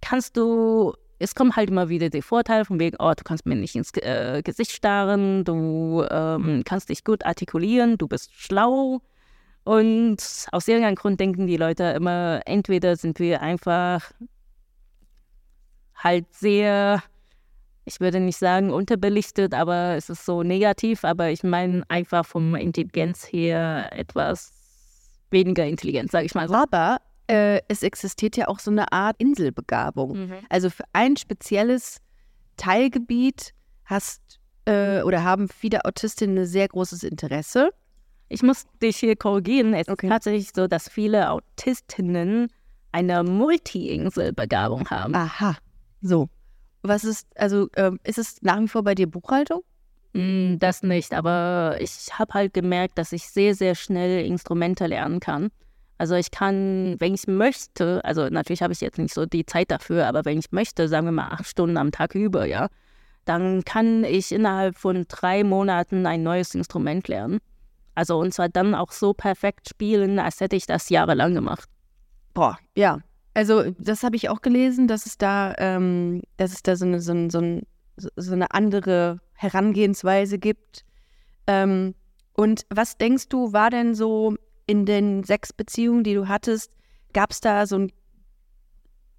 kannst 0.02 0.38
du, 0.38 0.94
es 1.20 1.36
kommen 1.36 1.55
halt 1.55 1.70
immer 1.70 1.89
wieder 1.89 2.09
die 2.09 2.22
Vorteile 2.22 2.65
von 2.65 2.80
wegen, 2.80 2.97
oh, 2.99 3.13
du 3.15 3.24
kannst 3.24 3.45
mir 3.45 3.55
nicht 3.55 3.76
ins 3.76 3.91
äh, 3.97 4.41
Gesicht 4.43 4.72
starren, 4.72 5.43
du 5.43 6.05
ähm, 6.09 6.63
kannst 6.65 6.89
dich 6.89 7.03
gut 7.03 7.26
artikulieren, 7.26 7.97
du 7.97 8.07
bist 8.07 8.32
schlau. 8.34 9.01
Und 9.63 10.47
aus 10.51 10.68
irgendeinem 10.68 10.95
Grund 10.95 11.20
denken 11.20 11.47
die 11.47 11.57
Leute 11.57 11.84
immer, 11.84 12.41
entweder 12.45 12.95
sind 12.95 13.20
wir 13.20 13.41
einfach 13.41 14.11
halt 15.95 16.26
sehr, 16.34 17.03
ich 17.86 17.99
würde 17.99 18.20
nicht 18.20 18.38
sagen 18.38 18.72
unterbelichtet, 18.72 19.53
aber 19.53 19.95
es 19.95 20.09
ist 20.09 20.26
so 20.26 20.43
negativ, 20.43 21.03
aber 21.03 21.32
ich 21.32 21.43
meine 21.43 21.84
einfach 21.89 22.26
vom 22.26 22.55
Intelligenz 22.55 23.26
her 23.26 23.89
etwas 23.91 24.53
weniger 25.32 25.65
intelligent, 25.65 26.11
sage 26.11 26.28
ich 26.28 26.36
mal 26.36 26.47
so. 26.47 26.53
Aber 26.53 26.99
äh, 27.28 27.62
es 27.68 27.84
existiert 27.84 28.38
ja 28.38 28.48
auch 28.48 28.60
so 28.60 28.72
eine 28.72 28.92
Art 28.92 29.16
Inselbegabung. 29.20 30.28
Mhm. 30.28 30.34
Also 30.50 30.70
für 30.70 30.84
ein 30.94 31.18
spezielles 31.18 31.98
Teilgebiet 32.58 33.54
hast 33.86 34.22
äh, 34.66 35.02
oder 35.04 35.24
haben 35.24 35.48
viele 35.48 35.86
Autistinnen 35.86 36.40
ein 36.40 36.46
sehr 36.46 36.68
großes 36.68 37.04
Interesse. 37.04 37.70
Ich 38.30 38.44
muss 38.44 38.66
dich 38.82 38.98
hier 38.98 39.16
korrigieren. 39.16 39.74
Es 39.74 39.88
Okay. 39.88 40.08
ist 40.08 40.12
tatsächlich 40.12 40.52
so, 40.54 40.68
dass 40.68 40.90
viele 40.90 41.30
Autistinnen 41.32 42.48
eine 42.92 43.24
Multi-Insel-Begabung 43.24 44.90
haben. 44.90 45.16
Aha. 45.16 45.56
So. 46.02 46.30
Was 46.84 47.04
ist, 47.04 47.28
also 47.36 47.68
ähm, 47.76 48.00
ist 48.04 48.18
es 48.18 48.42
nach 48.42 48.60
wie 48.60 48.68
vor 48.68 48.84
bei 48.84 48.96
dir 48.96 49.08
Buchhaltung? 49.08 49.62
Mm, 50.14 50.58
Das 50.60 50.84
nicht, 50.84 51.14
aber 51.14 51.78
ich 51.80 51.92
habe 52.18 52.34
halt 52.34 52.54
gemerkt, 52.54 52.98
dass 52.98 53.12
ich 53.12 53.28
sehr, 53.30 53.56
sehr 53.56 53.76
schnell 53.76 54.26
Instrumente 54.26 54.88
lernen 54.88 55.20
kann. 55.20 55.50
Also 55.98 56.16
ich 56.16 56.30
kann, 56.32 56.95
wenn 57.00 57.14
ich 57.16 57.26
möchte, 57.28 58.04
also 58.06 58.28
natürlich 58.30 58.62
habe 58.62 58.74
ich 58.74 58.82
jetzt 58.82 59.00
nicht 59.00 59.14
so 59.14 59.26
die 59.26 59.45
Zeit 59.45 59.72
dafür, 59.72 60.06
aber 60.08 60.26
wenn 60.26 60.38
ich 60.38 60.52
möchte, 60.52 60.88
sagen 60.88 61.08
wir 61.08 61.12
mal 61.12 61.30
acht 61.30 61.48
Stunden 61.48 61.78
am 61.78 61.91
Tag 61.91 62.14
über, 62.14 62.45
ja, 62.45 62.68
dann 63.26 63.64
kann 63.66 64.04
ich 64.04 64.32
innerhalb 64.32 64.78
von 64.78 65.06
drei 65.08 65.43
Monaten 65.43 66.06
ein 66.06 66.22
neues 66.24 66.54
Instrument 66.56 67.08
lernen. 67.08 67.39
Also 67.95 68.20
und 68.20 68.34
zwar 68.34 68.48
dann 68.48 68.76
auch 68.76 68.91
so 68.91 69.14
perfekt 69.14 69.70
spielen, 69.70 70.20
als 70.20 70.39
hätte 70.39 70.56
ich 70.56 70.68
das 70.68 70.89
jahrelang 70.89 71.34
gemacht. 71.34 71.68
Boah, 72.36 72.60
ja. 72.76 73.00
Also 73.34 73.72
das 73.80 74.04
habe 74.04 74.16
ich 74.16 74.30
auch 74.30 74.41
gelesen, 74.41 74.88
dass 74.88 75.08
es 75.08 75.18
da, 75.18 75.56
ähm, 75.58 76.22
dass 76.38 76.54
es 76.54 76.62
da 76.64 76.76
so 76.76 76.86
eine, 76.86 77.00
so, 77.02 77.12
ein- 77.14 77.30
so, 77.32 77.39
ein- 77.39 77.64
so 78.16 78.34
eine 78.34 78.52
andere 78.52 79.20
Herangehensweise 79.34 80.38
gibt. 80.38 80.86
Ähm, 81.48 81.95
und 82.34 82.66
was 82.70 82.98
denkst 82.98 83.30
du, 83.30 83.52
war 83.54 83.72
denn 83.72 83.95
so 83.95 84.36
in 84.68 84.86
den 84.86 85.24
sechs 85.24 85.53
Beziehungen, 85.53 86.03
die 86.03 86.13
du 86.13 86.28
hattest, 86.28 86.72
gab 87.13 87.32
es 87.32 87.41
da 87.41 87.65
so 87.65 87.80
ein, 87.80 87.91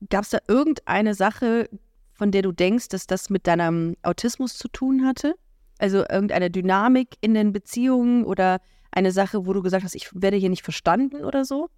gab 0.09 0.24
es 0.24 0.30
da 0.30 0.38
irgendeine 0.46 1.14
Sache, 1.14 1.68
von 2.12 2.30
der 2.30 2.42
du 2.42 2.53
denkst, 2.53 2.88
dass 2.88 3.07
das 3.07 3.30
mit 3.30 3.46
deinem 3.46 3.96
Autismus 4.03 4.57
zu 4.57 4.68
tun 4.68 5.07
hatte? 5.07 5.34
Also 5.78 5.99
irgendeine 6.09 6.51
Dynamik 6.51 7.16
in 7.20 7.34
den 7.34 7.53
Beziehungen 7.53 8.24
oder 8.24 8.61
eine 8.90 9.12
Sache, 9.12 9.46
wo 9.46 9.53
du 9.53 9.62
gesagt 9.62 9.84
hast, 9.84 9.94
ich 9.94 10.11
werde 10.12 10.36
hier 10.36 10.51
nicht 10.51 10.64
verstanden 10.64 11.24
oder 11.24 11.44
so? 11.44 11.68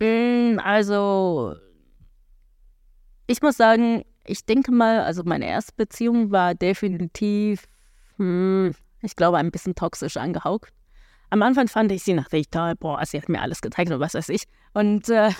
Mm, 0.00 0.58
Also, 0.62 1.56
ich 3.26 3.42
muss 3.42 3.56
sagen, 3.56 4.04
ich 4.24 4.44
denke 4.44 4.70
mal, 4.72 5.00
also 5.00 5.22
meine 5.24 5.46
erste 5.46 5.72
Beziehung 5.76 6.30
war 6.30 6.54
definitiv, 6.54 7.64
hm, 8.16 8.74
ich 9.02 9.16
glaube, 9.16 9.38
ein 9.38 9.50
bisschen 9.50 9.74
toxisch 9.74 10.16
angehaucht. 10.16 10.72
Am 11.30 11.42
Anfang 11.42 11.68
fand 11.68 11.92
ich 11.92 12.02
sie 12.02 12.14
nach 12.14 12.28
toll, 12.50 12.74
boah, 12.78 13.04
sie 13.04 13.18
hat 13.20 13.28
mir 13.28 13.40
alles 13.40 13.60
gezeigt 13.60 13.90
und 13.90 14.00
was 14.00 14.14
weiß 14.14 14.28
ich. 14.30 14.44
Und, 14.72 15.08
äh, 15.08 15.30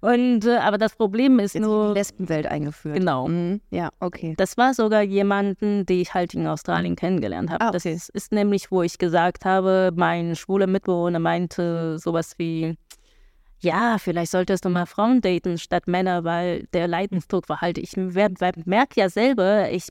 und 0.00 0.44
äh, 0.44 0.58
aber 0.58 0.78
das 0.78 0.94
Problem 0.94 1.38
ist 1.40 1.54
Jetzt 1.54 1.56
in 1.56 1.62
die 1.62 1.68
nur, 1.68 1.94
Lesbenwelt 1.94 2.46
eingeführt. 2.46 2.96
genau. 2.96 3.26
Mhm. 3.26 3.60
Ja, 3.70 3.90
okay. 3.98 4.34
Das 4.36 4.56
war 4.56 4.74
sogar 4.74 5.02
jemanden, 5.02 5.86
die 5.86 6.00
ich 6.02 6.14
halt 6.14 6.34
in 6.34 6.46
Australien 6.46 6.94
kennengelernt 6.94 7.50
habe. 7.50 7.64
Ah, 7.64 7.72
Das 7.72 7.84
okay. 7.84 7.98
ist 8.12 8.32
nämlich, 8.32 8.70
wo 8.70 8.82
ich 8.82 8.98
gesagt 8.98 9.44
habe, 9.44 9.90
mein 9.96 10.36
schwuler 10.36 10.68
Mitbewohner 10.68 11.18
meinte 11.18 11.98
sowas 11.98 12.34
wie, 12.38 12.76
ja, 13.60 13.96
vielleicht 13.98 14.30
solltest 14.30 14.64
du 14.64 14.68
mal 14.68 14.86
Frauen 14.86 15.20
daten 15.20 15.58
statt 15.58 15.88
Männer, 15.88 16.22
weil 16.22 16.68
der 16.72 16.86
Leidensdruck 16.86 17.48
war 17.48 17.60
halt, 17.60 17.76
ich 17.76 17.96
merke 17.96 19.00
ja 19.00 19.08
selber, 19.08 19.68
ich 19.72 19.88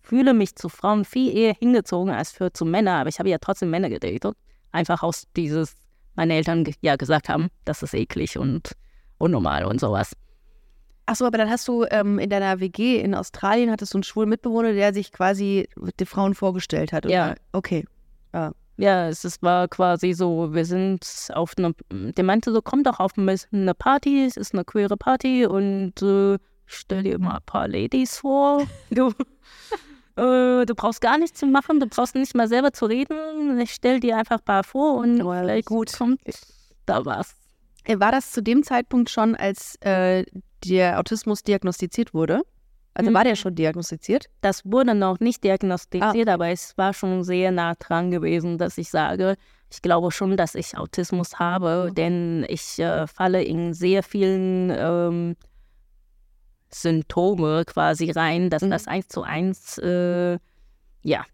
fühle 0.00 0.32
mich 0.32 0.54
zu 0.54 0.68
Frauen 0.68 1.04
viel 1.04 1.36
eher 1.36 1.54
hingezogen 1.54 2.12
als 2.14 2.30
für 2.30 2.52
zu 2.52 2.64
Männern, 2.64 3.00
aber 3.00 3.08
ich 3.08 3.18
habe 3.18 3.28
ja 3.28 3.38
trotzdem 3.38 3.70
Männer 3.70 3.88
gedatet. 3.90 4.36
Einfach 4.72 5.02
aus 5.02 5.26
dieses, 5.36 5.76
meine 6.14 6.34
Eltern 6.34 6.64
ja 6.80 6.96
gesagt 6.96 7.28
haben, 7.28 7.48
das 7.64 7.82
ist 7.82 7.94
eklig 7.94 8.38
und 8.38 8.72
unnormal 9.18 9.64
und 9.64 9.80
sowas. 9.80 10.12
Achso, 11.06 11.26
aber 11.26 11.38
dann 11.38 11.50
hast 11.50 11.66
du 11.66 11.84
ähm, 11.90 12.18
in 12.18 12.30
deiner 12.30 12.60
WG 12.60 13.00
in 13.00 13.14
Australien 13.14 13.70
hattest 13.70 13.94
du 13.94 13.98
einen 13.98 14.04
schwulen 14.04 14.28
Mitbewohner, 14.28 14.72
der 14.72 14.94
sich 14.94 15.12
quasi 15.12 15.68
die 15.98 16.06
Frauen 16.06 16.34
vorgestellt 16.34 16.92
hat. 16.92 17.04
oder? 17.04 17.14
Ja. 17.14 17.34
Okay. 17.52 17.84
Ja, 18.80 19.08
es 19.08 19.26
ist, 19.26 19.42
war 19.42 19.68
quasi 19.68 20.14
so, 20.14 20.54
wir 20.54 20.64
sind 20.64 21.28
auf 21.34 21.52
einer, 21.58 21.72
der 21.90 22.24
meinte 22.24 22.50
so, 22.50 22.62
komm 22.62 22.82
doch 22.82 22.98
auf 22.98 23.12
eine 23.18 23.74
Party, 23.74 24.24
es 24.24 24.38
ist 24.38 24.54
eine 24.54 24.64
queere 24.64 24.96
Party 24.96 25.44
und 25.44 26.00
äh, 26.00 26.38
stell 26.64 27.02
dir 27.02 27.18
mal 27.18 27.36
ein 27.36 27.42
paar 27.44 27.68
Ladies 27.68 28.16
vor. 28.16 28.66
Du, 30.20 30.60
äh, 30.62 30.66
du 30.66 30.74
brauchst 30.74 31.00
gar 31.00 31.18
nichts 31.18 31.38
zu 31.40 31.46
machen, 31.46 31.80
du 31.80 31.86
brauchst 31.86 32.14
nicht 32.14 32.34
mal 32.34 32.48
selber 32.48 32.72
zu 32.72 32.86
reden. 32.86 33.58
Ich 33.60 33.72
stell 33.72 34.00
dir 34.00 34.16
einfach 34.18 34.38
ein 34.38 34.44
paar 34.44 34.64
vor 34.64 34.94
und 34.98 35.22
Oh, 35.22 35.32
vielleicht 35.32 35.66
gut. 35.66 35.92
kommt 35.96 36.20
da 36.86 37.04
was. 37.04 37.34
Äh, 37.84 37.98
War 38.00 38.12
das 38.12 38.32
zu 38.32 38.42
dem 38.42 38.62
Zeitpunkt 38.62 39.08
schon, 39.10 39.34
als 39.34 39.76
äh, 39.80 40.24
der 40.64 40.98
Autismus 40.98 41.42
diagnostiziert 41.42 42.12
wurde? 42.12 42.42
Also 42.92 43.10
Mhm. 43.10 43.14
war 43.14 43.24
der 43.24 43.36
schon 43.36 43.54
diagnostiziert? 43.54 44.26
Das 44.42 44.62
wurde 44.64 44.94
noch 44.94 45.20
nicht 45.20 45.42
diagnostiziert, 45.44 46.28
Ah. 46.28 46.34
aber 46.34 46.48
es 46.48 46.76
war 46.76 46.92
schon 46.92 47.22
sehr 47.24 47.50
nah 47.52 47.74
dran 47.76 48.10
gewesen, 48.10 48.58
dass 48.58 48.76
ich 48.78 48.90
sage, 48.90 49.36
ich 49.72 49.80
glaube 49.80 50.10
schon, 50.10 50.36
dass 50.36 50.54
ich 50.56 50.76
Autismus 50.76 51.38
habe, 51.38 51.86
Mhm. 51.90 51.94
denn 51.94 52.46
ich 52.48 52.78
äh, 52.80 53.06
falle 53.06 53.42
in 53.44 53.72
sehr 53.72 54.02
vielen 54.02 54.70
ähm, 54.76 55.36
Symptome 56.72 57.64
quasi 57.66 58.10
rein, 58.10 58.50
dass 58.50 58.62
Mhm. 58.62 58.70
das 58.70 58.86
eins 58.86 59.08
zu 59.08 59.22
eins, 59.22 59.78
äh, 59.78 60.38
ja, 61.02 61.24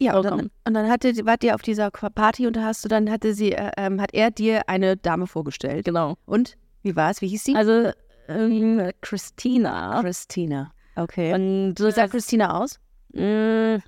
Ja, 0.00 0.16
und 0.16 0.24
dann, 0.24 0.50
und 0.66 0.74
dann 0.74 0.88
hatte, 0.90 1.12
wart 1.26 1.44
ihr 1.44 1.54
auf 1.54 1.62
dieser 1.62 1.90
Party 1.90 2.46
und 2.46 2.56
da 2.56 2.64
hast 2.64 2.84
du 2.84 2.88
dann 2.88 3.10
hatte 3.10 3.34
sie, 3.34 3.52
äh, 3.52 3.70
ähm, 3.76 4.00
hat 4.00 4.12
er 4.14 4.30
dir 4.30 4.68
eine 4.68 4.96
Dame 4.96 5.26
vorgestellt. 5.26 5.84
genau. 5.84 6.16
Und 6.26 6.56
wie 6.82 6.96
war 6.96 7.10
es? 7.10 7.20
Wie 7.20 7.28
hieß 7.28 7.44
sie? 7.44 7.54
Also 7.54 7.92
ähm, 8.28 8.90
Christina. 9.00 10.00
Christina. 10.02 10.72
Okay. 10.96 11.32
Und 11.34 11.74
Wie 11.78 11.90
sah 11.92 12.08
Christina 12.08 12.58
aus? 12.60 12.80
äh, 13.14 13.78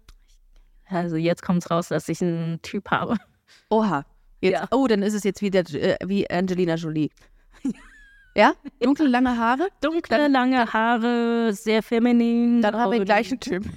also 0.88 1.16
jetzt 1.16 1.42
kommt 1.42 1.68
raus, 1.70 1.88
dass 1.88 2.08
ich 2.08 2.20
einen 2.22 2.60
Typ 2.62 2.90
habe. 2.90 3.16
Oha. 3.70 4.04
Jetzt, 4.40 4.52
Ja. 4.52 4.68
Oh, 4.70 4.86
dann 4.86 5.02
ist 5.02 5.14
es 5.14 5.24
jetzt 5.24 5.40
wieder 5.42 5.60
äh, 5.74 5.96
wie 6.04 6.28
Angelina 6.30 6.74
Jolie. 6.74 7.10
ja? 8.36 8.54
Dunkle, 8.80 9.06
lange 9.06 9.36
Haare? 9.36 9.68
Dunkle, 9.80 10.28
lange 10.28 10.72
Haare, 10.72 11.52
sehr 11.52 11.82
feminin. 11.82 12.62
Dann 12.62 12.76
haben 12.76 12.92
wir 12.92 12.98
den 13.00 13.04
gleichen 13.04 13.40
Typ. 13.40 13.64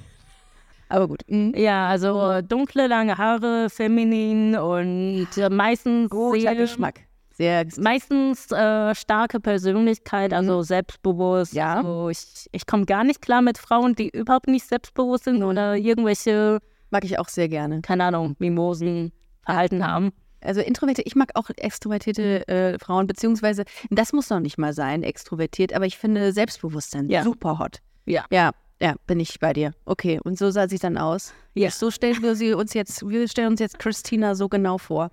Aber 0.89 1.07
gut. 1.07 1.21
Mhm. 1.27 1.53
Ja, 1.55 1.87
also 1.89 2.31
äh, 2.31 2.43
dunkle, 2.43 2.87
lange 2.87 3.17
Haare, 3.17 3.69
feminin 3.69 4.55
und 4.55 5.27
äh, 5.37 5.49
meistens 5.49 6.09
Guter 6.09 6.39
sehr, 6.39 6.55
Geschmack. 6.55 7.01
Sehr 7.33 7.65
meistens 7.77 8.51
äh, 8.51 8.95
starke 8.95 9.39
Persönlichkeit, 9.39 10.33
also 10.33 10.63
selbstbewusst. 10.63 11.53
Mhm. 11.53 11.57
Ja. 11.57 11.75
Also 11.77 12.09
ich, 12.09 12.47
ich 12.51 12.65
komme 12.65 12.85
gar 12.85 13.03
nicht 13.03 13.21
klar 13.21 13.41
mit 13.41 13.57
Frauen, 13.57 13.95
die 13.95 14.09
überhaupt 14.09 14.47
nicht 14.47 14.65
selbstbewusst 14.65 15.25
sind 15.25 15.43
oder 15.43 15.75
irgendwelche, 15.75 16.59
mag 16.89 17.03
ich 17.03 17.19
auch 17.19 17.27
sehr 17.27 17.49
gerne. 17.49 17.81
keine 17.81 18.05
Ahnung, 18.05 18.35
Mimosen 18.39 19.11
Verhalten 19.43 19.85
haben. 19.85 20.11
Also 20.47 20.61
introvertiert, 20.61 21.05
ich 21.07 21.15
mag 21.15 21.31
auch 21.35 21.49
extrovertierte 21.57 22.47
äh, 22.47 22.79
Frauen, 22.79 23.05
beziehungsweise 23.05 23.65
das 23.89 24.13
muss 24.13 24.29
noch 24.29 24.39
nicht 24.39 24.57
mal 24.57 24.73
sein, 24.73 25.03
extrovertiert, 25.03 25.73
aber 25.73 25.85
ich 25.85 25.97
finde 25.97 26.31
Selbstbewusstsein 26.31 27.09
Ja. 27.09 27.23
super 27.23 27.59
hot. 27.59 27.79
Ja. 28.05 28.25
Ja, 28.31 28.51
ja, 28.81 28.95
bin 29.07 29.19
ich 29.19 29.39
bei 29.39 29.51
dir. 29.53 29.73
Okay, 29.85 30.19
und 30.23 30.37
so 30.37 30.49
sah 30.51 30.69
sie 30.69 30.77
dann 30.79 30.97
aus. 30.97 31.33
Ja. 31.53 31.69
So 31.69 31.91
stellen 31.91 32.21
wir 32.23 32.35
sie 32.35 32.53
uns 32.53 32.73
jetzt, 32.73 33.07
wir 33.07 33.27
stellen 33.27 33.49
uns 33.49 33.59
jetzt 33.59 33.77
Christina 33.79 34.35
so 34.35 34.47
genau 34.47 34.77
vor. 34.77 35.11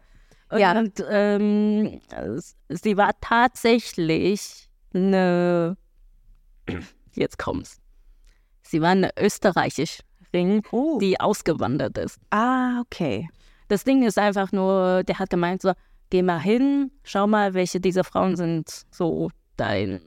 Und, 0.51 0.59
Ja. 0.61 0.79
Und 0.79 1.05
ähm, 1.11 2.01
sie 2.69 2.97
war 2.97 3.11
tatsächlich 3.21 4.69
eine 4.93 5.77
jetzt 7.15 7.39
kommt's. 7.39 7.79
Sie 8.63 8.81
war 8.81 8.91
eine 8.91 9.11
Österreicherin, 9.19 10.63
Oh. 10.71 10.99
die 11.01 11.19
ausgewandert 11.21 11.99
ist. 11.99 12.19
Ah, 12.31 12.81
okay. 12.81 13.29
Das 13.69 13.85
Ding 13.85 14.03
ist 14.03 14.19
einfach 14.19 14.53
nur, 14.53 15.03
der 15.05 15.19
hat 15.19 15.31
gemeint 15.31 15.63
so, 15.63 15.73
geh 16.11 16.23
mal 16.23 16.41
hin, 16.41 16.91
schau 17.03 17.27
mal, 17.27 17.55
welche 17.55 17.81
dieser 17.81 18.05
Frauen 18.05 18.37
sind 18.37 18.85
so 18.91 19.31
dein, 19.57 20.01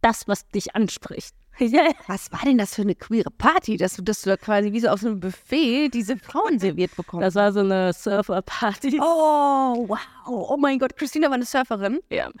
das, 0.00 0.28
was 0.28 0.48
dich 0.48 0.74
anspricht. 0.74 1.34
Was 2.06 2.32
war 2.32 2.40
denn 2.44 2.56
das 2.56 2.74
für 2.74 2.82
eine 2.82 2.94
queere 2.94 3.30
Party, 3.30 3.76
dass 3.76 3.94
du, 3.94 4.02
dass 4.02 4.22
du 4.22 4.30
da 4.30 4.38
quasi 4.38 4.72
wie 4.72 4.80
so 4.80 4.88
auf 4.88 5.00
so 5.00 5.08
einem 5.08 5.20
Buffet 5.20 5.90
diese 5.90 6.16
Frauen 6.16 6.58
serviert 6.58 6.96
bekommst? 6.96 7.26
das 7.26 7.34
war 7.34 7.52
so 7.52 7.60
eine 7.60 7.92
Surfer-Party. 7.92 8.98
oh, 8.98 9.86
wow. 9.86 9.98
Oh 10.26 10.56
mein 10.56 10.78
Gott, 10.78 10.96
Christina 10.96 11.26
war 11.26 11.34
eine 11.34 11.44
Surferin. 11.44 12.00
Ja. 12.10 12.30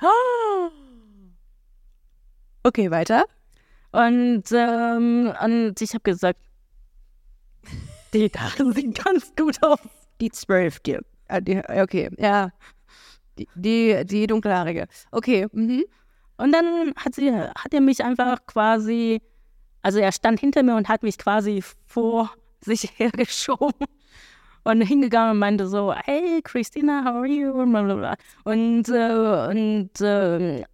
Okay, 2.62 2.90
weiter. 2.90 3.24
Und, 3.90 4.44
ähm, 4.52 5.32
und 5.42 5.80
ich 5.80 5.94
habe 5.94 6.02
gesagt, 6.02 6.38
die 8.12 8.30
Haare 8.36 8.72
sehen 8.74 8.92
ganz 8.92 9.34
gut 9.34 9.62
aus. 9.62 9.78
Die 10.20 10.30
zwölfte. 10.30 11.00
Ah, 11.28 11.40
die, 11.40 11.58
okay, 11.58 12.10
ja. 12.18 12.50
Die, 13.38 13.48
die, 13.54 14.04
die 14.04 14.26
dunkelhaarige. 14.26 14.86
Okay. 15.12 15.46
Mhm. 15.52 15.84
Und 16.36 16.52
dann 16.52 16.94
hat, 16.96 17.14
sie, 17.14 17.32
hat 17.32 17.72
er 17.72 17.80
mich 17.80 18.02
einfach 18.02 18.46
quasi, 18.46 19.20
also 19.82 19.98
er 19.98 20.10
stand 20.12 20.40
hinter 20.40 20.62
mir 20.62 20.76
und 20.76 20.88
hat 20.88 21.02
mich 21.02 21.18
quasi 21.18 21.62
vor 21.86 22.30
sich 22.60 22.90
hergeschoben 22.98 23.86
und 24.64 24.80
hingegangen 24.80 25.32
und 25.32 25.38
meinte 25.38 25.66
so, 25.68 25.94
hey 25.94 26.40
Christina, 26.42 27.04
how 27.04 27.16
are 27.16 27.26
you? 27.26 27.52
Und, 27.52 28.88
äh, 28.88 29.48
und, 29.48 30.00
äh, 30.00 30.64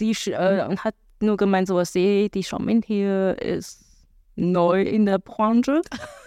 die, 0.00 0.16
äh, 0.26 0.66
und 0.66 0.84
hat 0.84 0.94
nur 1.20 1.36
gemeint, 1.36 1.68
so, 1.68 1.80
hey, 1.80 2.28
die 2.28 2.44
Charmin 2.44 2.82
hier 2.82 3.40
ist 3.40 3.84
neu 4.36 4.82
in 4.82 5.06
der 5.06 5.18
Branche. 5.18 5.80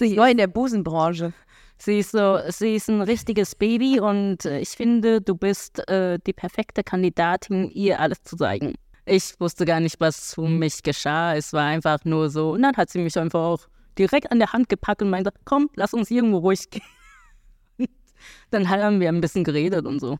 sie, 0.00 0.16
Neu 0.16 0.30
in 0.30 0.38
der 0.38 0.48
Busenbranche. 0.48 1.32
Sie 1.78 2.00
ist 2.00 2.12
so, 2.12 2.38
sie 2.48 2.74
ist 2.74 2.90
ein 2.90 3.00
richtiges 3.00 3.54
Baby 3.54 4.00
und 4.00 4.44
äh, 4.44 4.60
ich 4.60 4.70
finde, 4.70 5.20
du 5.22 5.34
bist 5.34 5.88
äh, 5.88 6.18
die 6.26 6.34
perfekte 6.34 6.84
Kandidatin, 6.84 7.70
ihr 7.70 8.00
alles 8.00 8.22
zu 8.22 8.36
zeigen. 8.36 8.74
Ich 9.06 9.38
wusste 9.40 9.64
gar 9.64 9.80
nicht, 9.80 9.98
was 9.98 10.34
für 10.34 10.46
mich 10.46 10.82
geschah. 10.82 11.34
Es 11.34 11.52
war 11.52 11.64
einfach 11.64 12.04
nur 12.04 12.28
so. 12.28 12.52
Und 12.52 12.62
dann 12.62 12.76
hat 12.76 12.90
sie 12.90 12.98
mich 12.98 13.18
einfach 13.18 13.40
auch 13.40 13.60
direkt 13.98 14.30
an 14.30 14.38
der 14.38 14.52
Hand 14.52 14.68
gepackt 14.68 15.02
und 15.02 15.10
meinte, 15.10 15.32
komm, 15.44 15.70
lass 15.74 15.94
uns 15.94 16.10
irgendwo 16.10 16.38
ruhig 16.38 16.68
gehen. 16.70 16.82
Dann 18.50 18.68
haben 18.68 19.00
wir 19.00 19.08
ein 19.08 19.20
bisschen 19.20 19.44
geredet 19.44 19.86
und 19.86 20.00
so. 20.00 20.18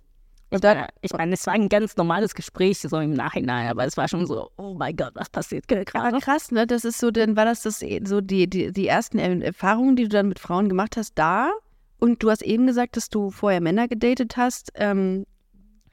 Ich, 0.50 0.60
meine, 0.62 0.88
ich 1.00 1.12
meine, 1.12 1.34
es 1.34 1.46
war 1.46 1.54
ein 1.54 1.68
ganz 1.68 1.96
normales 1.96 2.34
Gespräch 2.34 2.78
so 2.80 2.98
im 2.98 3.12
Nachhinein, 3.14 3.68
aber 3.68 3.84
es 3.84 3.96
war 3.96 4.08
schon 4.08 4.26
so, 4.26 4.50
oh 4.56 4.74
mein 4.74 4.96
Gott, 4.96 5.12
was 5.14 5.30
passiert 5.30 5.68
gerade? 5.68 6.18
Krass, 6.18 6.50
ne? 6.50 6.66
Das 6.66 6.84
ist 6.84 6.98
so, 6.98 7.10
dann 7.10 7.36
war 7.36 7.44
das, 7.44 7.62
das 7.62 7.84
so 8.04 8.20
die, 8.20 8.48
die, 8.50 8.72
die 8.72 8.86
ersten 8.88 9.18
Erfahrungen, 9.18 9.94
die 9.96 10.04
du 10.04 10.08
dann 10.08 10.28
mit 10.28 10.40
Frauen 10.40 10.68
gemacht 10.68 10.96
hast, 10.96 11.12
da. 11.14 11.50
Und 11.98 12.22
du 12.22 12.30
hast 12.30 12.42
eben 12.42 12.66
gesagt, 12.66 12.96
dass 12.96 13.10
du 13.10 13.30
vorher 13.30 13.60
Männer 13.60 13.86
gedatet 13.86 14.36
hast. 14.36 14.72
Ähm, 14.74 15.24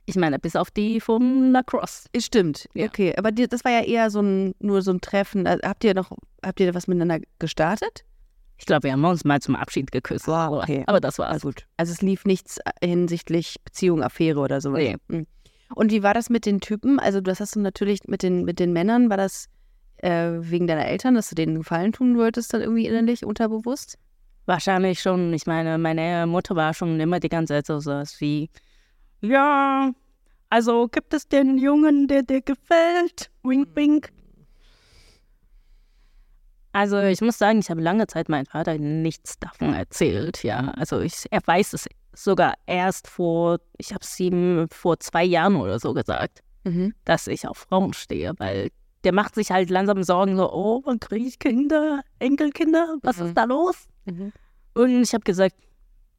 Ich 0.05 0.15
meine, 0.15 0.39
bis 0.39 0.55
auf 0.55 0.71
die 0.71 1.01
vom 1.01 1.51
Lacrosse. 1.51 2.07
ist 2.13 2.25
stimmt. 2.25 2.67
Ja. 2.73 2.85
Okay, 2.85 3.13
aber 3.17 3.31
die, 3.31 3.47
das 3.47 3.63
war 3.65 3.71
ja 3.71 3.81
eher 3.81 4.09
so 4.09 4.21
ein, 4.21 4.55
nur 4.59 4.81
so 4.81 4.91
ein 4.91 5.01
Treffen. 5.01 5.45
Also, 5.45 5.61
habt 5.67 5.83
ihr 5.83 5.93
noch, 5.93 6.11
habt 6.43 6.59
ihr 6.61 6.73
was 6.73 6.87
miteinander 6.87 7.19
gestartet? 7.39 8.05
Ich 8.57 8.65
glaube, 8.65 8.83
wir 8.83 8.93
haben 8.93 9.05
uns 9.05 9.23
mal 9.23 9.39
zum 9.39 9.55
Abschied 9.55 9.91
geküsst. 9.91 10.27
Wow, 10.27 10.33
aber, 10.33 10.63
okay. 10.63 10.83
aber 10.87 10.99
das 10.99 11.19
war's. 11.19 11.41
gut. 11.43 11.65
Also 11.77 11.91
es 11.93 12.01
lief 12.01 12.25
nichts 12.25 12.59
hinsichtlich 12.83 13.57
Beziehung, 13.63 14.03
Affäre 14.03 14.39
oder 14.39 14.61
so. 14.61 14.71
Nee. 14.71 14.97
Mhm. 15.07 15.27
Und 15.75 15.91
wie 15.91 16.01
war 16.01 16.13
das 16.13 16.29
mit 16.29 16.45
den 16.45 16.59
Typen? 16.59 16.99
Also 16.99 17.21
das 17.21 17.39
hast 17.39 17.55
du 17.55 17.59
natürlich 17.59 18.01
mit 18.07 18.23
den, 18.23 18.45
mit 18.45 18.59
den 18.59 18.73
Männern, 18.73 19.09
war 19.09 19.17
das 19.17 19.47
äh, 19.97 20.31
wegen 20.39 20.67
deiner 20.67 20.85
Eltern, 20.85 21.15
dass 21.15 21.29
du 21.29 21.35
denen 21.35 21.51
einen 21.51 21.63
Gefallen 21.63 21.91
tun 21.91 22.17
wolltest, 22.17 22.53
dann 22.53 22.61
irgendwie 22.61 22.87
innerlich, 22.87 23.25
unterbewusst? 23.25 23.97
Wahrscheinlich 24.45 25.01
schon. 25.01 25.33
Ich 25.33 25.45
meine, 25.45 25.77
meine 25.77 26.25
Mutter 26.25 26.55
war 26.55 26.73
schon 26.73 26.99
immer 26.99 27.19
die 27.19 27.29
ganze 27.29 27.53
Zeit 27.53 27.65
so 27.65 27.91
was 27.91 28.21
wie, 28.21 28.49
ja, 29.21 29.91
also 30.49 30.87
gibt 30.87 31.13
es 31.13 31.27
den 31.27 31.57
Jungen, 31.57 32.07
der 32.07 32.23
dir 32.23 32.41
gefällt? 32.41 33.29
Wink, 33.43 33.75
wink. 33.75 34.09
Also 36.77 36.99
ich 36.99 37.21
muss 37.21 37.39
sagen, 37.39 37.57
ich 37.57 37.71
habe 37.71 37.81
lange 37.81 38.05
Zeit 38.05 38.29
meinem 38.29 38.45
Vater 38.45 38.77
nichts 38.77 39.39
davon 39.39 39.73
erzählt, 39.73 40.43
ja. 40.43 40.69
Also 40.77 40.99
ich, 40.99 41.25
er 41.31 41.41
weiß 41.43 41.73
es 41.73 41.87
sogar 42.13 42.53
erst 42.67 43.07
vor, 43.07 43.57
ich 43.79 43.93
habe 43.93 44.01
es 44.03 44.19
ihm 44.19 44.67
vor 44.69 44.99
zwei 44.99 45.23
Jahren 45.23 45.55
oder 45.55 45.79
so 45.79 45.93
gesagt. 45.95 46.43
Mhm. 46.65 46.93
dass 47.05 47.25
ich 47.27 47.47
auf 47.47 47.57
Frauen 47.59 47.93
stehe, 47.93 48.33
weil 48.37 48.69
der 49.05 49.13
macht 49.13 49.33
sich 49.35 49.49
halt 49.51 49.69
langsam 49.71 50.03
Sorgen, 50.03 50.35
so, 50.35 50.51
oh, 50.51 50.81
wann 50.85 50.99
kriege 50.99 51.25
ich 51.25 51.39
Kinder, 51.39 52.01
Enkelkinder, 52.19 52.97
was 53.01 53.17
Mhm. 53.17 53.25
ist 53.27 53.33
da 53.37 53.45
los? 53.45 53.87
Mhm. 54.05 54.33
Und 54.75 55.01
ich 55.01 55.13
habe 55.13 55.23
gesagt, 55.23 55.55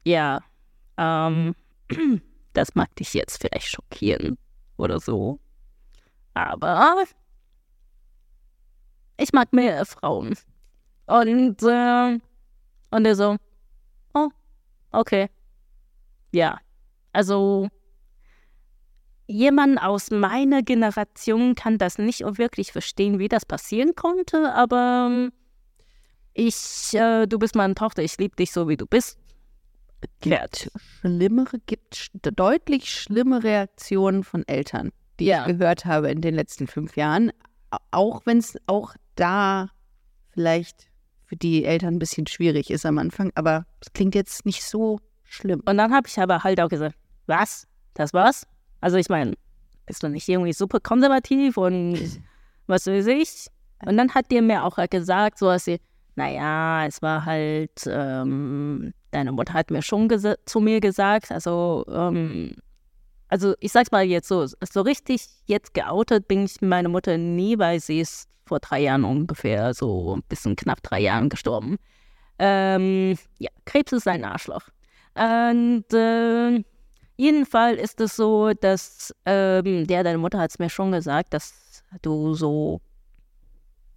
ja, 0.05 0.41
ähm, 0.97 1.55
das 2.55 2.75
mag 2.75 2.97
dich 2.97 3.15
jetzt 3.15 3.41
vielleicht 3.41 3.69
schockieren 3.69 4.39
oder 4.77 4.99
so, 4.99 5.39
aber 6.35 7.05
ich 9.19 9.33
mag 9.33 9.53
mehr 9.53 9.85
Frauen. 9.85 10.35
Und, 11.07 11.63
äh, 11.63 12.19
und 12.91 13.05
er 13.07 13.15
so, 13.15 13.37
oh, 14.15 14.29
okay, 14.93 15.29
ja, 16.33 16.59
also 17.13 17.69
jemand 19.27 19.81
aus 19.83 20.11
meiner 20.11 20.63
Generation 20.63 21.55
kann 21.55 21.79
das 21.79 21.99
nicht 21.99 22.21
wirklich 22.39 22.73
verstehen, 22.73 23.19
wie 23.19 23.29
das 23.29 23.45
passieren 23.47 23.95
konnte, 23.95 24.53
aber 24.55 25.09
ähm, 25.11 25.33
ich, 26.35 26.95
äh, 26.95 27.27
du 27.27 27.39
bist 27.39 27.55
meine 27.55 27.75
Tochter, 27.75 28.03
ich 28.03 28.17
liebe 28.19 28.37
dich 28.37 28.53
so, 28.53 28.69
wie 28.69 28.77
du 28.77 28.87
bist. 28.87 29.19
Kehrt. 30.21 30.71
Schlimmere, 31.01 31.59
gibt 31.67 31.97
sch 31.97 32.11
deutlich 32.23 32.93
schlimme 32.93 33.43
Reaktionen 33.43 34.23
von 34.23 34.47
Eltern, 34.47 34.93
die 35.19 35.27
Ja. 35.27 35.41
ich 35.41 35.59
gehört 35.59 35.85
habe 35.87 36.11
in 36.11 36.21
den 36.21 36.35
letzten 36.35 36.69
fünf 36.69 36.97
Jahren. 36.97 37.33
Auch 37.91 38.25
wenn 38.25 38.39
es 38.39 38.57
auch 38.67 38.95
da 39.19 39.71
vielleicht 40.31 40.89
für 41.25 41.37
die 41.37 41.65
Eltern 41.65 41.95
ein 41.95 41.99
bisschen 41.99 42.27
schwierig 42.27 42.71
ist 42.71 42.87
am 42.87 42.99
Anfang, 42.99 43.33
aber 43.35 43.67
es 43.81 43.93
klingt 43.93 44.15
jetzt 44.15 44.47
nicht 44.47 44.65
so 44.65 45.01
schlimm. 45.25 45.63
Und 45.67 45.77
dann 45.77 45.93
habe 45.93 46.09
ich 46.09 46.19
aber 46.19 46.43
halt 46.43 46.61
auch 46.61 46.69
gesagt, 46.69 46.97
was? 47.27 47.67
Das 47.95 48.15
war's? 48.15 48.47
Also 48.81 48.97
ich 48.97 49.09
meine, 49.09 49.35
bist 49.87 50.03
du 50.03 50.09
nicht 50.09 50.29
irgendwie 50.29 50.53
super 50.53 50.81
konservativ 50.81 51.57
und 51.57 51.99
was 52.67 52.87
weiß 52.87 53.07
ich? 53.09 53.49
Und 53.85 53.97
dann 53.97 54.15
hat 54.15 54.31
der 54.31 54.43
mir 54.43 54.65
auch 54.65 54.79
gesagt, 54.89 55.39
so 55.39 55.47
dass 55.47 55.65
sie, 55.65 55.81
naja, 56.17 56.87
es 56.87 57.03
war 57.03 57.25
halt, 57.25 57.87
ähm, 57.87 58.93
deine 59.11 59.33
Mutter 59.33 59.55
hat 59.55 59.71
mir 59.71 59.83
schon 59.83 60.09
zu 60.45 60.61
mir 60.61 60.81
gesagt, 60.81 61.31
also, 61.31 61.85
ähm, 61.89 62.57
also 63.29 63.55
ich 63.61 63.73
sag's 63.73 63.91
mal 63.91 64.05
jetzt 64.05 64.29
so, 64.29 64.47
so 64.47 64.81
richtig 64.81 65.27
jetzt 65.47 65.75
geoutet 65.75 66.27
bin 66.29 66.45
ich 66.45 66.61
meine 66.61 66.89
Mutter 66.89 67.19
nie, 67.19 67.59
weil 67.59 67.81
sie 67.81 68.01
ist 68.01 68.29
vor 68.49 68.61
drei 68.61 68.81
Jahren 68.81 69.05
ungefähr, 69.05 69.75
so 69.75 70.17
ein 70.17 70.23
bisschen 70.29 70.57
knapp 70.57 70.83
drei 70.83 71.01
Jahren 71.01 71.29
gestorben. 71.29 71.77
Ähm, 72.39 73.17
ja, 73.39 73.51
Krebs 73.65 73.93
ist 73.93 74.09
ein 74.09 74.25
Arschloch. 74.25 74.69
Und 75.15 75.93
äh, 75.93 76.63
jedenfalls 77.17 77.81
ist 77.81 78.01
es 78.01 78.17
so, 78.17 78.53
dass, 78.53 79.15
ähm, 79.27 79.87
ja, 79.89 80.03
deine 80.03 80.19
Mutter 80.19 80.39
hat 80.39 80.51
es 80.51 80.59
mir 80.59 80.71
schon 80.71 80.93
gesagt, 80.93 81.35
dass 81.35 81.83
du 82.03 82.35
so 82.35 82.81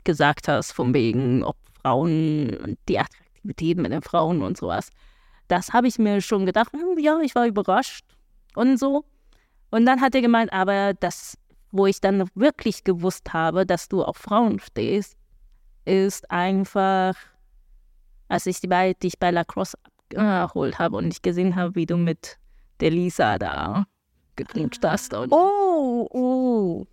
gesagt 0.03 0.47
hast, 0.47 0.71
von 0.71 0.93
wegen, 0.93 1.43
ob 1.43 1.57
Frauen, 1.81 2.77
die 2.87 2.99
Attraktivität 2.99 3.77
mit 3.77 3.91
den 3.91 4.01
Frauen 4.01 4.41
und 4.41 4.57
sowas. 4.57 4.89
Das 5.47 5.73
habe 5.73 5.87
ich 5.87 5.99
mir 5.99 6.21
schon 6.21 6.45
gedacht, 6.45 6.71
hm, 6.73 6.97
ja, 6.97 7.19
ich 7.19 7.35
war 7.35 7.45
überrascht 7.45 8.05
und 8.55 8.77
so. 8.79 9.03
Und 9.69 9.85
dann 9.85 10.01
hat 10.01 10.15
er 10.15 10.21
gemeint, 10.21 10.51
aber 10.53 10.93
das, 10.93 11.37
wo 11.71 11.85
ich 11.85 12.01
dann 12.01 12.27
wirklich 12.35 12.83
gewusst 12.83 13.33
habe, 13.33 13.65
dass 13.65 13.87
du 13.87 14.03
auf 14.03 14.17
Frauen 14.17 14.59
stehst, 14.59 15.15
ist 15.85 16.29
einfach, 16.29 17.15
als 18.27 18.45
ich 18.45 18.61
bei, 18.67 18.93
dich 18.93 19.17
bei 19.19 19.31
Lacrosse 19.31 19.77
abgeholt 20.15 20.79
habe 20.79 20.97
und 20.97 21.07
ich 21.07 21.21
gesehen 21.21 21.55
habe, 21.55 21.75
wie 21.75 21.85
du 21.85 21.97
mit 21.97 22.37
der 22.79 22.91
Lisa 22.91 23.37
da 23.37 23.85
geknutscht 24.35 24.83
hast. 24.83 25.13
Und, 25.13 25.31
Oh, 25.31 26.07
oh. 26.11 26.85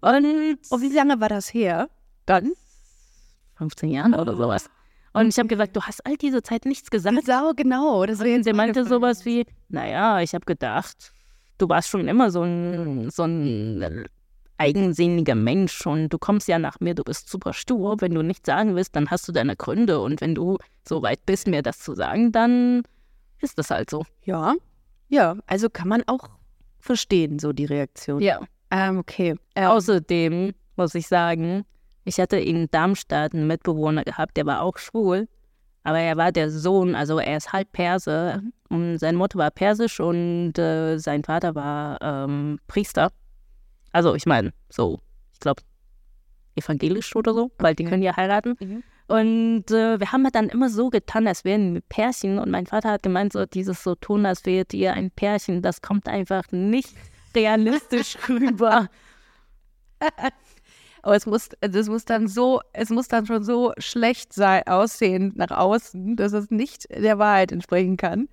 und 0.00 0.58
Und 0.70 0.82
wie 0.82 0.92
lange 0.92 1.20
war 1.20 1.28
das 1.28 1.52
her? 1.52 1.88
Dann? 2.26 2.52
15 3.56 3.90
Jahren 3.90 4.14
oder 4.14 4.36
sowas. 4.36 4.68
Und 5.12 5.28
ich 5.28 5.38
habe 5.38 5.48
gesagt, 5.48 5.76
du 5.76 5.80
hast 5.80 6.04
all 6.04 6.16
diese 6.16 6.42
Zeit 6.42 6.64
nichts 6.64 6.90
gesagt. 6.90 7.24
Sau, 7.24 7.52
genau. 7.54 8.04
Das 8.04 8.18
wäre 8.18 8.36
Und 8.36 8.42
sie 8.42 8.52
meinte 8.52 8.84
sowas 8.84 9.24
wie, 9.24 9.46
naja, 9.68 10.20
ich 10.20 10.34
habe 10.34 10.44
gedacht, 10.44 11.13
du 11.58 11.68
warst 11.68 11.88
schon 11.88 12.08
immer 12.08 12.30
so 12.30 12.42
ein, 12.42 13.10
so 13.10 13.24
ein 13.24 14.06
eigensinniger 14.58 15.34
Mensch 15.34 15.86
und 15.86 16.08
du 16.10 16.18
kommst 16.18 16.48
ja 16.48 16.58
nach 16.58 16.80
mir, 16.80 16.94
du 16.94 17.02
bist 17.02 17.28
super 17.28 17.52
stur. 17.52 18.00
Wenn 18.00 18.14
du 18.14 18.22
nichts 18.22 18.46
sagen 18.46 18.76
willst, 18.76 18.94
dann 18.96 19.10
hast 19.10 19.26
du 19.28 19.32
deine 19.32 19.56
Gründe 19.56 20.00
und 20.00 20.20
wenn 20.20 20.34
du 20.34 20.58
so 20.86 21.02
weit 21.02 21.24
bist, 21.26 21.46
mir 21.46 21.62
das 21.62 21.80
zu 21.80 21.94
sagen, 21.94 22.32
dann 22.32 22.82
ist 23.40 23.58
das 23.58 23.70
halt 23.70 23.90
so. 23.90 24.04
Ja, 24.24 24.54
ja, 25.08 25.36
also 25.46 25.68
kann 25.68 25.88
man 25.88 26.02
auch 26.06 26.28
verstehen, 26.78 27.38
so 27.38 27.52
die 27.52 27.64
Reaktion. 27.66 28.20
Ja. 28.20 28.40
Ähm, 28.70 28.98
okay. 28.98 29.34
Ähm. 29.54 29.68
Außerdem 29.68 30.54
muss 30.76 30.94
ich 30.94 31.06
sagen, 31.06 31.64
ich 32.04 32.18
hatte 32.18 32.36
in 32.38 32.68
Darmstadt 32.70 33.34
einen 33.34 33.46
Mitbewohner 33.46 34.04
gehabt, 34.04 34.36
der 34.36 34.46
war 34.46 34.62
auch 34.62 34.78
schwul, 34.78 35.28
aber 35.84 36.00
er 36.00 36.16
war 36.16 36.32
der 36.32 36.50
Sohn, 36.50 36.94
also 36.94 37.18
er 37.18 37.36
ist 37.36 37.52
halb 37.52 37.70
Perse 37.72 38.42
und 38.70 38.98
seine 38.98 39.18
Mutter 39.18 39.38
war 39.38 39.50
persisch 39.50 40.00
und 40.00 40.58
äh, 40.58 40.98
sein 40.98 41.22
Vater 41.22 41.54
war 41.54 41.98
ähm, 42.00 42.58
Priester. 42.66 43.12
Also 43.92 44.14
ich 44.14 44.26
meine, 44.26 44.52
so, 44.70 44.98
ich 45.32 45.40
glaube, 45.40 45.62
evangelisch 46.56 47.14
oder 47.14 47.34
so, 47.34 47.50
weil 47.58 47.74
die 47.74 47.84
können 47.84 48.02
ja 48.02 48.16
heiraten. 48.16 48.56
Mhm. 48.58 48.82
Und 49.06 49.70
äh, 49.70 50.00
wir 50.00 50.12
haben 50.12 50.26
dann 50.32 50.48
immer 50.48 50.70
so 50.70 50.88
getan, 50.88 51.28
als 51.28 51.44
wären 51.44 51.74
wir 51.74 51.82
Pärchen. 51.82 52.38
Und 52.38 52.50
mein 52.50 52.66
Vater 52.66 52.90
hat 52.90 53.02
gemeint, 53.02 53.34
so 53.34 53.44
dieses 53.44 53.82
so 53.82 53.94
tun, 53.94 54.24
als 54.24 54.46
wärt 54.46 54.72
ihr 54.72 54.94
ein 54.94 55.10
Pärchen, 55.10 55.60
das 55.60 55.82
kommt 55.82 56.08
einfach 56.08 56.44
nicht 56.50 56.94
realistisch 57.36 58.16
rüber. 58.28 58.88
Aber 61.04 61.16
es 61.16 61.26
muss, 61.26 61.50
also 61.60 61.78
es 61.78 61.88
muss 61.90 62.06
dann 62.06 62.28
so, 62.28 62.62
es 62.72 62.88
muss 62.88 63.08
dann 63.08 63.26
schon 63.26 63.44
so 63.44 63.74
schlecht 63.76 64.32
sein, 64.32 64.62
aussehen 64.66 65.34
nach 65.36 65.50
außen, 65.50 66.16
dass 66.16 66.32
es 66.32 66.50
nicht 66.50 66.86
der 66.90 67.18
Wahrheit 67.18 67.52
entsprechen 67.52 67.98
kann. 67.98 68.26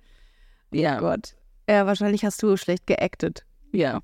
Ja. 0.70 0.96
Oh 0.96 1.00
Gott. 1.00 1.34
Ja, 1.68 1.84
wahrscheinlich 1.84 2.24
hast 2.24 2.42
du 2.42 2.56
schlecht 2.56 2.86
geactet. 2.86 3.44
Ja. 3.72 4.00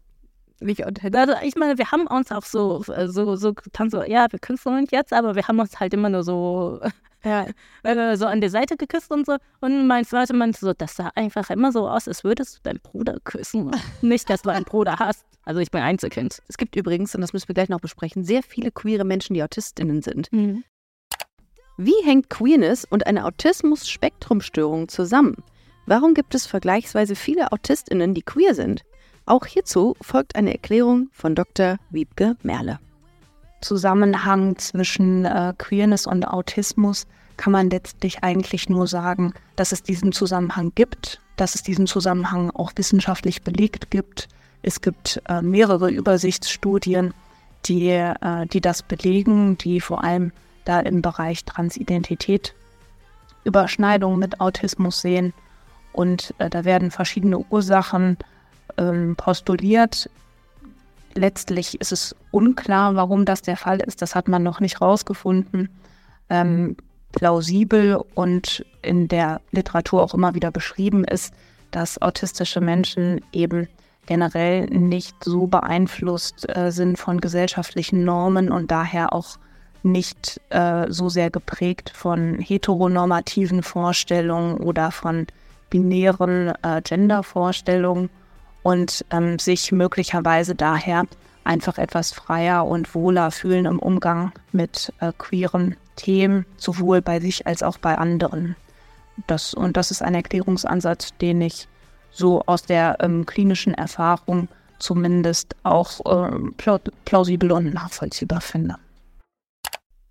Nicht 0.61 0.85
also 0.85 1.33
ich 1.43 1.57
meine, 1.57 1.79
wir 1.79 1.91
haben 1.91 2.07
uns 2.09 2.31
auch 2.31 2.45
so, 2.45 2.83
so, 3.07 3.37
so 3.37 3.55
getan, 3.55 3.89
so, 3.89 4.03
ja, 4.03 4.27
wir 4.31 4.39
küssen 4.39 4.75
uns 4.77 4.91
jetzt, 4.91 5.15
aber 5.15 5.35
wir 5.35 5.49
haben 5.49 5.61
uns 5.61 5.81
halt 5.81 5.95
immer 5.95 6.11
nur 6.11 6.23
so, 6.23 6.79
ja, 7.25 7.47
äh, 7.83 8.17
so 8.17 8.27
an 8.27 8.41
der 8.41 8.51
Seite 8.51 8.77
geküsst 8.77 9.11
und 9.11 9.27
so. 9.27 9.37
Und 9.61 9.87
mein 9.87 10.05
Vater 10.05 10.35
meinte 10.35 10.61
so, 10.61 10.73
das 10.73 10.97
sah 10.97 11.11
einfach 11.15 11.51
immer 11.51 11.73
so 11.73 11.89
aus, 11.89 12.07
als 12.07 12.25
würdest 12.25 12.59
du 12.59 12.61
deinen 12.63 12.81
Bruder 12.81 13.19
küssen. 13.25 13.71
Nicht, 14.03 14.31
dass 14.31 14.43
du 14.43 14.51
einen 14.51 14.65
Bruder 14.65 14.99
hast. 14.99 15.25
Also 15.45 15.61
ich 15.61 15.71
bin 15.71 15.81
Einzelkind. 15.81 16.43
Es 16.49 16.57
gibt 16.57 16.77
übrigens, 16.77 17.15
und 17.15 17.21
das 17.21 17.33
müssen 17.33 17.49
wir 17.49 17.55
gleich 17.55 17.69
noch 17.69 17.81
besprechen, 17.81 18.25
sehr 18.25 18.43
viele 18.43 18.71
queere 18.71 19.05
Menschen, 19.05 19.35
die 19.35 19.43
AutistInnen 19.43 20.03
sind. 20.03 20.33
Mhm. 20.33 20.65
Wie 21.77 22.05
hängt 22.05 22.29
Queerness 22.29 22.85
und 22.85 23.07
eine 23.07 23.25
Autismus-Spektrumstörung 23.25 24.89
zusammen? 24.89 25.37
Warum 25.87 26.13
gibt 26.13 26.35
es 26.35 26.45
vergleichsweise 26.45 27.15
viele 27.15 27.53
AutistInnen, 27.53 28.15
die 28.15 28.23
queer 28.23 28.55
sind? 28.55 28.83
Auch 29.27 29.47
hierzu 29.47 29.95
folgt 30.01 30.37
eine 30.37 30.53
Erklärung 30.53 31.09
von 31.13 31.35
Dr. 31.35 31.77
Wiebke 31.91 32.37
Merle. 32.43 32.79
Zusammenhang 33.61 34.57
zwischen 34.59 35.25
äh, 35.25 35.55
Queerness 35.59 36.07
und 36.07 36.27
Autismus 36.27 37.07
kann 37.37 37.53
man 37.53 37.71
letztlich 37.71 38.23
eigentlich 38.23 38.69
nur 38.69 38.87
sagen, 38.87 39.33
dass 39.57 39.73
es 39.73 39.83
diesen 39.83 40.13
Zusammenhang 40.13 40.73
gibt, 40.75 41.21
dass 41.37 41.55
es 41.55 41.63
diesen 41.63 41.87
Zusammenhang 41.87 42.51
auch 42.51 42.73
wissenschaftlich 42.77 43.43
belegt 43.43 43.91
gibt. 43.91 44.29
Es 44.63 44.81
gibt 44.81 45.23
äh, 45.29 45.41
mehrere 45.41 45.91
Übersichtsstudien, 45.91 47.15
die, 47.67 47.89
äh, 47.91 48.47
die 48.47 48.61
das 48.61 48.83
belegen, 48.83 49.57
die 49.59 49.81
vor 49.81 50.05
allem 50.05 50.33
da 50.65 50.81
im 50.81 51.01
Bereich 51.01 51.45
Transidentität 51.45 52.55
Überschneidungen 53.45 54.19
mit 54.19 54.41
Autismus 54.41 55.01
sehen. 55.01 55.33
Und 55.93 56.35
äh, 56.39 56.51
da 56.51 56.65
werden 56.65 56.91
verschiedene 56.91 57.39
Ursachen 57.39 58.19
ähm, 58.77 59.17
postuliert. 59.17 60.11
Letztlich 61.19 61.81
ist 61.81 61.91
es 61.91 62.15
unklar, 62.31 62.95
warum 62.95 63.25
das 63.25 63.43
der 63.43 63.57
Fall 63.57 63.81
ist. 63.81 64.03
Das 64.03 64.15
hat 64.15 64.29
man 64.29 64.45
noch 64.45 64.61
nicht 64.61 64.81
rausgefunden. 64.81 65.69
Ähm, 66.31 66.77
plausibel 67.11 68.01
und 68.15 68.65
in 68.83 69.09
der 69.09 69.41
Literatur 69.51 70.03
auch 70.03 70.15
immer 70.15 70.37
wieder 70.37 70.53
beschrieben 70.53 71.03
ist, 71.03 71.35
dass 71.73 72.01
autistische 72.01 72.61
Menschen 72.61 73.21
eben 73.33 73.67
generell 74.07 74.67
nicht 74.67 75.17
so 75.25 75.49
beeinflusst 75.49 76.47
äh, 76.57 76.71
sind 76.71 76.99
von 76.99 77.21
gesellschaftlichen 77.21 78.05
Normen 78.05 78.53
und 78.53 78.71
daher 78.71 79.13
auch 79.13 79.39
nicht 79.83 80.41
äh, 80.51 80.87
so 80.89 81.09
sehr 81.09 81.31
geprägt 81.31 81.91
von 81.91 82.39
heteronormativen 82.39 83.65
Vorstellungen 83.65 84.59
oder 84.59 84.93
von 84.93 85.27
binären 85.69 86.53
äh, 86.63 86.81
Gendervorstellungen 86.83 88.09
und 88.63 89.05
ähm, 89.11 89.39
sich 89.39 89.73
möglicherweise 89.73 90.55
daher 90.55 91.07
einfach 91.45 91.79
etwas 91.79 92.13
freier 92.13 92.67
und 92.67 92.95
wohler 92.95 93.31
fühlen 93.31 93.65
im 93.65 93.79
Umgang 93.79 94.33
mit 94.53 94.93
äh, 95.01 95.13
queeren 95.17 95.77
Themen, 95.97 96.47
sowohl 96.57 97.01
bei 97.01 97.21
sich 97.21 97.47
als 97.47 97.63
auch 97.63 97.79
bei 97.79 97.97
anderen. 97.97 98.55
Das, 99.27 99.55
und 99.55 99.77
das 99.77 99.91
ist 99.91 100.03
ein 100.03 100.15
Erklärungsansatz, 100.15 101.17
den 101.19 101.41
ich 101.41 101.69
so 102.11 102.43
aus 102.47 102.63
der 102.63 102.99
ähm, 103.01 103.27
klinischen 103.27 103.75
Erfahrung 103.75 104.49
zumindest 104.79 105.57
auch 105.65 106.01
äh, 106.07 106.81
plausibel 107.05 107.53
und 107.53 107.75
nachvollziehbar 107.75 108.41
finde. 108.41 108.77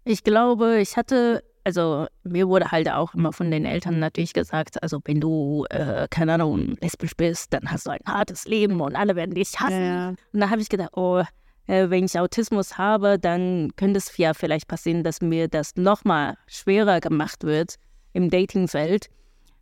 Ich 0.04 0.24
glaube, 0.24 0.80
ich 0.80 0.98
hatte 0.98 1.44
also 1.68 2.08
mir 2.24 2.48
wurde 2.48 2.72
halt 2.72 2.90
auch 2.90 3.14
immer 3.14 3.34
von 3.34 3.52
den 3.52 3.66
Eltern 3.66 4.00
natürlich 4.00 4.32
gesagt, 4.32 4.82
also 4.82 5.02
wenn 5.04 5.20
du, 5.20 5.66
äh, 5.70 6.08
keine 6.10 6.36
Ahnung, 6.36 6.78
lesbisch 6.80 7.14
bist, 7.18 7.52
dann 7.52 7.70
hast 7.70 7.88
du 7.88 7.90
ein 7.92 8.00
hartes 8.08 8.46
Leben 8.46 8.80
und 8.80 8.96
alle 8.96 9.18
werden 9.18 9.36
dich 9.36 9.60
hassen. 9.60 9.84
Ja. 9.84 10.10
Und 10.32 10.40
da 10.40 10.50
habe 10.50 10.62
ich 10.62 10.70
gedacht, 10.70 10.92
oh, 10.96 11.24
äh, 11.68 11.90
wenn 11.90 12.06
ich 12.06 12.18
Autismus 12.18 12.78
habe, 12.78 13.20
dann 13.20 13.76
könnte 13.76 13.98
es 13.98 14.16
ja 14.16 14.34
vielleicht 14.34 14.70
passieren, 14.70 15.04
dass 15.04 15.20
mir 15.20 15.50
das 15.50 15.76
nochmal 15.76 16.38
schwerer 16.48 17.02
gemacht 17.02 17.44
wird 17.44 17.76
im 18.14 18.30
Datingfeld. 18.30 19.10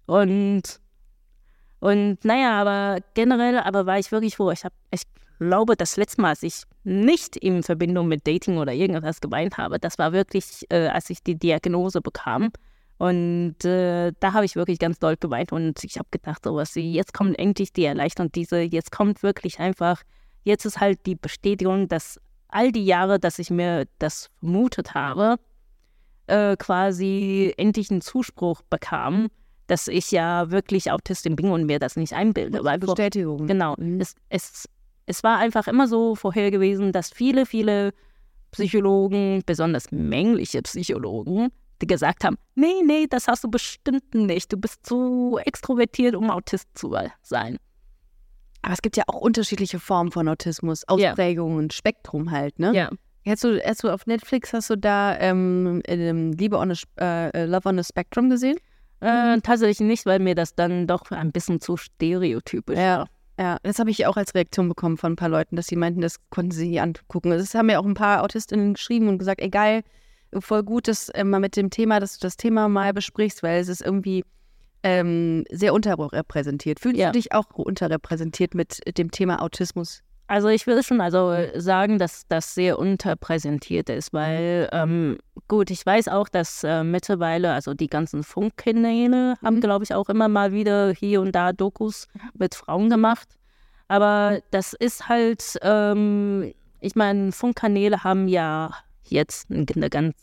Und, 0.06 0.80
und 1.80 2.24
naja, 2.24 2.62
aber 2.62 3.00
generell, 3.16 3.58
aber 3.58 3.88
war 3.88 3.98
ich 3.98 4.12
wirklich 4.12 4.36
froh. 4.36 4.52
Ich 4.52 4.64
habe, 4.64 4.76
ich 4.92 5.02
glaube, 5.40 5.76
das 5.76 5.98
letzte 5.98 6.22
Mal, 6.22 6.30
als 6.30 6.44
ich 6.44 6.64
nicht 6.84 7.36
in 7.36 7.64
Verbindung 7.64 8.08
mit 8.08 8.26
Dating 8.28 8.58
oder 8.58 8.74
irgendwas 8.74 9.22
geweint 9.22 9.58
habe, 9.58 9.80
das 9.80 9.98
war 9.98 10.14
wirklich, 10.14 10.66
äh, 10.70 10.88
als 10.88 11.10
ich 11.10 11.24
die 11.24 11.36
Diagnose 11.36 12.02
bekam. 12.02 12.52
Und 12.98 13.66
äh, 13.66 14.14
da 14.20 14.34
habe 14.34 14.46
ich 14.46 14.56
wirklich 14.56 14.80
ganz 14.80 15.00
doll 15.00 15.18
geweint 15.18 15.52
und 15.52 15.84
ich 15.84 15.98
habe 15.98 16.08
gedacht, 16.12 16.46
so 16.46 16.56
was, 16.56 16.76
jetzt 16.76 17.14
kommt 17.14 17.38
endlich 17.38 17.74
die 17.74 17.84
Erleichterung, 17.84 18.32
diese, 18.32 18.62
jetzt 18.62 18.92
kommt 18.92 19.22
wirklich 19.22 19.60
einfach, 19.60 20.02
jetzt 20.44 20.66
ist 20.66 20.80
halt 20.80 21.06
die 21.06 21.16
Bestätigung, 21.16 21.90
dass 21.90 22.22
all 22.48 22.72
die 22.72 22.86
Jahre, 22.86 23.20
dass 23.20 23.38
ich 23.38 23.50
mir 23.50 23.86
das 24.00 24.30
vermutet 24.40 24.94
habe, 24.94 25.38
äh, 26.28 26.56
quasi 26.56 27.54
endlich 27.58 27.92
einen 27.92 28.02
Zuspruch 28.02 28.62
bekam, 28.70 29.28
dass 29.68 29.88
ich 29.88 30.12
ja 30.12 30.52
wirklich 30.52 30.92
Autistin 30.92 31.36
bin 31.36 31.50
und 31.50 31.66
mir 31.66 31.80
das 31.80 31.96
nicht 31.96 32.14
einbilde. 32.14 32.62
Bestätigung. 32.80 33.48
Genau. 33.48 33.76
Mhm. 33.78 34.00
Es, 34.00 34.16
es 34.30 34.70
es 35.06 35.24
war 35.24 35.38
einfach 35.38 35.68
immer 35.68 35.88
so 35.88 36.16
vorher 36.16 36.52
gewesen, 36.52 36.92
dass 36.92 37.10
viele, 37.12 37.46
viele 37.46 37.94
Psychologen, 38.52 39.44
besonders 39.46 39.92
männliche 39.92 40.62
Psychologen, 40.62 41.50
die 41.82 41.88
gesagt 41.88 42.24
haben, 42.24 42.38
nee, 42.56 42.82
nee, 42.86 43.06
das 43.10 43.28
hast 43.28 43.44
du 43.44 43.50
bestimmt 43.50 44.16
nicht. 44.16 44.52
Du 44.52 44.58
bist 44.58 44.86
zu 44.86 45.38
extrovertiert, 45.44 46.16
um 46.16 46.30
Autist 46.30 46.70
zu 46.74 46.96
sein. 47.22 47.58
Aber 48.62 48.74
es 48.74 48.82
gibt 48.82 48.98
ja 48.98 49.04
auch 49.08 49.20
unterschiedliche 49.20 49.80
Formen 49.80 50.12
von 50.12 50.28
Autismus, 50.28 50.88
Ausprägungen, 50.88 51.68
ja. 51.70 51.72
Spektrum 51.72 52.32
halt, 52.32 52.58
ne? 52.60 52.74
Ja. 52.74 52.90
Hast 53.28 53.44
du, 53.44 53.60
hast 53.64 53.84
du 53.84 53.90
auf 53.90 54.06
Netflix, 54.06 54.54
hast 54.54 54.70
du 54.70 54.78
da 54.78 55.18
ähm, 55.20 55.82
Liebe 55.88 56.58
on 56.58 56.72
a, 56.72 57.30
äh, 57.30 57.46
Love 57.46 57.70
on 57.70 57.80
a 57.80 57.84
Spectrum 57.84 58.30
gesehen? 58.30 58.58
Äh, 59.02 59.40
tatsächlich 59.42 59.80
nicht, 59.82 60.06
weil 60.06 60.20
mir 60.20 60.36
das 60.36 60.56
dann 60.56 60.88
doch 60.88 61.12
ein 61.12 61.32
bisschen 61.32 61.60
zu 61.60 61.76
stereotypisch 61.76 62.78
ja. 62.78 63.00
war. 63.00 63.08
Ja, 63.38 63.58
das 63.64 63.80
habe 63.80 63.90
ich 63.90 64.06
auch 64.06 64.16
als 64.16 64.34
Reaktion 64.34 64.70
bekommen 64.70 64.98
von 64.98 65.14
ein 65.14 65.16
paar 65.18 65.30
Leuten, 65.30 65.56
dass 65.56 65.68
sie 65.68 65.76
meinten, 65.76 66.02
das 66.02 66.18
konnten 66.30 66.52
sie 66.52 66.70
nie 66.70 66.80
angucken. 66.80 67.32
Das 67.32 67.54
haben 67.54 67.70
ja 67.70 67.80
auch 67.80 67.86
ein 67.86 67.94
paar 67.94 68.24
AutistInnen 68.24 68.76
geschrieben 68.76 69.10
und 69.10 69.18
gesagt, 69.18 69.42
egal, 69.42 69.82
voll 70.40 70.64
gut, 70.64 70.88
dass 70.88 71.10
äh, 71.10 71.24
mal 71.24 71.40
mit 71.40 71.56
dem 71.56 71.70
Thema, 71.70 72.00
dass 72.00 72.18
du 72.18 72.26
das 72.26 72.38
Thema 72.38 72.70
mal 72.70 72.94
besprichst, 72.94 73.44
weil 73.44 73.60
es 73.60 73.68
ist 73.68 73.82
irgendwie 73.82 74.24
ähm, 74.84 75.44
sehr 75.52 75.74
unterrepräsentiert. 75.74 76.80
Fühlst 76.80 77.00
ja. 77.00 77.08
du 77.08 77.14
dich 77.14 77.34
auch 77.34 77.50
unterrepräsentiert 77.52 78.54
mit 78.54 78.80
dem 78.98 79.12
Thema 79.12 79.42
Autismus? 79.42 80.02
Also 80.28 80.48
ich 80.48 80.66
würde 80.66 80.82
schon 80.82 81.02
also 81.02 81.36
sagen, 81.56 82.00
dass 82.00 82.26
das 82.28 82.56
sehr 82.56 82.80
unterpräsentiert 82.80 83.90
ist, 83.90 84.12
weil 84.12 84.68
ähm, 84.72 85.20
gut, 85.48 85.70
ich 85.70 85.86
weiß 85.86 86.08
auch, 86.08 86.30
dass 86.30 86.64
äh, 86.64 86.84
mittlerweile, 86.84 87.54
also 87.54 87.76
die 87.76 87.88
ganzen 87.88 88.24
Funkkanäle 88.24 89.36
haben, 89.44 89.58
mhm. 89.58 89.62
glaube 89.62 89.84
ich, 89.84 89.94
auch 89.94 90.10
immer 90.10 90.28
mal 90.28 90.52
wieder 90.52 90.94
hier 90.94 91.22
und 91.22 91.34
da 91.34 91.54
Dokus 91.54 92.08
mit 92.34 92.56
Frauen 92.56 92.90
gemacht. 92.90 93.38
Aber 93.88 94.40
das 94.50 94.74
ist 94.74 95.08
halt, 95.10 95.60
ähm, 95.62 96.54
ich 96.80 96.96
meine, 96.96 97.32
Funkkanäle 97.32 98.04
haben 98.04 98.28
ja 98.28 98.72
jetzt 99.04 99.52
eine 99.52 99.90
ganz 99.92 100.16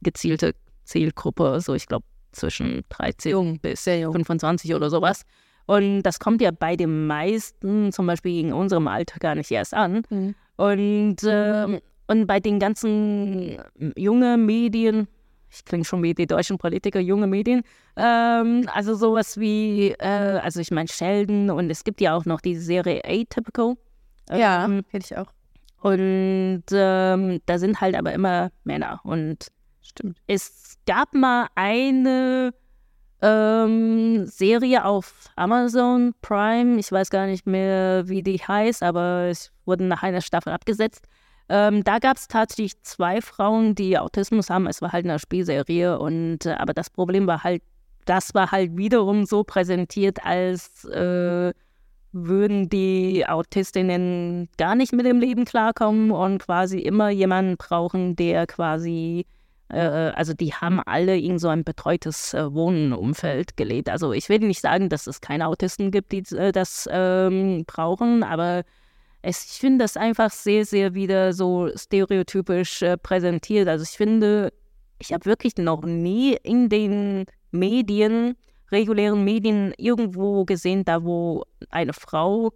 gezielte 0.00 0.54
Zielgruppe, 0.84 1.60
so 1.60 1.74
ich 1.74 1.86
glaube 1.86 2.06
zwischen 2.32 2.84
13 2.88 3.32
jung, 3.32 3.58
bis 3.58 3.82
25 3.82 4.74
oder 4.74 4.88
sowas. 4.88 5.22
Und 5.66 6.02
das 6.02 6.20
kommt 6.20 6.40
ja 6.40 6.50
bei 6.52 6.76
den 6.76 7.06
meisten, 7.06 7.92
zum 7.92 8.06
Beispiel 8.06 8.40
in 8.40 8.52
unserem 8.52 8.88
Alter, 8.88 9.18
gar 9.18 9.34
nicht 9.34 9.50
erst 9.50 9.74
an. 9.74 10.02
Mhm. 10.08 10.34
Und, 10.56 11.22
äh, 11.24 11.80
und 12.06 12.26
bei 12.26 12.40
den 12.40 12.58
ganzen 12.58 13.58
jungen 13.96 14.46
Medien, 14.46 15.08
ich 15.50 15.64
klinge 15.64 15.84
schon 15.84 16.02
wie 16.02 16.14
die 16.14 16.26
deutschen 16.26 16.58
Politiker, 16.58 17.00
junge 17.00 17.26
Medien, 17.26 17.62
ähm, 17.96 18.68
also 18.72 18.94
sowas 18.94 19.38
wie, 19.38 19.90
äh, 19.98 20.40
also 20.42 20.60
ich 20.60 20.70
meine 20.70 20.88
Sheldon 20.88 21.50
und 21.50 21.70
es 21.70 21.84
gibt 21.84 22.00
ja 22.00 22.16
auch 22.16 22.24
noch 22.24 22.40
die 22.40 22.56
Serie 22.56 23.02
Atypical. 23.04 23.74
Ähm, 24.30 24.40
ja, 24.40 24.66
kenne 24.66 25.04
ich 25.04 25.16
auch. 25.16 25.26
Und 25.82 26.64
ähm, 26.72 27.40
da 27.46 27.58
sind 27.58 27.80
halt 27.80 27.94
aber 27.96 28.12
immer 28.12 28.50
Männer. 28.64 29.00
Und 29.04 29.48
Stimmt. 29.82 30.18
es 30.26 30.78
gab 30.86 31.14
mal 31.14 31.46
eine 31.54 32.52
ähm, 33.22 34.26
Serie 34.26 34.84
auf 34.84 35.30
Amazon 35.36 36.14
Prime. 36.22 36.78
Ich 36.78 36.90
weiß 36.92 37.10
gar 37.10 37.26
nicht 37.26 37.46
mehr, 37.46 38.08
wie 38.08 38.22
die 38.22 38.38
heißt, 38.38 38.82
aber 38.82 39.28
es 39.30 39.52
wurde 39.64 39.84
nach 39.84 40.02
einer 40.02 40.20
Staffel 40.20 40.52
abgesetzt. 40.52 41.06
Ähm, 41.48 41.84
da 41.84 41.98
gab 41.98 42.16
es 42.16 42.28
tatsächlich 42.28 42.80
zwei 42.82 43.20
Frauen, 43.20 43.74
die 43.74 43.98
Autismus 43.98 44.50
haben. 44.50 44.66
Es 44.66 44.82
war 44.82 44.92
halt 44.92 45.04
eine 45.04 45.18
Spielserie 45.18 45.98
und 45.98 46.44
äh, 46.46 46.54
aber 46.54 46.74
das 46.74 46.90
Problem 46.90 47.26
war 47.26 47.44
halt, 47.44 47.62
das 48.04 48.34
war 48.34 48.50
halt 48.50 48.76
wiederum 48.76 49.26
so 49.26 49.44
präsentiert, 49.44 50.24
als 50.24 50.84
äh, 50.86 51.52
würden 52.12 52.68
die 52.68 53.26
Autistinnen 53.26 54.48
gar 54.58 54.74
nicht 54.74 54.92
mit 54.92 55.06
dem 55.06 55.20
Leben 55.20 55.44
klarkommen 55.44 56.10
und 56.10 56.42
quasi 56.42 56.78
immer 56.78 57.10
jemanden 57.10 57.56
brauchen, 57.56 58.16
der 58.16 58.46
quasi 58.46 59.26
also 59.74 60.32
die 60.32 60.52
haben 60.52 60.80
alle 60.80 61.18
in 61.18 61.38
so 61.38 61.48
ein 61.48 61.64
betreutes 61.64 62.34
äh, 62.34 62.52
Wohnumfeld 62.52 63.56
gelebt. 63.56 63.88
Also 63.88 64.12
ich 64.12 64.28
will 64.28 64.38
nicht 64.38 64.60
sagen, 64.60 64.88
dass 64.88 65.06
es 65.06 65.20
keine 65.20 65.48
Autisten 65.48 65.90
gibt, 65.90 66.12
die 66.12 66.22
äh, 66.36 66.52
das 66.52 66.88
ähm, 66.90 67.64
brauchen, 67.66 68.22
aber 68.22 68.62
es, 69.22 69.44
ich 69.50 69.58
finde 69.58 69.84
das 69.84 69.96
einfach 69.96 70.30
sehr, 70.30 70.64
sehr 70.64 70.94
wieder 70.94 71.32
so 71.32 71.68
stereotypisch 71.74 72.82
äh, 72.82 72.96
präsentiert. 72.96 73.66
Also 73.66 73.82
ich 73.82 73.96
finde, 73.96 74.52
ich 75.00 75.12
habe 75.12 75.24
wirklich 75.24 75.56
noch 75.56 75.82
nie 75.82 76.36
in 76.44 76.68
den 76.68 77.26
Medien, 77.50 78.36
regulären 78.70 79.24
Medien, 79.24 79.74
irgendwo 79.78 80.44
gesehen, 80.44 80.84
da 80.84 81.02
wo 81.02 81.44
eine 81.70 81.92
Frau 81.92 82.52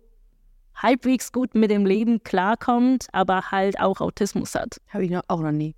halbwegs 0.77 1.33
gut 1.33 1.55
mit 1.55 1.71
dem 1.71 1.87
Leben 1.87 2.23
klarkommt, 2.23 3.09
aber 3.13 3.51
halt 3.51 3.81
auch 3.81 4.01
Autismus 4.01 4.55
hat. 4.55 4.81
Habe 4.89 5.05
ich 5.05 5.11
noch, 5.11 5.23
auch 5.29 5.41
noch 5.41 5.53
nie. 5.53 5.75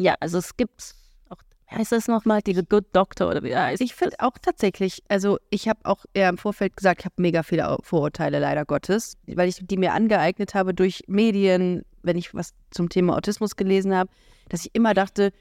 Ja, 0.00 0.16
also 0.18 0.38
es 0.38 0.56
gibt 0.56 0.94
auch, 1.28 1.42
wie 1.68 1.76
heißt 1.76 1.92
das 1.92 2.08
nochmal, 2.08 2.40
die 2.40 2.54
Good 2.54 2.86
Doctor 2.92 3.28
oder 3.28 3.42
wie 3.42 3.54
heißt 3.54 3.82
Ich 3.82 3.94
finde 3.94 4.16
auch 4.20 4.38
tatsächlich, 4.40 5.02
also 5.08 5.38
ich 5.50 5.68
habe 5.68 5.80
auch 5.84 6.06
eher 6.14 6.30
im 6.30 6.38
Vorfeld 6.38 6.74
gesagt, 6.74 7.02
ich 7.02 7.04
habe 7.04 7.16
mega 7.18 7.42
viele 7.42 7.76
Vorurteile 7.82 8.38
leider 8.38 8.64
Gottes, 8.64 9.18
weil 9.26 9.50
ich 9.50 9.58
die 9.60 9.76
mir 9.76 9.92
angeeignet 9.92 10.54
habe 10.54 10.72
durch 10.72 11.02
Medien, 11.06 11.82
wenn 12.02 12.16
ich 12.16 12.34
was 12.34 12.54
zum 12.70 12.88
Thema 12.88 13.14
Autismus 13.14 13.56
gelesen 13.56 13.94
habe, 13.94 14.10
dass 14.48 14.64
ich 14.64 14.70
immer 14.74 14.94
dachte, 14.94 15.32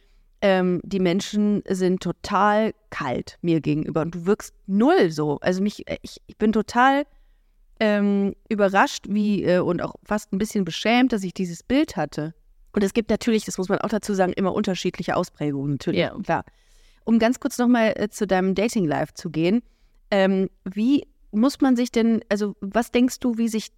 ähm, 0.42 0.82
die 0.84 1.00
Menschen 1.00 1.64
sind 1.70 2.04
total 2.04 2.74
kalt 2.90 3.38
mir 3.42 3.62
gegenüber 3.62 4.02
und 4.02 4.14
du 4.14 4.26
wirkst 4.26 4.54
null 4.68 5.10
so. 5.10 5.38
Also 5.40 5.62
mich, 5.62 5.86
ich, 6.02 6.22
ich 6.28 6.38
bin 6.38 6.52
total 6.52 7.06
ähm, 7.80 8.36
überrascht 8.50 9.06
wie 9.08 9.46
äh, 9.46 9.60
und 9.60 9.82
auch 9.82 9.96
fast 10.04 10.34
ein 10.34 10.38
bisschen 10.38 10.66
beschämt, 10.66 11.14
dass 11.14 11.24
ich 11.24 11.34
dieses 11.34 11.64
Bild 11.64 11.96
hatte. 11.96 12.34
Und 12.72 12.84
es 12.84 12.94
gibt 12.94 13.10
natürlich, 13.10 13.46
das 13.46 13.58
muss 13.58 13.70
man 13.70 13.80
auch 13.80 13.90
dazu 13.90 14.14
sagen, 14.14 14.34
immer 14.34 14.54
unterschiedliche 14.54 15.16
Ausprägungen, 15.16 15.74
natürlich, 15.74 16.02
ja. 16.02 16.18
klar. 16.24 16.44
Um 17.04 17.18
ganz 17.20 17.40
kurz 17.40 17.58
nochmal 17.58 17.94
äh, 17.96 18.10
zu 18.10 18.28
deinem 18.28 18.54
Dating-Life 18.54 19.14
zu 19.16 19.30
gehen, 19.30 19.64
ähm, 20.12 20.50
wie 20.64 21.08
muss 21.32 21.62
man 21.62 21.76
sich 21.76 21.92
denn, 21.92 22.22
also 22.30 22.56
was 22.62 22.92
denkst 22.92 23.20
du, 23.20 23.38
wie 23.38 23.48
sich 23.48 23.70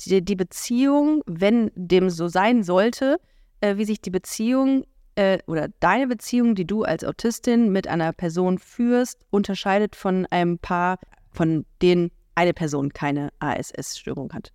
die, 0.00 0.22
die 0.22 0.36
Beziehung, 0.36 1.22
wenn 1.26 1.70
dem 1.74 2.10
so 2.10 2.28
sein 2.28 2.62
sollte, 2.62 3.18
äh, 3.60 3.76
wie 3.76 3.84
sich 3.84 4.00
die 4.00 4.10
Beziehung 4.10 4.84
äh, 5.14 5.38
oder 5.46 5.68
deine 5.80 6.06
Beziehung, 6.06 6.54
die 6.54 6.66
du 6.66 6.82
als 6.84 7.04
Autistin 7.04 7.72
mit 7.72 7.88
einer 7.88 8.12
Person 8.12 8.58
führst, 8.58 9.20
unterscheidet 9.30 9.96
von 9.96 10.26
einem 10.26 10.58
Paar, 10.58 10.98
von 11.30 11.64
denen 11.80 12.10
eine 12.34 12.54
Person 12.54 12.92
keine 12.92 13.30
ASS-Störung 13.38 14.32
hat? 14.32 14.52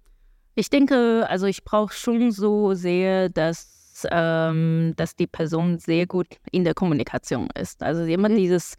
Ich 0.57 0.71
denke, 0.71 1.27
also 1.29 1.45
ich 1.45 1.63
brauche 1.63 1.93
schon 1.93 2.31
so 2.31 2.73
sehr, 2.73 3.29
dass, 3.29 4.07
ähm, 4.09 4.93
dass 4.95 5.15
die 5.15 5.27
Person 5.27 5.77
sehr 5.77 6.07
gut 6.07 6.25
in 6.51 6.63
der 6.63 6.73
Kommunikation 6.73 7.47
ist. 7.53 7.83
Also 7.83 8.05
jemand 8.05 8.33
mhm. 8.33 8.39
dieses 8.39 8.73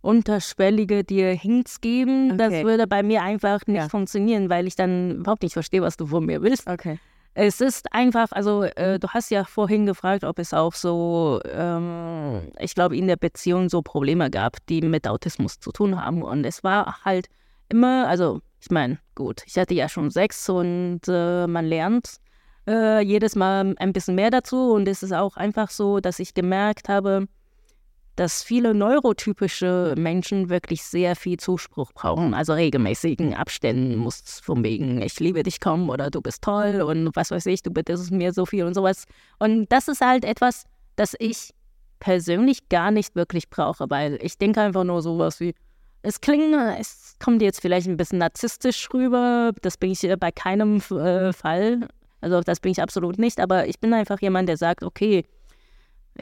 unterschwellige 0.00 1.02
dir 1.02 1.30
Hints 1.32 1.80
geben, 1.80 2.30
okay. 2.30 2.36
das 2.36 2.52
würde 2.64 2.86
bei 2.86 3.02
mir 3.02 3.22
einfach 3.22 3.66
nicht 3.66 3.78
ja. 3.78 3.88
funktionieren, 3.88 4.48
weil 4.48 4.68
ich 4.68 4.76
dann 4.76 5.16
überhaupt 5.16 5.42
nicht 5.42 5.54
verstehe, 5.54 5.82
was 5.82 5.96
du 5.96 6.06
von 6.06 6.24
mir 6.24 6.40
willst. 6.40 6.68
Okay. 6.68 7.00
Es 7.34 7.60
ist 7.60 7.92
einfach, 7.92 8.30
also 8.30 8.62
äh, 8.62 9.00
du 9.00 9.08
hast 9.08 9.32
ja 9.32 9.42
vorhin 9.42 9.86
gefragt, 9.86 10.22
ob 10.22 10.38
es 10.38 10.54
auch 10.54 10.74
so, 10.74 11.40
ähm, 11.52 12.42
ich 12.60 12.76
glaube, 12.76 12.96
in 12.96 13.08
der 13.08 13.16
Beziehung 13.16 13.68
so 13.68 13.82
Probleme 13.82 14.30
gab, 14.30 14.64
die 14.66 14.82
mit 14.82 15.08
Autismus 15.08 15.58
zu 15.58 15.72
tun 15.72 16.00
haben. 16.00 16.22
Und 16.22 16.44
es 16.44 16.62
war 16.62 17.04
halt 17.04 17.26
immer, 17.68 18.06
also 18.06 18.40
ich 18.64 18.70
meine, 18.70 18.98
gut, 19.14 19.42
ich 19.44 19.58
hatte 19.58 19.74
ja 19.74 19.90
schon 19.90 20.10
sechs 20.10 20.48
und 20.48 21.02
äh, 21.06 21.46
man 21.46 21.66
lernt 21.66 22.16
äh, 22.66 23.04
jedes 23.04 23.36
Mal 23.36 23.74
ein 23.76 23.92
bisschen 23.92 24.14
mehr 24.14 24.30
dazu. 24.30 24.72
Und 24.72 24.88
es 24.88 25.02
ist 25.02 25.12
auch 25.12 25.36
einfach 25.36 25.68
so, 25.68 26.00
dass 26.00 26.18
ich 26.18 26.32
gemerkt 26.32 26.88
habe, 26.88 27.26
dass 28.16 28.42
viele 28.42 28.72
neurotypische 28.72 29.94
Menschen 29.98 30.48
wirklich 30.48 30.82
sehr 30.82 31.14
viel 31.14 31.36
Zuspruch 31.36 31.92
brauchen. 31.92 32.32
Also 32.32 32.54
regelmäßigen 32.54 33.34
Abständen 33.34 33.96
muss 33.96 34.40
von 34.42 34.64
wegen, 34.64 35.02
ich 35.02 35.20
liebe 35.20 35.42
dich 35.42 35.60
kommen 35.60 35.90
oder 35.90 36.10
du 36.10 36.22
bist 36.22 36.40
toll 36.40 36.80
und 36.80 37.14
was 37.14 37.32
weiß 37.32 37.44
ich, 37.46 37.62
du 37.62 37.70
bittest 37.70 38.12
mir 38.12 38.32
so 38.32 38.46
viel 38.46 38.64
und 38.64 38.72
sowas. 38.72 39.04
Und 39.38 39.70
das 39.70 39.88
ist 39.88 40.00
halt 40.00 40.24
etwas, 40.24 40.64
das 40.96 41.14
ich 41.18 41.50
persönlich 42.00 42.70
gar 42.70 42.90
nicht 42.90 43.14
wirklich 43.14 43.50
brauche, 43.50 43.90
weil 43.90 44.18
ich 44.22 44.38
denke 44.38 44.62
einfach 44.62 44.84
nur 44.84 45.02
sowas 45.02 45.40
wie, 45.40 45.54
es 46.04 46.20
klingt, 46.20 46.54
es 46.78 47.16
kommt 47.18 47.40
jetzt 47.40 47.60
vielleicht 47.60 47.88
ein 47.88 47.96
bisschen 47.96 48.18
narzisstisch 48.18 48.88
rüber. 48.92 49.52
Das 49.62 49.78
bin 49.78 49.90
ich 49.90 50.06
bei 50.20 50.30
keinem 50.30 50.76
äh, 50.90 51.32
Fall. 51.32 51.88
Also 52.20 52.42
das 52.42 52.60
bin 52.60 52.72
ich 52.72 52.82
absolut 52.82 53.18
nicht. 53.18 53.40
Aber 53.40 53.66
ich 53.66 53.80
bin 53.80 53.94
einfach 53.94 54.20
jemand, 54.20 54.48
der 54.50 54.58
sagt, 54.58 54.82
okay, 54.82 55.24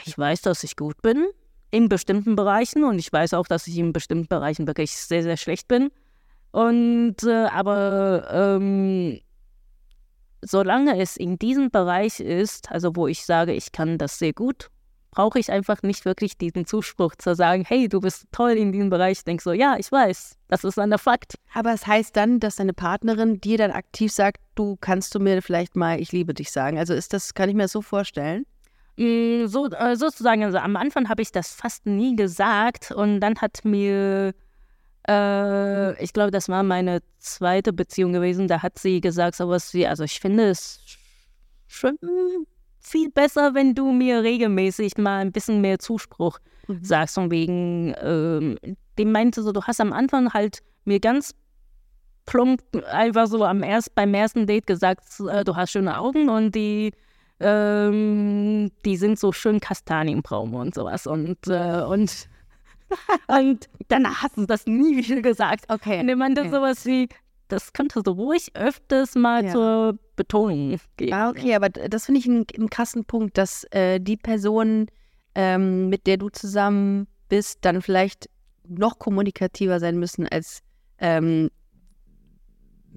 ich 0.05 0.17
weiß, 0.17 0.43
dass 0.43 0.63
ich 0.63 0.77
gut 0.77 1.03
bin 1.03 1.27
in 1.73 1.89
bestimmten 1.89 2.37
Bereichen 2.37 2.85
und 2.85 2.99
ich 2.99 3.13
weiß 3.13 3.35
auch, 3.35 3.47
dass 3.47 3.67
ich 3.67 3.77
in 3.77 3.93
bestimmten 3.93 4.29
Bereichen 4.29 4.69
wirklich 4.69 4.93
sehr, 4.93 5.25
sehr 5.25 5.37
schlecht 5.37 5.67
bin. 5.67 5.91
Und 6.53 7.17
äh, 7.25 7.47
aber 7.47 8.29
ähm, 8.31 9.21
solange 10.43 11.01
es 11.01 11.17
in 11.17 11.39
diesem 11.39 11.71
Bereich 11.71 12.21
ist, 12.21 12.71
also 12.71 12.95
wo 12.95 13.09
ich 13.09 13.25
sage, 13.25 13.53
ich 13.53 13.73
kann 13.73 13.99
das 13.99 14.19
sehr 14.19 14.33
gut 14.33 14.71
brauche 15.13 15.39
ich 15.39 15.53
einfach 15.53 15.83
nicht 15.83 16.05
wirklich 16.05 16.37
diesen 16.39 16.67
Zuspruch 16.67 17.15
zu 17.15 17.35
sagen, 17.37 17.65
hey, 17.67 17.89
du 17.89 18.01
bist 18.01 18.27
toll 18.33 18.53
in 18.53 18.73
diesem 18.73 18.91
Bereich. 18.91 19.19
Ich 19.19 19.25
denke 19.25 19.43
so, 19.43 19.53
ja, 19.53 19.77
ich 19.79 19.93
weiß, 19.93 20.39
das 20.49 20.65
ist 20.65 20.79
ein 20.79 20.99
Fakt. 20.99 21.35
Aber 21.55 21.73
es 21.73 21.87
heißt 21.87 22.17
dann, 22.17 22.41
dass 22.41 22.57
deine 22.57 22.73
Partnerin 22.73 23.41
dir 23.41 23.59
dann 23.59 23.71
aktiv 23.71 24.11
sagt, 24.11 24.39
du 24.55 24.77
kannst 24.81 25.15
du 25.15 25.21
mir 25.21 25.43
vielleicht 25.43 25.77
mal, 25.77 26.01
ich 26.01 26.13
liebe 26.13 26.35
dich 26.35 26.51
sagen. 26.51 26.79
Also 26.79 26.95
ist 26.95 27.13
das, 27.13 27.35
kann 27.35 27.51
ich 27.51 27.55
mir 27.55 27.65
das 27.65 27.73
so 27.73 27.83
vorstellen? 27.83 28.47
Mm, 28.97 29.47
so, 29.47 29.69
äh, 29.71 29.97
sozusagen, 29.97 30.45
also 30.45 30.59
am 30.59 30.77
Anfang 30.77 31.11
habe 31.11 31.21
ich 31.21 31.31
das 31.31 31.53
fast 31.53 31.85
nie 31.85 32.17
gesagt 32.17 32.91
und 32.91 33.21
dann 33.21 33.37
hat 33.37 33.65
mir, 33.65 34.33
äh, 35.07 36.03
ich 36.03 36.15
glaube, 36.15 36.31
das 36.31 36.49
war 36.49 36.63
meine 36.63 37.03
zweite 37.19 37.75
Beziehung 37.75 38.15
gewesen, 38.15 38.49
da 38.49 38.63
hat 38.63 38.79
sie 38.79 39.03
gesagt, 39.03 39.37
sowas 39.37 39.75
wie, 39.75 39.87
also 39.87 40.05
ich 40.05 40.21
finde 40.21 40.49
es 40.49 40.81
schon 41.69 41.99
viel 42.83 43.11
besser, 43.11 43.55
wenn 43.55 43.75
du 43.75 43.93
mir 43.93 44.23
regelmäßig 44.23 44.99
mal 44.99 45.19
ein 45.21 45.33
bisschen 45.33 45.61
mehr 45.61 45.79
Zuspruch 45.79 46.39
mhm. 46.67 46.83
sagst. 46.83 47.15
Von 47.15 47.31
wegen, 47.31 47.95
ähm, 48.01 48.59
dem 48.99 49.13
meinte 49.13 49.43
so, 49.43 49.53
du 49.53 49.63
hast 49.63 49.81
am 49.81 49.93
Anfang 49.93 50.33
halt 50.33 50.63
mir 50.85 51.01
ganz 51.01 51.35
plump 52.27 52.63
einfach 52.91 53.27
so 53.27 53.45
am 53.45 53.63
erst, 53.63 53.95
beim 53.95 54.15
ersten 54.15 54.47
Date 54.47 54.67
gesagt, 54.67 55.05
äh, 55.31 55.45
du 55.45 55.57
hast 55.57 55.73
schöne 55.73 55.99
Augen 55.99 56.29
und 56.29 56.55
die, 56.55 56.93
ähm, 57.41 58.71
die 58.85 58.97
sind 58.97 59.19
so 59.19 59.33
schön 59.33 59.61
kastanienbraun 59.61 60.55
und 60.55 60.75
sowas. 60.75 61.07
Und, 61.07 61.39
äh, 61.49 61.83
und, 61.83 62.29
und 63.29 63.69
danach 63.89 64.23
hast 64.23 64.37
du 64.37 64.47
das 64.47 64.67
nie 64.67 64.97
wieder 64.97 65.23
gesagt. 65.23 65.65
Okay. 65.69 66.01
Und 66.01 66.09
er 66.09 66.17
meinte 66.17 66.43
okay. 66.43 66.51
sowas 66.51 66.85
wie, 66.87 67.09
das 67.53 67.73
könnte 67.73 68.01
so 68.05 68.13
ruhig 68.13 68.51
öfters 68.55 69.15
mal 69.15 69.45
ja. 69.45 69.53
zur 69.53 69.99
Betonung 70.17 70.79
geben. 70.97 71.13
Ah, 71.13 71.29
okay, 71.29 71.55
aber 71.55 71.69
das 71.69 72.07
finde 72.07 72.21
ich 72.21 72.27
einen, 72.27 72.47
einen, 72.57 72.71
krassen 72.71 73.05
Punkt, 73.05 73.37
dass 73.37 73.65
äh, 73.73 74.01
die 74.01 74.17
Person, 74.17 74.87
ähm, 75.35 75.91
mit 75.91 76.07
der 76.07 76.17
du 76.17 76.31
zusammen 76.31 77.07
bist, 77.29 77.59
dann 77.63 77.83
vielleicht 77.83 78.31
noch 78.67 78.99
kommunikativer 78.99 79.81
sein 79.81 79.99
müssen 79.99 80.27
als 80.29 80.61
ähm, 80.99 81.51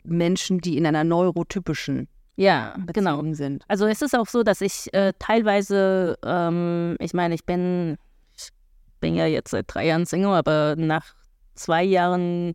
Menschen, 0.04 0.60
die 0.60 0.78
in 0.78 0.86
einer 0.86 1.04
neurotypischen 1.04 2.08
ja, 2.38 2.76
genau. 2.94 3.22
sind. 3.34 3.64
Also 3.68 3.88
es 3.88 4.02
ist 4.02 4.16
auch 4.16 4.28
so, 4.28 4.44
dass 4.44 4.62
ich 4.62 4.94
äh, 4.94 5.14
teilweise, 5.20 6.18
ähm, 6.24 6.96
ich 7.00 7.14
meine, 7.14 7.36
ich 7.36 7.46
bin, 7.46 7.98
ich 8.36 8.50
bin 9.00 9.16
ja 9.16 9.26
jetzt 9.26 9.52
seit 9.52 9.66
drei 9.68 9.88
Jahren 9.88 10.06
Single, 10.06 10.34
aber 10.34 10.76
nach 10.78 11.14
zwei 11.56 11.84
Jahren 11.84 12.54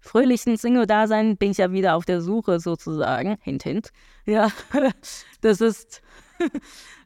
fröhlichen 0.00 0.56
Single-Dasein 0.56 1.36
bin 1.36 1.52
ich 1.52 1.58
ja 1.58 1.72
wieder 1.72 1.96
auf 1.96 2.04
der 2.04 2.20
Suche 2.20 2.60
sozusagen. 2.60 3.36
Hint, 3.42 3.62
hint. 3.62 3.90
Ja, 4.26 4.48
das 5.40 5.60
ist. 5.60 6.02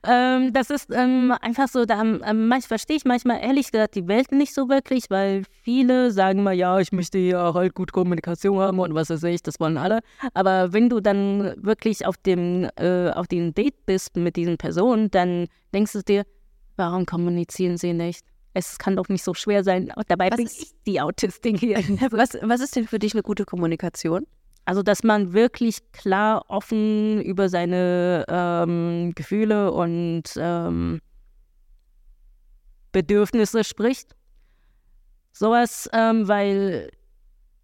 ähm, 0.07 0.53
das 0.53 0.71
ist 0.71 0.91
ähm, 0.93 1.35
einfach 1.41 1.67
so, 1.69 1.85
da 1.85 2.01
ähm, 2.03 2.53
verstehe 2.61 2.97
ich 2.97 3.05
manchmal 3.05 3.41
ehrlich 3.43 3.73
gesagt 3.73 3.97
die 3.97 4.07
Welt 4.07 4.31
nicht 4.31 4.55
so 4.55 4.69
wirklich, 4.69 5.11
weil 5.11 5.43
viele 5.63 6.13
sagen 6.13 6.45
mal, 6.45 6.55
ja, 6.55 6.79
ich 6.79 6.93
möchte 6.93 7.19
hier 7.19 7.53
halt 7.53 7.75
gut 7.75 7.93
Kommunikation 7.93 8.61
haben 8.61 8.79
und 8.79 8.95
was 8.95 9.11
weiß 9.11 9.25
ich, 9.25 9.43
das 9.43 9.59
wollen 9.59 9.77
alle. 9.77 10.01
Aber 10.35 10.73
wenn 10.73 10.89
du 10.89 11.01
dann 11.01 11.55
wirklich 11.57 12.07
auf 12.07 12.17
dem, 12.17 12.69
äh, 12.77 13.11
auf 13.11 13.27
dem 13.27 13.55
Date 13.55 13.87
bist 13.87 14.17
mit 14.17 14.37
diesen 14.37 14.57
Personen, 14.57 15.11
dann 15.11 15.49
denkst 15.75 15.93
du 15.95 16.03
dir, 16.03 16.25
warum 16.77 17.07
kommunizieren 17.07 17.77
sie 17.77 17.93
nicht? 17.93 18.25
Es 18.55 18.79
kann 18.79 18.97
doch 18.97 19.09
nicht 19.09 19.25
so 19.25 19.35
schwer 19.35 19.65
sein. 19.65 19.93
Dabei 20.07 20.31
was 20.31 20.37
bin 20.37 20.47
ich 20.47 20.73
die 20.87 21.01
Autistin 21.01 21.57
hier. 21.57 21.77
Was, 22.13 22.39
was 22.41 22.61
ist 22.61 22.77
denn 22.77 22.87
für 22.87 23.01
dich 23.01 23.13
eine 23.13 23.23
gute 23.23 23.45
Kommunikation? 23.45 24.27
Also, 24.65 24.83
dass 24.83 25.03
man 25.03 25.33
wirklich 25.33 25.93
klar, 25.93 26.45
offen 26.49 27.21
über 27.21 27.49
seine 27.49 28.25
ähm, 28.29 29.13
Gefühle 29.15 29.73
und 29.73 30.23
ähm, 30.37 31.01
Bedürfnisse 32.93 33.65
spricht. 33.65 34.15
Sowas, 35.33 35.91
ähm, 35.93 36.29
weil 36.29 36.91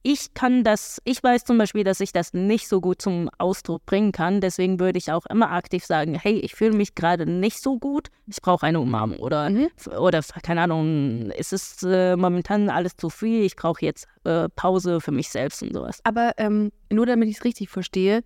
ich 0.02 0.32
kann 0.32 0.64
das, 0.64 1.00
ich 1.04 1.22
weiß 1.22 1.44
zum 1.44 1.58
Beispiel, 1.58 1.84
dass 1.84 2.00
ich 2.00 2.12
das 2.12 2.32
nicht 2.32 2.68
so 2.68 2.80
gut 2.80 3.02
zum 3.02 3.28
Ausdruck 3.38 3.84
bringen 3.84 4.12
kann. 4.12 4.40
Deswegen 4.40 4.80
würde 4.80 4.98
ich 4.98 5.12
auch 5.12 5.26
immer 5.26 5.50
aktiv 5.50 5.84
sagen, 5.84 6.14
hey, 6.14 6.38
ich 6.38 6.54
fühle 6.54 6.72
mich 6.72 6.94
gerade 6.94 7.26
nicht 7.26 7.60
so 7.60 7.78
gut, 7.78 8.08
ich 8.26 8.40
brauche 8.40 8.66
eine 8.66 8.80
Umarmung. 8.80 9.18
Oder, 9.18 9.50
mhm. 9.50 9.68
oder 9.98 10.22
keine 10.42 10.62
Ahnung, 10.62 11.30
ist 11.32 11.52
es 11.52 11.82
äh, 11.82 12.16
momentan 12.16 12.70
alles 12.70 12.96
zu 12.96 13.10
viel, 13.10 13.44
ich 13.44 13.56
brauche 13.56 13.84
jetzt 13.84 14.06
äh, 14.24 14.48
Pause 14.48 15.00
für 15.00 15.12
mich 15.12 15.28
selbst 15.28 15.62
und 15.62 15.74
sowas. 15.74 16.00
Aber 16.04 16.32
ähm, 16.38 16.72
nur 16.90 17.06
damit 17.06 17.28
ich 17.28 17.36
es 17.36 17.44
richtig 17.44 17.68
verstehe, 17.68 18.22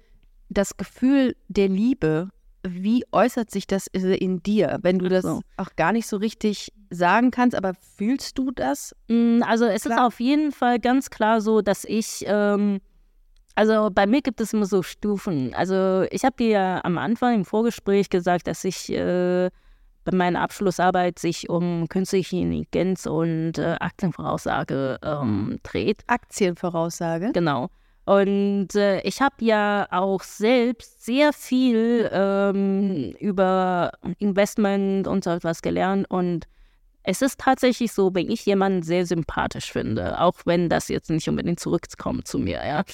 das 0.49 0.77
Gefühl 0.77 1.35
der 1.49 1.69
Liebe 1.69 2.31
wie 2.67 3.05
äußert 3.13 3.51
sich 3.51 3.67
das 3.67 3.87
in 3.87 4.43
dir, 4.43 4.79
wenn 4.83 4.99
du 4.99 5.09
das 5.09 5.23
so. 5.23 5.41
auch 5.57 5.77
gar 5.77 5.93
nicht 5.93 6.07
so 6.07 6.17
richtig 6.17 6.73
sagen 6.91 7.31
kannst, 7.31 7.57
aber 7.57 7.73
fühlst 7.97 8.39
du 8.39 8.51
das? 8.51 8.95
Mm, 9.09 9.43
also 9.43 9.67
es 9.67 9.83
klar? 9.83 9.99
ist 9.99 10.03
auf 10.05 10.21
jeden 10.21 10.51
Fall 10.51 10.79
ganz 10.79 11.11
klar 11.11 11.41
so, 11.41 11.61
dass 11.61 11.85
ich, 11.85 12.25
ähm, 12.27 12.81
also 13.55 13.91
bei 13.93 14.07
mir 14.07 14.23
gibt 14.23 14.41
es 14.41 14.53
immer 14.53 14.67
so 14.67 14.83
Stufen. 14.83 15.55
Also 15.55 16.07
ich 16.11 16.25
habe 16.25 16.37
dir 16.39 16.49
ja 16.49 16.81
am 16.85 16.97
Anfang 16.97 17.35
im 17.35 17.45
Vorgespräch 17.45 18.09
gesagt, 18.09 18.47
dass 18.47 18.65
ich 18.65 18.91
äh, 18.91 19.51
bei 20.05 20.17
meiner 20.17 20.41
Abschlussarbeit 20.41 21.19
sich 21.19 21.51
um 21.51 21.89
künstliche 21.89 22.37
Intelligenz 22.37 23.07
und 23.07 23.59
äh, 23.59 23.77
Aktienvoraussage 23.81 24.99
ähm, 25.03 25.59
dreht. 25.63 26.03
Aktienvoraussage? 26.07 27.31
Genau. 27.33 27.69
Und 28.05 28.75
äh, 28.75 29.01
ich 29.01 29.21
habe 29.23 29.37
ja 29.41 29.87
auch 29.91 30.23
selbst 30.23 31.05
sehr 31.05 31.33
viel 31.33 32.11
ähm, 32.13 33.15
über 33.19 33.93
Investment 34.19 35.09
und 35.09 35.25
so 35.25 35.31
etwas 35.31 35.63
gelernt. 35.63 36.11
Und 36.11 36.47
es 37.03 37.23
ist 37.23 37.41
tatsächlich 37.41 37.93
so, 37.93 38.15
wenn 38.15 38.31
ich 38.31 38.45
jemanden 38.45 38.83
sehr 38.83 39.07
sympathisch 39.07 39.73
finde, 39.73 40.21
auch 40.21 40.35
wenn 40.45 40.69
das 40.69 40.89
jetzt 40.89 41.11
nicht 41.11 41.29
unbedingt 41.29 41.61
zurückkommt 41.61 42.29
zu 42.29 42.39
mir, 42.39 42.61
ja. 42.67 42.85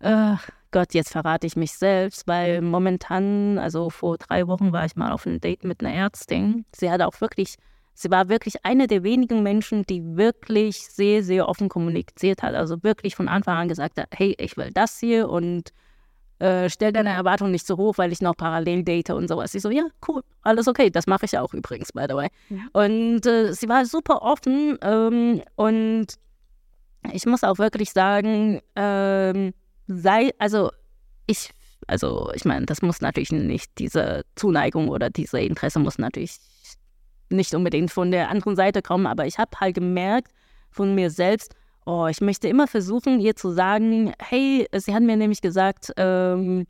Äh, 0.00 0.36
Gott, 0.70 0.92
jetzt 0.92 1.12
verrate 1.12 1.46
ich 1.46 1.56
mich 1.56 1.72
selbst, 1.72 2.26
weil 2.26 2.60
momentan, 2.60 3.58
also 3.58 3.90
vor 3.90 4.18
drei 4.18 4.48
Wochen 4.48 4.72
war 4.72 4.84
ich 4.84 4.96
mal 4.96 5.12
auf 5.12 5.26
einem 5.26 5.40
Date 5.40 5.62
mit 5.62 5.80
einer 5.80 5.94
Ärztin. 5.94 6.64
Sie 6.74 6.90
hat 6.90 7.00
auch 7.00 7.20
wirklich 7.20 7.56
Sie 7.94 8.10
war 8.10 8.28
wirklich 8.28 8.64
eine 8.64 8.86
der 8.86 9.04
wenigen 9.04 9.42
Menschen, 9.42 9.84
die 9.84 10.02
wirklich 10.16 10.88
sehr, 10.88 11.22
sehr 11.22 11.48
offen 11.48 11.68
kommuniziert 11.68 12.42
hat. 12.42 12.54
Also 12.54 12.82
wirklich 12.82 13.14
von 13.14 13.28
Anfang 13.28 13.56
an 13.56 13.68
gesagt 13.68 13.98
hat, 13.98 14.08
hey, 14.12 14.34
ich 14.38 14.56
will 14.56 14.70
das 14.72 14.98
hier 14.98 15.28
und 15.28 15.72
äh, 16.40 16.68
stell 16.68 16.92
deine 16.92 17.10
Erwartungen 17.10 17.52
nicht 17.52 17.66
so 17.66 17.76
hoch, 17.76 17.96
weil 17.96 18.12
ich 18.12 18.20
noch 18.20 18.36
parallel 18.36 18.82
date 18.82 19.10
und 19.10 19.28
sowas. 19.28 19.54
Ich 19.54 19.62
so, 19.62 19.70
ja, 19.70 19.86
cool, 20.08 20.22
alles 20.42 20.66
okay. 20.66 20.90
Das 20.90 21.06
mache 21.06 21.26
ich 21.26 21.38
auch 21.38 21.54
übrigens, 21.54 21.92
by 21.92 22.06
the 22.08 22.14
way. 22.14 22.28
Ja. 22.50 22.58
Und 22.72 23.24
äh, 23.26 23.52
sie 23.52 23.68
war 23.68 23.86
super 23.86 24.22
offen 24.22 24.76
ähm, 24.82 25.42
und 25.54 26.06
ich 27.12 27.26
muss 27.26 27.44
auch 27.44 27.58
wirklich 27.58 27.92
sagen, 27.92 28.60
ähm, 28.74 29.54
sei, 29.86 30.32
also 30.38 30.70
ich, 31.26 31.50
also 31.86 32.30
ich 32.34 32.44
meine, 32.44 32.66
das 32.66 32.82
muss 32.82 33.00
natürlich 33.00 33.30
nicht, 33.30 33.70
diese 33.78 34.24
Zuneigung 34.34 34.88
oder 34.88 35.10
diese 35.10 35.38
Interesse 35.40 35.78
muss 35.78 35.98
natürlich 35.98 36.38
nicht 37.30 37.54
unbedingt 37.54 37.90
von 37.90 38.10
der 38.10 38.30
anderen 38.30 38.56
Seite 38.56 38.82
kommen, 38.82 39.06
aber 39.06 39.26
ich 39.26 39.38
habe 39.38 39.50
halt 39.60 39.74
gemerkt 39.74 40.32
von 40.70 40.94
mir 40.94 41.10
selbst, 41.10 41.54
oh, 41.86 42.06
ich 42.06 42.20
möchte 42.20 42.48
immer 42.48 42.66
versuchen, 42.66 43.20
ihr 43.20 43.36
zu 43.36 43.50
sagen, 43.50 44.12
hey, 44.18 44.66
sie 44.74 44.94
hat 44.94 45.02
mir 45.02 45.16
nämlich 45.16 45.40
gesagt, 45.40 45.92
ähm, 45.96 46.66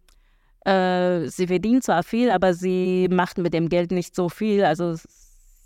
äh, 0.64 1.26
sie 1.28 1.46
verdient 1.46 1.84
zwar 1.84 2.02
viel, 2.02 2.30
aber 2.30 2.55
sie 2.55 3.09
macht 3.11 3.38
mit 3.38 3.55
dem 3.55 3.68
Geld 3.68 3.90
nicht 3.90 4.14
so 4.14 4.28
viel, 4.28 4.64
also 4.64 4.96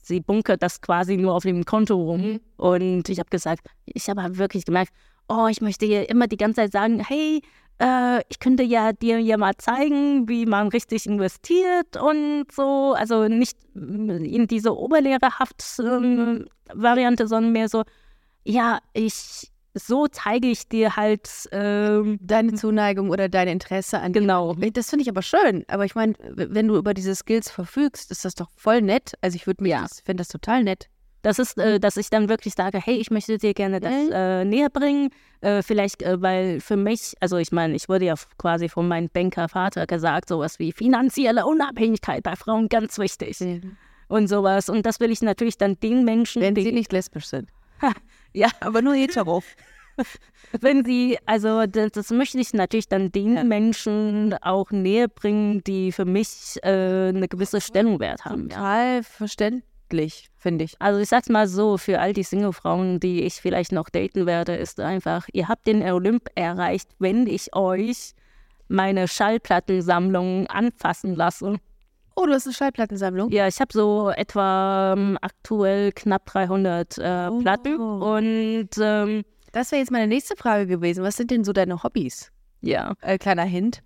sie 0.02 0.20
bunkert 0.20 0.62
das 0.62 0.80
quasi 0.80 1.16
nur 1.16 1.34
auf 1.34 1.44
dem 1.44 1.64
Konto 1.64 1.94
rum. 1.94 2.20
Mhm. 2.20 2.40
Und 2.56 3.08
ich 3.08 3.18
habe 3.18 3.30
gesagt, 3.30 3.68
ich 3.84 4.08
habe 4.08 4.22
halt 4.22 4.38
wirklich 4.38 4.64
gemerkt, 4.64 4.92
oh, 5.28 5.46
ich 5.48 5.60
möchte 5.60 5.84
ihr 5.84 6.08
immer 6.08 6.26
die 6.26 6.36
ganze 6.36 6.62
Zeit 6.62 6.72
sagen, 6.72 7.00
hey, 7.06 7.42
äh, 7.80 8.20
ich 8.28 8.40
könnte 8.40 8.62
ja 8.62 8.92
dir 8.92 9.18
ja 9.20 9.36
mal 9.36 9.56
zeigen, 9.56 10.28
wie 10.28 10.46
man 10.46 10.68
richtig 10.68 11.06
investiert 11.06 11.96
und 11.96 12.46
so. 12.50 12.94
Also 12.96 13.28
nicht 13.28 13.58
in 13.74 14.46
diese 14.46 14.76
Oberlehrerhaft-Variante, 14.76 17.22
ähm, 17.22 17.28
sondern 17.28 17.52
mehr 17.52 17.68
so, 17.68 17.84
ja, 18.44 18.78
ich, 18.94 19.52
so 19.74 20.06
zeige 20.08 20.48
ich 20.48 20.68
dir 20.68 20.96
halt 20.96 21.28
ähm, 21.52 22.18
deine 22.20 22.54
Zuneigung 22.54 23.10
oder 23.10 23.28
dein 23.28 23.48
Interesse 23.48 24.00
an. 24.00 24.12
Genau. 24.12 24.54
Das 24.54 24.90
finde 24.90 25.02
ich 25.02 25.08
aber 25.08 25.22
schön. 25.22 25.64
Aber 25.68 25.84
ich 25.84 25.94
meine, 25.94 26.14
wenn 26.18 26.66
du 26.66 26.76
über 26.76 26.94
diese 26.94 27.14
Skills 27.14 27.48
verfügst, 27.50 28.10
ist 28.10 28.24
das 28.24 28.34
doch 28.34 28.48
voll 28.56 28.82
nett. 28.82 29.12
Also 29.20 29.36
ich 29.36 29.46
würde 29.46 29.62
mir, 29.62 29.68
ja. 29.68 29.86
finde 30.04 30.22
das 30.22 30.28
total 30.28 30.64
nett. 30.64 30.88
Das 31.22 31.38
ist, 31.38 31.58
äh, 31.58 31.80
dass 31.80 31.96
ich 31.96 32.10
dann 32.10 32.28
wirklich 32.28 32.54
sage, 32.54 32.80
hey, 32.82 32.96
ich 32.96 33.10
möchte 33.10 33.38
dir 33.38 33.54
gerne 33.54 33.80
das 33.80 33.92
mhm. 33.92 34.12
äh, 34.12 34.44
näher 34.44 34.70
bringen. 34.70 35.10
Äh, 35.40 35.62
vielleicht, 35.62 36.02
äh, 36.02 36.20
weil 36.22 36.60
für 36.60 36.76
mich, 36.76 37.14
also 37.20 37.36
ich 37.36 37.52
meine, 37.52 37.74
ich 37.74 37.88
wurde 37.88 38.04
ja 38.04 38.14
quasi 38.38 38.68
von 38.68 38.86
meinem 38.86 39.08
Bankervater 39.08 39.86
gesagt, 39.86 40.28
sowas 40.28 40.58
wie 40.58 40.72
finanzielle 40.72 41.46
Unabhängigkeit 41.46 42.22
bei 42.22 42.36
Frauen 42.36 42.68
ganz 42.68 42.98
wichtig. 42.98 43.40
Mhm. 43.40 43.76
Und 44.08 44.28
sowas. 44.28 44.68
Und 44.68 44.86
das 44.86 45.00
will 45.00 45.10
ich 45.10 45.20
natürlich 45.20 45.58
dann 45.58 45.78
den 45.80 46.04
Menschen. 46.04 46.40
Wenn 46.40 46.54
sie 46.54 46.72
nicht 46.72 46.92
lesbisch 46.92 47.26
sind. 47.26 47.50
ja. 48.32 48.48
Aber 48.60 48.80
nur 48.80 48.94
hetero. 48.94 49.42
Wenn 50.60 50.84
sie, 50.84 51.18
also 51.26 51.66
das, 51.66 51.90
das, 51.90 52.10
möchte 52.10 52.38
ich 52.38 52.54
natürlich 52.54 52.88
dann 52.88 53.10
den 53.10 53.34
ja. 53.34 53.44
Menschen 53.44 54.34
auch 54.40 54.70
näher 54.70 55.08
bringen, 55.08 55.62
die 55.64 55.90
für 55.90 56.04
mich 56.04 56.56
äh, 56.62 57.08
eine 57.08 57.26
gewisse 57.28 57.60
Stellungwert 57.60 58.24
haben. 58.24 58.48
Total 58.48 58.96
ja. 58.96 59.02
verständlich 59.02 59.64
glücklich, 59.88 60.28
finde 60.36 60.64
ich. 60.64 60.76
Also 60.78 61.00
ich 61.00 61.08
sag's 61.08 61.28
mal 61.28 61.46
so, 61.46 61.76
für 61.76 62.00
all 62.00 62.12
die 62.12 62.22
Single-Frauen, 62.22 63.00
die 63.00 63.22
ich 63.22 63.34
vielleicht 63.34 63.72
noch 63.72 63.88
daten 63.88 64.26
werde, 64.26 64.56
ist 64.56 64.80
einfach, 64.80 65.26
ihr 65.32 65.48
habt 65.48 65.66
den 65.66 65.82
Olymp 65.82 66.28
erreicht, 66.34 66.90
wenn 66.98 67.26
ich 67.26 67.54
euch 67.54 68.12
meine 68.68 69.08
Schallplattensammlung 69.08 70.46
anfassen 70.48 71.14
lasse. 71.14 71.56
Oh, 72.14 72.26
du 72.26 72.32
hast 72.32 72.46
eine 72.46 72.54
Schallplattensammlung? 72.54 73.30
Ja, 73.30 73.46
ich 73.46 73.60
habe 73.60 73.72
so 73.72 74.10
etwa 74.10 74.94
ähm, 74.96 75.18
aktuell 75.20 75.92
knapp 75.92 76.26
300 76.26 76.98
äh, 76.98 77.28
oh. 77.30 77.38
Platten 77.38 77.76
und 77.78 78.70
ähm, 78.80 79.24
das 79.52 79.70
wäre 79.72 79.80
jetzt 79.80 79.92
meine 79.92 80.08
nächste 80.08 80.36
Frage 80.36 80.66
gewesen. 80.66 81.02
Was 81.04 81.16
sind 81.16 81.30
denn 81.30 81.44
so 81.44 81.52
deine 81.52 81.82
Hobbys? 81.82 82.30
Ja. 82.60 82.94
Äh, 83.00 83.18
kleiner 83.18 83.44
Hint 83.44 83.82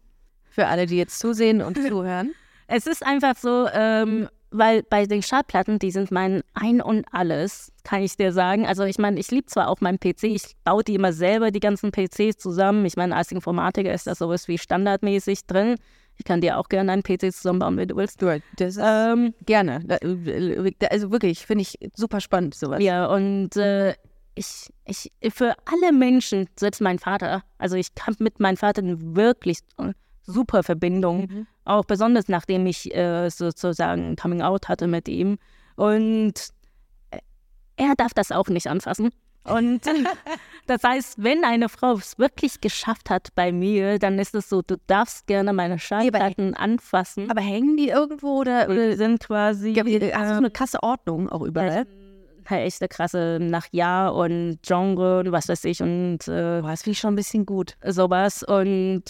für 0.49 0.67
alle, 0.67 0.87
die 0.87 0.97
jetzt 0.97 1.19
zusehen 1.19 1.63
und 1.63 1.77
zuhören. 1.89 2.35
Es 2.67 2.87
ist 2.87 3.05
einfach 3.05 3.37
so, 3.37 3.69
ähm, 3.73 4.29
weil 4.53 4.83
bei 4.83 5.07
den 5.07 5.23
Schallplatten, 5.23 5.79
die 5.79 5.91
sind 5.91 6.11
mein 6.11 6.43
Ein 6.55 6.81
und 6.81 7.07
Alles, 7.13 7.73
kann 7.85 8.03
ich 8.03 8.17
dir 8.17 8.33
sagen. 8.33 8.67
Also 8.67 8.85
ich 8.85 8.99
meine, 8.99 9.19
ich 9.19 9.31
liebe 9.31 9.47
zwar 9.47 9.69
auch 9.69 9.81
meinen 9.81 9.99
PC, 9.99 10.25
ich 10.25 10.57
baue 10.65 10.85
die 10.85 10.95
immer 10.95 11.13
selber, 11.13 11.51
die 11.51 11.61
ganzen 11.61 11.91
PCs 11.91 12.39
zusammen. 12.39 12.85
Ich 12.85 12.97
meine, 12.97 13.17
als 13.17 13.33
Informatiker 13.33 13.93
ist 13.93 14.07
das 14.07 14.19
sowas 14.19 14.49
wie 14.49 14.59
standardmäßig 14.59 15.47
drin. 15.47 15.77
Ich 16.19 16.25
kann 16.25 16.41
dir 16.41 16.59
auch 16.59 16.69
gerne 16.69 16.93
einen 16.93 17.03
PC 17.03 17.33
zusammenbauen, 17.33 17.77
wenn 17.77 17.89
du 17.89 17.97
willst. 17.97 18.21
Du, 18.21 18.41
das 18.57 18.79
ähm, 18.81 19.35
gerne. 19.47 19.83
Also 20.91 21.11
wirklich, 21.11 21.47
finde 21.47 21.63
ich 21.63 21.79
super 21.95 22.21
spannend, 22.21 22.55
sowas. 22.55 22.83
Ja, 22.83 23.07
und 23.07 23.57
äh, 23.57 23.95
ich, 24.35 24.71
ich, 24.85 25.11
für 25.33 25.55
alle 25.65 25.93
Menschen, 25.93 26.49
selbst 26.59 26.81
mein 26.81 26.99
Vater, 26.99 27.43
also 27.59 27.77
ich 27.77 27.95
kann 27.95 28.15
mit 28.19 28.41
meinem 28.41 28.57
Vater 28.57 28.83
wirklich 28.85 29.61
super 30.23 30.63
Verbindung. 30.63 31.21
Mhm. 31.23 31.47
Auch 31.65 31.85
besonders 31.85 32.29
nachdem 32.29 32.67
ich 32.67 32.95
äh, 32.95 33.29
sozusagen 33.31 34.17
Coming 34.17 34.43
Out 34.43 34.69
hatte 34.69 34.87
mit 34.87 35.09
ihm. 35.09 35.39
Und 35.77 36.35
äh, 37.11 37.19
er 37.77 37.95
darf 37.97 38.15
das 38.15 38.33
auch 38.33 38.49
nicht 38.49 38.67
anfassen. 38.67 39.11
Und 39.45 39.81
das 40.67 40.83
heißt, 40.85 41.23
wenn 41.23 41.45
eine 41.45 41.69
Frau 41.69 41.95
es 41.95 42.19
wirklich 42.19 42.61
geschafft 42.61 43.11
hat 43.11 43.29
bei 43.35 43.53
mir, 43.53 43.99
dann 43.99 44.19
ist 44.19 44.35
es 44.35 44.49
so, 44.49 44.63
du 44.63 44.77
darfst 44.87 45.27
gerne 45.27 45.53
meine 45.53 45.79
Schallplatten 45.79 46.55
anfassen. 46.55 47.31
Aber 47.31 47.41
hängen 47.41 47.77
die 47.77 47.89
irgendwo 47.89 48.41
oder, 48.41 48.69
oder 48.69 48.97
sind 48.97 49.21
quasi. 49.21 49.71
Ja, 49.71 49.85
hast 49.85 50.31
du 50.31 50.35
so 50.35 50.39
eine 50.39 50.51
krasse 50.51 50.83
Ordnung 50.83 51.29
auch 51.29 51.43
überall? 51.43 51.87
Halt 52.47 52.67
echt 52.67 52.83
eine 52.83 52.89
krasse 52.89 53.39
nach 53.41 53.67
Jahr 53.71 54.15
und 54.15 54.59
Genre 54.63 55.21
und 55.21 55.31
was 55.31 55.49
weiß 55.49 55.65
ich 55.65 55.81
und 55.81 56.27
äh, 56.27 56.61
das 56.61 56.83
finde 56.83 56.93
ich 56.93 56.99
schon 56.99 57.13
ein 57.13 57.17
bisschen 57.17 57.47
gut. 57.47 57.77
Sowas 57.85 58.43
und 58.43 59.05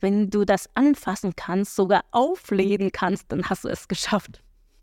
wenn 0.00 0.30
du 0.30 0.44
das 0.44 0.68
anfassen 0.74 1.34
kannst, 1.36 1.76
sogar 1.76 2.02
auflegen 2.10 2.92
kannst, 2.92 3.30
dann 3.32 3.48
hast 3.48 3.64
du 3.64 3.68
es 3.68 3.88
geschafft. 3.88 4.42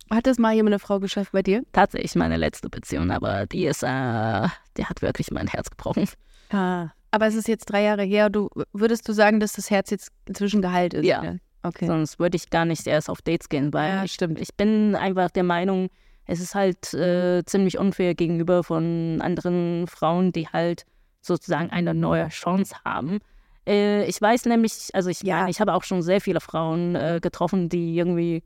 Hat 0.09 0.27
das 0.27 0.37
mal 0.37 0.53
jemand 0.53 0.73
eine 0.73 0.79
Frau 0.79 0.99
geschafft 0.99 1.31
bei 1.31 1.41
dir? 1.41 1.63
Tatsächlich 1.71 2.15
meine 2.15 2.37
letzte 2.37 2.69
Beziehung, 2.69 3.09
aber 3.11 3.45
die 3.45 3.65
ist, 3.65 3.83
äh, 3.83 4.47
die 4.77 4.85
hat 4.85 5.01
wirklich 5.01 5.31
mein 5.31 5.47
Herz 5.47 5.69
gebrochen. 5.69 6.07
Ah. 6.51 6.89
Aber 7.11 7.27
es 7.27 7.35
ist 7.35 7.47
jetzt 7.47 7.65
drei 7.65 7.83
Jahre 7.83 8.03
her. 8.03 8.29
Du 8.29 8.49
würdest 8.73 9.07
du 9.07 9.13
sagen, 9.13 9.39
dass 9.39 9.53
das 9.53 9.69
Herz 9.69 9.91
jetzt 9.91 10.09
inzwischen 10.25 10.61
geheilt 10.61 10.93
ist? 10.95 11.05
Ja. 11.05 11.35
Okay. 11.61 11.85
Sonst 11.85 12.19
würde 12.19 12.35
ich 12.35 12.49
gar 12.49 12.65
nicht 12.65 12.85
erst 12.87 13.09
auf 13.09 13.21
Dates 13.21 13.49
gehen, 13.49 13.71
weil 13.71 13.89
Ja, 13.89 14.03
ich, 14.03 14.13
stimmt. 14.13 14.39
ich 14.39 14.53
bin 14.55 14.95
einfach 14.95 15.29
der 15.29 15.43
Meinung, 15.43 15.89
es 16.25 16.39
ist 16.41 16.55
halt 16.55 16.93
äh, 16.93 17.43
ziemlich 17.45 17.77
unfair 17.77 18.15
gegenüber 18.15 18.63
von 18.63 19.19
anderen 19.21 19.87
Frauen, 19.87 20.31
die 20.31 20.47
halt 20.47 20.85
sozusagen 21.21 21.69
eine 21.69 21.93
neue 21.93 22.27
Chance 22.29 22.75
haben. 22.83 23.19
Äh, 23.67 24.05
ich 24.05 24.21
weiß 24.21 24.45
nämlich, 24.45 24.89
also 24.93 25.09
ich, 25.09 25.21
Ja. 25.23 25.47
ich 25.47 25.61
habe 25.61 25.73
auch 25.73 25.83
schon 25.83 26.01
sehr 26.01 26.21
viele 26.21 26.41
Frauen 26.41 26.95
äh, 26.95 27.19
getroffen, 27.21 27.69
die 27.69 27.95
irgendwie, 27.95 28.43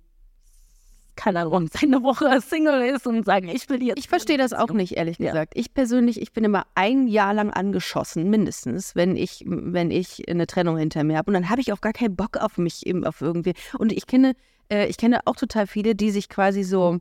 keine 1.15 1.39
Ahnung, 1.39 1.69
eine 1.81 2.03
Woche 2.03 2.39
Single 2.41 2.81
ist 2.93 3.07
und 3.07 3.25
sagen, 3.25 3.49
ich 3.49 3.67
will 3.69 3.81
jetzt. 3.81 3.97
Ich 3.97 4.07
verstehe 4.07 4.37
das 4.37 4.53
auch 4.53 4.69
nicht, 4.71 4.93
ehrlich 4.97 5.17
Ja. 5.17 5.31
gesagt. 5.31 5.53
Ich 5.55 5.73
persönlich, 5.73 6.21
ich 6.21 6.33
bin 6.33 6.43
immer 6.43 6.65
ein 6.75 7.07
Jahr 7.07 7.33
lang 7.33 7.49
angeschossen, 7.51 8.29
mindestens, 8.29 8.95
wenn 8.95 9.15
ich, 9.15 9.43
wenn 9.47 9.89
ich 9.89 10.29
eine 10.29 10.45
Trennung 10.45 10.77
hinter 10.77 11.03
mir 11.03 11.17
habe. 11.17 11.31
Und 11.31 11.33
dann 11.33 11.49
habe 11.49 11.61
ich 11.61 11.73
auch 11.73 11.81
gar 11.81 11.93
keinen 11.93 12.15
Bock 12.15 12.37
auf 12.37 12.57
mich, 12.57 12.83
auf 13.05 13.21
irgendwie. 13.21 13.53
Und 13.79 13.91
ich 13.91 14.05
kenne, 14.05 14.33
äh, 14.71 14.85
ich 14.87 14.97
kenne 14.97 15.21
auch 15.25 15.35
total 15.35 15.65
viele, 15.65 15.95
die 15.95 16.11
sich 16.11 16.29
quasi 16.29 16.61
so, 16.63 16.99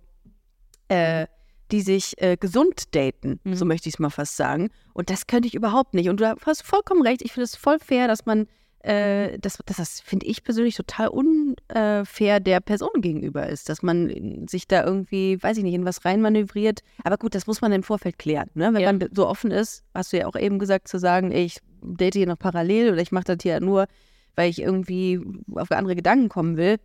äh, 0.88 1.26
die 1.72 1.80
sich 1.80 2.14
äh, 2.22 2.36
gesund 2.36 2.94
daten, 2.94 3.40
Mhm. 3.44 3.54
so 3.54 3.64
möchte 3.64 3.88
ich 3.88 3.96
es 3.96 3.98
mal 3.98 4.10
fast 4.10 4.36
sagen. 4.36 4.70
Und 4.94 5.10
das 5.10 5.26
könnte 5.26 5.48
ich 5.48 5.54
überhaupt 5.54 5.94
nicht. 5.94 6.08
Und 6.08 6.20
du 6.20 6.36
hast 6.46 6.62
vollkommen 6.62 7.02
recht. 7.02 7.22
Ich 7.22 7.32
finde 7.32 7.44
es 7.44 7.56
voll 7.56 7.78
fair, 7.80 8.06
dass 8.08 8.24
man, 8.26 8.46
äh, 8.80 9.38
das, 9.40 9.58
das, 9.66 9.76
das 9.78 10.00
finde 10.00 10.26
ich 10.26 10.44
persönlich 10.44 10.76
total 10.76 11.08
unfair 11.08 12.40
der 12.40 12.60
Person 12.60 13.00
gegenüber 13.00 13.48
ist, 13.48 13.68
dass 13.68 13.82
man 13.82 14.46
sich 14.48 14.68
da 14.68 14.84
irgendwie, 14.84 15.42
weiß 15.42 15.56
ich 15.58 15.64
nicht, 15.64 15.74
in 15.74 15.84
was 15.84 16.04
reinmanövriert. 16.04 16.80
Aber 17.02 17.16
gut, 17.16 17.34
das 17.34 17.46
muss 17.46 17.60
man 17.60 17.72
im 17.72 17.82
Vorfeld 17.82 18.18
klären. 18.18 18.48
Ne? 18.54 18.72
Wenn 18.72 18.80
Ja. 18.82 18.92
man 18.92 19.08
so 19.12 19.26
offen 19.26 19.50
ist, 19.50 19.82
hast 19.94 20.12
du 20.12 20.18
ja 20.18 20.26
auch 20.26 20.36
eben 20.36 20.58
gesagt, 20.58 20.88
zu 20.88 20.98
sagen, 20.98 21.32
ey, 21.32 21.44
ich 21.44 21.58
date 21.82 22.14
hier 22.14 22.26
noch 22.26 22.38
parallel 22.38 22.92
oder 22.92 23.02
ich 23.02 23.12
mache 23.12 23.24
das 23.24 23.38
hier 23.42 23.60
nur, 23.60 23.86
weil 24.36 24.50
ich 24.50 24.60
irgendwie 24.60 25.20
auf 25.54 25.70
andere 25.72 25.96
Gedanken 25.96 26.28
kommen 26.28 26.56
will. 26.56 26.76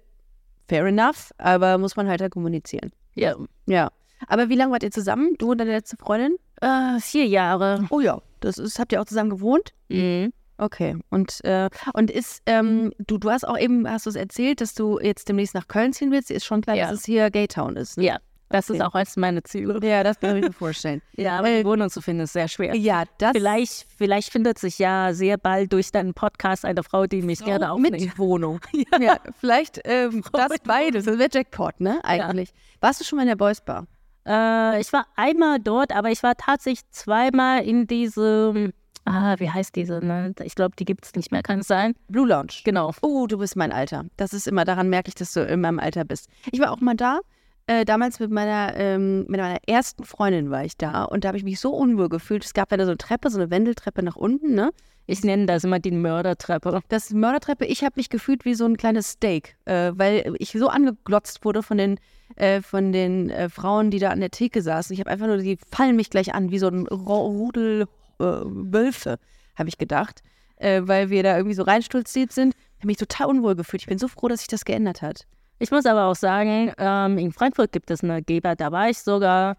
Fair 0.68 0.86
enough, 0.86 1.32
aber 1.38 1.78
muss 1.78 1.96
man 1.96 2.08
halt 2.08 2.22
da 2.22 2.30
kommunizieren. 2.30 2.92
Ja, 3.14 3.36
Ja. 3.68 3.92
Aber 4.28 4.50
wie 4.50 4.56
lange 4.56 4.72
wart 4.72 4.84
ihr 4.84 4.92
zusammen? 4.92 5.36
Du 5.38 5.52
und 5.52 5.58
deine 5.60 5.72
letzte 5.72 5.98
Freundin? 5.98 6.36
äh, 6.62 7.00
vier 7.00 7.26
Jahre. 7.26 7.86
Oh 7.90 8.00
ja, 8.02 8.22
das 8.40 8.58
ist, 8.60 8.78
habt 8.78 8.92
ihr 8.92 9.02
auch 9.02 9.06
zusammen 9.06 9.30
gewohnt? 9.32 9.72
Mhm. 9.90 10.32
Okay. 10.60 10.96
Und, 11.10 11.44
äh, 11.44 11.70
und 11.94 12.12
ist, 12.12 12.44
ähm, 12.46 12.94
du, 13.00 13.18
du 13.18 13.32
hast 13.32 13.48
auch 13.48 13.58
eben, 13.58 13.90
hast 13.90 14.06
du 14.06 14.12
es 14.12 14.16
erzählt, 14.16 14.62
dass 14.62 14.76
du 14.76 15.00
jetzt 15.00 15.28
demnächst 15.28 15.56
nach 15.56 15.68
Köln 15.68 15.92
ziehen 15.92 16.12
willst. 16.12 16.30
Ist 16.30 16.46
schon 16.46 16.62
klar, 16.62 16.76
Ja. 16.76 16.90
dass 16.92 17.00
es 17.00 17.06
hier 17.06 17.32
Gaytown 17.32 17.78
ist. 17.78 17.98
Ne? 17.98 18.04
Ja, 18.06 18.18
das 18.50 18.70
Okay. 18.70 18.78
ist 18.78 18.86
auch 18.86 18.94
eines 18.94 19.18
meiner 19.18 19.44
Ziele. 19.44 19.80
Ja, 19.82 20.04
das 20.04 20.20
kann 20.20 20.36
ich 20.38 20.44
mir 20.44 20.54
vorstellen. 20.54 21.02
Ja, 21.16 21.40
aber 21.40 21.48
die 21.50 21.66
Wohnung 21.66 21.90
zu 21.90 22.00
finden 22.00 22.22
ist 22.26 22.34
sehr 22.34 22.48
schwer. 22.48 22.76
Ja, 22.76 23.06
das 23.18 23.32
Vielleicht, 23.32 23.88
vielleicht 23.98 24.32
findet 24.32 24.60
sich 24.60 24.78
ja 24.78 25.16
sehr 25.16 25.40
bald 25.40 25.74
durch 25.74 25.92
deinen 25.92 26.14
Podcast 26.14 26.64
eine 26.64 26.84
Frau, 26.84 27.08
die 27.08 27.24
mich 27.24 27.44
gerne 27.44 27.72
aufnimmt. 27.72 28.00
mit 28.00 28.16
Wohnung. 28.20 28.60
Ja, 29.00 29.18
vielleicht 29.40 29.82
ähm, 29.86 30.24
das 30.32 30.52
beides. 30.64 31.06
Das 31.06 31.18
wäre 31.18 31.30
Jackpot, 31.34 31.80
ne? 31.80 32.00
Eigentlich. 32.04 32.54
Warst 32.82 33.00
du 33.02 33.04
schon 33.04 33.16
mal 33.18 33.24
in 33.24 33.30
der 33.30 33.36
Boys 33.36 33.62
Bar? 33.62 33.88
Äh, 34.26 34.80
ich 34.80 34.92
war 34.94 35.06
einmal 35.16 35.60
dort, 35.60 35.92
aber 35.94 36.12
ich 36.12 36.24
war 36.24 36.36
tatsächlich 36.36 36.90
zweimal 36.92 37.64
in 37.64 37.88
diesem, 37.88 38.74
ah, 39.06 39.36
wie 39.40 39.50
heißt 39.50 39.76
diese, 39.76 40.00
ne? 40.06 40.34
Ich 40.44 40.56
glaube, 40.56 40.76
die 40.78 40.86
gibt 40.86 41.06
es 41.06 41.16
nicht 41.16 41.32
mehr, 41.32 41.42
kann 41.44 41.60
es 41.60 41.68
sein? 41.68 41.94
Blue 42.08 42.28
Lounge. 42.28 42.62
Genau. 42.64 42.92
Oh, 43.02 43.28
du 43.28 43.38
bist 43.38 43.56
mein 43.56 43.72
Alter. 43.72 44.06
Das 44.18 44.34
ist 44.34 44.48
immer, 44.48 44.66
daran 44.66 44.90
merke 44.90 45.10
ich, 45.10 45.16
dass 45.16 45.34
du 45.34 45.42
in 45.42 45.62
meinem 45.62 45.80
Alter 45.80 46.06
bist. 46.06 46.30
Ich 46.52 46.60
war 46.60 46.72
auch 46.72 46.82
mal 46.82 46.96
da. 46.96 47.20
Äh, 47.68 47.86
damals 47.86 48.20
mit 48.20 48.32
meiner, 48.32 48.76
ähm, 48.76 49.20
mit 49.20 49.40
meiner 49.40 49.60
ersten 49.68 50.04
Freundin 50.04 50.50
war 50.50 50.66
ich 50.66 50.78
da 50.78 51.04
und 51.04 51.24
da 51.24 51.30
habe 51.30 51.38
ich 51.38 51.44
mich 51.44 51.60
so 51.60 51.72
unwohl 51.72 52.10
gefühlt. 52.10 52.44
Es 52.44 52.54
gab 52.54 52.72
ja 52.72 52.78
da 52.78 52.86
so 52.86 52.92
eine 52.92 52.98
Treppe, 52.98 53.30
so 53.30 53.38
eine 53.40 53.52
Wendeltreppe 53.52 54.04
nach 54.04 54.16
unten, 54.16 54.56
ne? 54.56 54.72
Ich 55.08 55.24
nenne 55.24 55.46
das 55.46 55.64
immer 55.64 55.80
die 55.80 55.92
Mördertreppe. 55.92 56.80
Das 56.88 57.12
Mördertreppe, 57.12 57.66
ich 57.66 57.84
habe 57.84 57.94
mich 57.98 58.10
gefühlt 58.10 58.46
wie 58.46 58.54
so 58.54 58.66
ein 58.66 58.78
kleines 58.78 59.12
Steak, 59.12 59.58
äh, 59.66 59.92
weil 59.96 60.36
ich 60.40 60.52
so 60.52 60.70
angeglotzt 60.70 61.44
wurde 61.44 61.64
von 61.64 61.78
den, 61.78 62.00
äh, 62.36 62.62
von 62.62 62.92
den 62.92 63.30
äh, 63.30 63.50
Frauen, 63.50 63.92
die 63.92 64.00
da 64.00 64.10
an 64.10 64.20
der 64.20 64.32
Theke 64.32 64.62
saßen. 64.62 64.94
Ich 64.94 65.00
habe 65.00 65.10
einfach 65.10 65.28
nur, 65.28 65.38
die 65.38 65.58
fallen 65.70 65.96
mich 65.96 66.10
gleich 66.10 66.34
an, 66.34 66.52
wie 66.52 66.60
so 66.60 66.68
ein 66.68 66.88
Rudel 66.88 67.88
äh, 68.20 68.24
Wölfe, 68.24 69.18
habe 69.56 69.70
ich 69.70 69.78
gedacht, 69.78 70.22
äh, 70.58 70.82
weil 70.86 71.10
wir 71.10 71.24
da 71.24 71.36
irgendwie 71.36 71.56
so 71.56 71.64
reinstolziert 71.64 72.32
sind. 72.32 72.56
habe 72.78 72.88
mich 72.88 72.98
total 72.98 73.28
unwohl 73.28 73.56
gefühlt. 73.56 73.82
Ich 73.82 73.88
bin 73.88 74.00
so 74.00 74.08
froh, 74.08 74.28
dass 74.28 74.40
sich 74.40 74.48
das 74.48 74.66
geändert 74.66 75.02
hat. 75.02 75.26
Ich 75.62 75.70
muss 75.72 75.86
aber 75.86 76.06
auch 76.06 76.16
sagen, 76.16 76.74
ähm, 76.78 77.18
in 77.20 77.32
Frankfurt 77.32 77.72
gibt 77.72 77.92
es 77.92 78.04
eine 78.04 78.22
Geber, 78.24 78.56
da 78.56 78.72
war 78.72 78.90
ich 78.90 78.98
sogar 79.00 79.58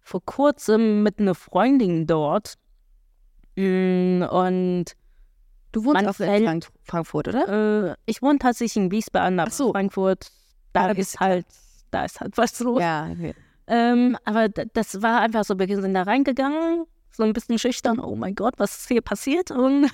vor 0.00 0.24
kurzem 0.24 1.02
mit 1.04 1.20
einer 1.20 1.34
Freundin 1.36 2.06
dort. 2.06 2.54
Mm, 3.56 4.22
Und 4.22 4.86
Du 5.72 5.84
wohnst 5.84 6.02
auch 6.04 6.18
in 6.20 6.26
fällt- 6.26 6.44
Frank 6.44 6.66
Frankfurt, 6.82 7.28
oder? 7.28 7.90
äh, 7.90 7.94
ich 8.06 8.22
wohne 8.22 8.38
tatsächlich 8.40 8.82
in 8.82 8.90
Wiesbaden, 8.90 9.38
aber 9.38 9.50
so. 9.52 9.70
Frankfurt, 9.70 10.32
da 10.72 10.88
Da 10.88 10.98
ist 11.00 11.20
halt, 11.20 11.46
da 11.92 12.04
ist 12.06 12.20
halt 12.20 12.36
was 12.36 12.58
los. 12.58 12.80
Ja, 12.80 13.08
okay. 13.12 13.34
Ähm, 13.68 14.16
aber 14.24 14.48
das 14.48 15.00
war 15.00 15.20
einfach 15.20 15.44
so, 15.44 15.56
wir 15.56 15.80
sind 15.80 15.94
da 15.94 16.02
reingegangen, 16.02 16.86
so 17.12 17.22
ein 17.22 17.32
bisschen 17.32 17.56
schüchtern, 17.58 18.00
oh 18.00 18.16
mein 18.16 18.34
Gott, 18.34 18.54
was 18.58 18.78
ist 18.80 18.88
hier 18.88 19.00
passiert? 19.02 19.52
Und 19.52 19.90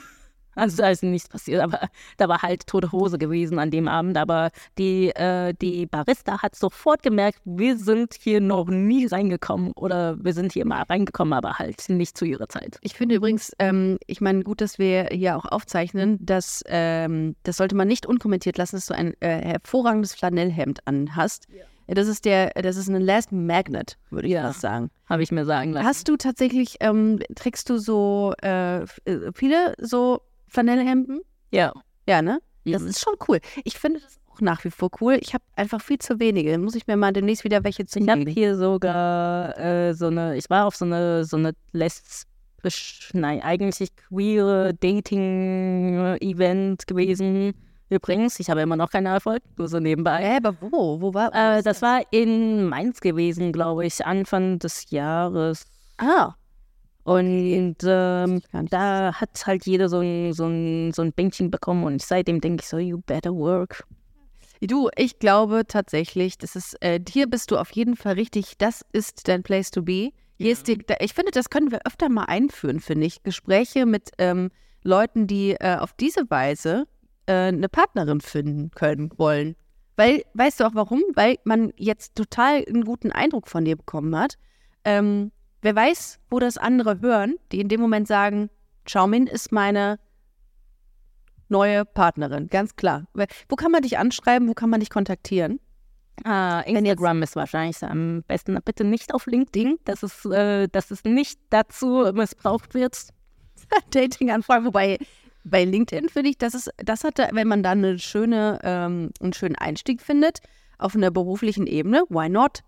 also 0.57 0.79
da 0.79 0.91
ist 0.91 1.03
nichts 1.05 1.29
passiert, 1.29 1.63
aber 1.63 1.89
da 2.17 2.29
war 2.29 2.43
halt 2.43 2.67
tote 2.67 2.91
Hose 2.91 3.19
gewesen 3.19 3.59
an 3.59 3.71
dem 3.71 3.87
Abend. 3.87 4.17
Aber 4.17 4.51
die, 4.79 5.11
äh, 5.11 5.55
die 5.55 5.87
Barista 5.87 6.43
hat 6.43 6.57
sofort 6.57 7.03
gemerkt, 7.03 7.41
wir 7.45 7.77
sind 7.79 8.15
hier 8.19 8.41
noch 8.41 8.67
nie 8.67 9.07
reingekommen 9.07 9.73
oder 9.77 10.17
wir 10.23 10.33
sind 10.33 10.53
hier 10.53 10.67
mal 10.67 10.83
reingekommen, 10.83 11.33
aber 11.33 11.59
halt 11.59 11.89
nicht 11.89 12.19
zu 12.19 12.25
ihrer 12.25 12.49
Zeit. 12.49 12.79
Ich 12.81 12.95
finde 12.95 13.15
übrigens, 13.15 13.53
ähm, 13.59 13.99
ich 14.07 14.21
meine, 14.21 14.43
gut, 14.43 14.61
dass 14.61 14.79
wir 14.79 15.09
hier 15.13 15.37
auch 15.37 15.45
aufzeichnen, 15.45 16.19
dass 16.21 16.65
ähm, 16.67 17.37
das 17.45 17.59
sollte 17.59 17.77
man 17.77 17.87
nicht 17.87 18.07
unkommentiert 18.07 18.59
lassen, 18.59 18.77
dass 18.77 18.87
du 18.87 18.95
ein 18.95 19.15
äh, 19.21 19.43
hervorragendes 19.45 20.15
Flanellhemd 20.15 20.81
anhast. 20.87 21.47
Das 21.89 22.09
ist 22.09 22.25
der, 22.25 22.51
das 22.51 22.77
ist 22.77 22.89
ein 22.89 23.01
Last 23.01 23.31
Magnet, 23.31 23.97
würde 24.11 24.27
ich 24.27 24.35
Ja. 24.35 24.43
fast 24.43 24.61
sagen. 24.61 24.91
Habe 25.09 25.23
ich 25.23 25.31
mir 25.31 25.45
sagen 25.45 25.73
lassen. 25.73 25.87
Hast 25.87 26.09
du 26.09 26.17
tatsächlich, 26.17 26.79
ähm, 26.81 27.21
trägst 27.37 27.71
du 27.71 27.79
so 27.79 28.33
äh, 28.43 28.83
äh, 28.83 28.87
viele 29.33 29.75
so 29.79 30.21
Flanellhemden? 30.49 31.21
ja. 31.51 31.73
Ja, 32.09 32.23
ne? 32.23 32.39
Das 32.65 32.83
Mhm. 32.83 32.89
ist 32.89 33.01
schon 33.01 33.15
cool. 33.29 33.41
Ich 33.65 33.79
finde 33.79 33.99
das 34.01 34.19
auch 34.31 34.41
nach 34.41 34.63
wie 34.65 34.71
vor 34.71 34.91
cool. 35.01 35.19
Ich 35.21 35.35
habe 35.35 35.43
einfach 35.57 35.81
viel 35.81 35.99
zu 35.99 36.21
wenige. 36.21 36.57
Muss 36.59 36.75
ich 36.77 36.87
mir 36.87 36.97
mal 36.97 37.13
demnächst 37.13 37.43
wieder 37.43 37.65
welche 37.65 37.83
Ich 37.83 38.09
habe 38.09 38.31
hier 38.31 38.57
sogar 38.57 39.59
äh, 39.59 39.93
so 39.95 40.07
eine, 40.07 40.37
ich 40.37 40.49
war 40.51 40.67
auf 40.67 40.77
so 40.77 40.85
eine, 40.85 41.25
so 41.25 41.37
eine 41.37 41.53
lesbisch, 41.73 43.11
nein, 43.13 43.43
eigentlich 43.43 43.95
queere 43.97 44.73
Dating-Event 45.61 46.87
gewesen. 46.87 47.55
Übrigens, 47.89 48.41
ich 48.41 48.51
habe 48.51 48.63
immer 48.63 48.75
noch 48.77 48.91
keinen 48.91 49.07
Erfolg, 49.07 49.43
nur 49.57 49.69
so 49.69 49.79
nebenbei. 49.79 50.23
Äh, 50.23 50.37
aber 50.39 50.57
wo? 50.61 51.01
Wo 51.01 51.15
war 51.15 51.33
Äh, 51.35 51.63
das 51.63 51.83
war 51.83 52.03
in 52.11 52.69
Mainz 52.69 53.01
gewesen, 53.01 53.53
glaube 53.53 53.87
ich, 53.87 54.05
Anfang 54.05 54.59
des 54.59 54.91
Jahres. 54.91 55.67
Ah, 55.99 56.35
Und 57.07 57.77
ähm, 57.85 58.41
da 58.51 59.15
hat 59.15 59.47
halt 59.47 59.65
jeder 59.65 59.89
so 59.89 60.01
ein, 60.01 60.33
so, 60.33 60.47
ein, 60.47 60.93
so 60.93 61.03
ein 61.03 61.13
Bänkchen 61.13 61.53
bekommen 61.53 61.85
und 61.85 62.03
seitdem 62.03 62.41
denke 62.41 62.63
ich 62.63 62.69
so, 62.69 62.79
you 62.79 62.99
better 62.99 63.33
work. 63.33 63.85
Du, 64.61 64.91
ich 64.97 65.21
glaube 65.21 65.63
tatsächlich, 65.69 66.37
das 66.37 66.57
ist, 66.57 66.77
äh, 66.83 66.99
hier 67.09 67.29
bist 67.29 67.53
du 67.53 67.59
auf 67.59 67.71
jeden 67.71 67.95
Fall 67.95 68.15
richtig. 68.15 68.59
Das 68.59 68.85
ist 68.91 69.29
dein 69.29 69.45
Place 69.45 69.71
to 69.71 69.83
be. 69.83 70.11
Hier 70.37 70.51
ist 70.51 70.67
die, 70.67 70.85
ich 70.99 71.15
finde, 71.15 71.31
das 71.31 71.49
können 71.49 71.71
wir 71.71 71.87
öfter 71.87 72.09
mal 72.09 72.25
einführen, 72.25 72.81
finde 72.81 73.07
ich. 73.07 73.23
Gespräche 73.23 73.87
mit 73.87 74.11
ähm, 74.19 74.51
Leuten, 74.83 75.29
die 75.29 75.53
äh, 75.53 75.77
auf 75.77 75.93
diese 75.93 76.29
Weise 76.29 76.89
äh, 77.27 77.35
eine 77.35 77.69
Partnerin 77.69 78.21
finden 78.21 78.73
können 78.73 79.13
wollen. 79.17 79.55
Weil, 79.95 80.25
weißt 80.35 80.59
du 80.59 80.65
auch 80.65 80.75
warum? 80.75 81.05
Weil 81.15 81.37
man 81.45 81.73
jetzt 81.77 82.17
total 82.17 82.65
einen 82.67 82.85
guten 82.85 83.13
Eindruck 83.13 83.47
von 83.47 83.65
dir 83.65 83.77
bekommen 83.77 84.19
hat. 84.19 84.39
Ähm, 84.85 85.31
wer 85.63 85.75
weiß, 85.75 86.21
wo 86.31 86.39
das 86.39 86.59
andere 86.59 87.01
hören, 87.01 87.37
die 87.53 87.61
in 87.61 87.69
dem 87.69 87.81
Moment 87.81 88.09
sagen, 88.09 88.51
Xiaomin 88.85 89.27
ist 89.27 89.53
meine 89.53 89.99
neue 91.49 91.85
Partnerin, 91.85 92.49
ganz 92.49 92.77
klar. 92.77 93.07
Wo 93.49 93.57
kann 93.57 93.71
man 93.71 93.83
dich 93.83 93.99
anschreiben, 93.99 94.49
wo 94.49 94.55
kann 94.55 94.71
man 94.71 94.81
dich 94.81 94.91
kontaktieren? 94.91 95.61
Ah, 96.25 96.61
Instagram 96.61 97.23
ist 97.23 97.37
wahrscheinlich 97.37 97.83
am 97.83 98.23
besten. 98.27 98.59
Bitte 98.65 98.85
nicht 98.85 99.13
auf 99.13 99.27
LinkedIn, 99.27 99.79
dass 99.85 100.03
es, 100.03 100.25
äh, 100.25 100.67
dass 100.69 100.91
es 100.91 101.05
nicht 101.05 101.39
dazu 101.51 102.11
missbraucht 102.15 102.75
wird. 102.75 103.09
Dating-Anfragen, 103.91 104.65
wobei 104.65 104.99
bei 105.45 105.65
LinkedIn 105.65 106.09
finde 106.09 106.31
ich, 106.31 106.39
das 106.39 106.55
ist, 106.55 106.71
das 106.79 107.05
hat, 107.05 107.19
wenn 107.19 107.49
man 107.49 107.63
da 107.63 107.73
eine 107.73 107.99
schöne, 107.99 108.59
ähm, 108.65 109.11
einen 109.21 109.33
schönen 109.33 109.57
Einstieg 109.57 110.01
findet 110.01 110.41
auf 110.79 110.95
einer 110.95 111.11
beruflichen 111.11 111.67
Ebene, 111.67 112.03
why 112.09 112.29
not? 112.29 112.63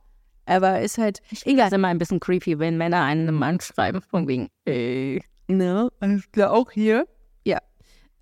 Aber 0.49 0.81
ist 0.81 0.97
halt, 0.97 1.21
Das 1.31 1.43
ist 1.43 1.73
immer 1.73 1.89
ein 1.89 1.99
bisschen 1.99 2.21
creepy, 2.21 2.59
wenn 2.59 2.79
Männer 2.79 3.03
einen 3.03 3.43
anschreiben, 3.43 4.01
von 4.01 4.27
wegen, 4.27 4.49
ey. 4.65 5.23
ne, 5.47 5.91
alles 6.01 6.31
klar, 6.33 6.53
auch 6.53 6.71
hier. 6.71 7.07
Ja. 7.45 7.59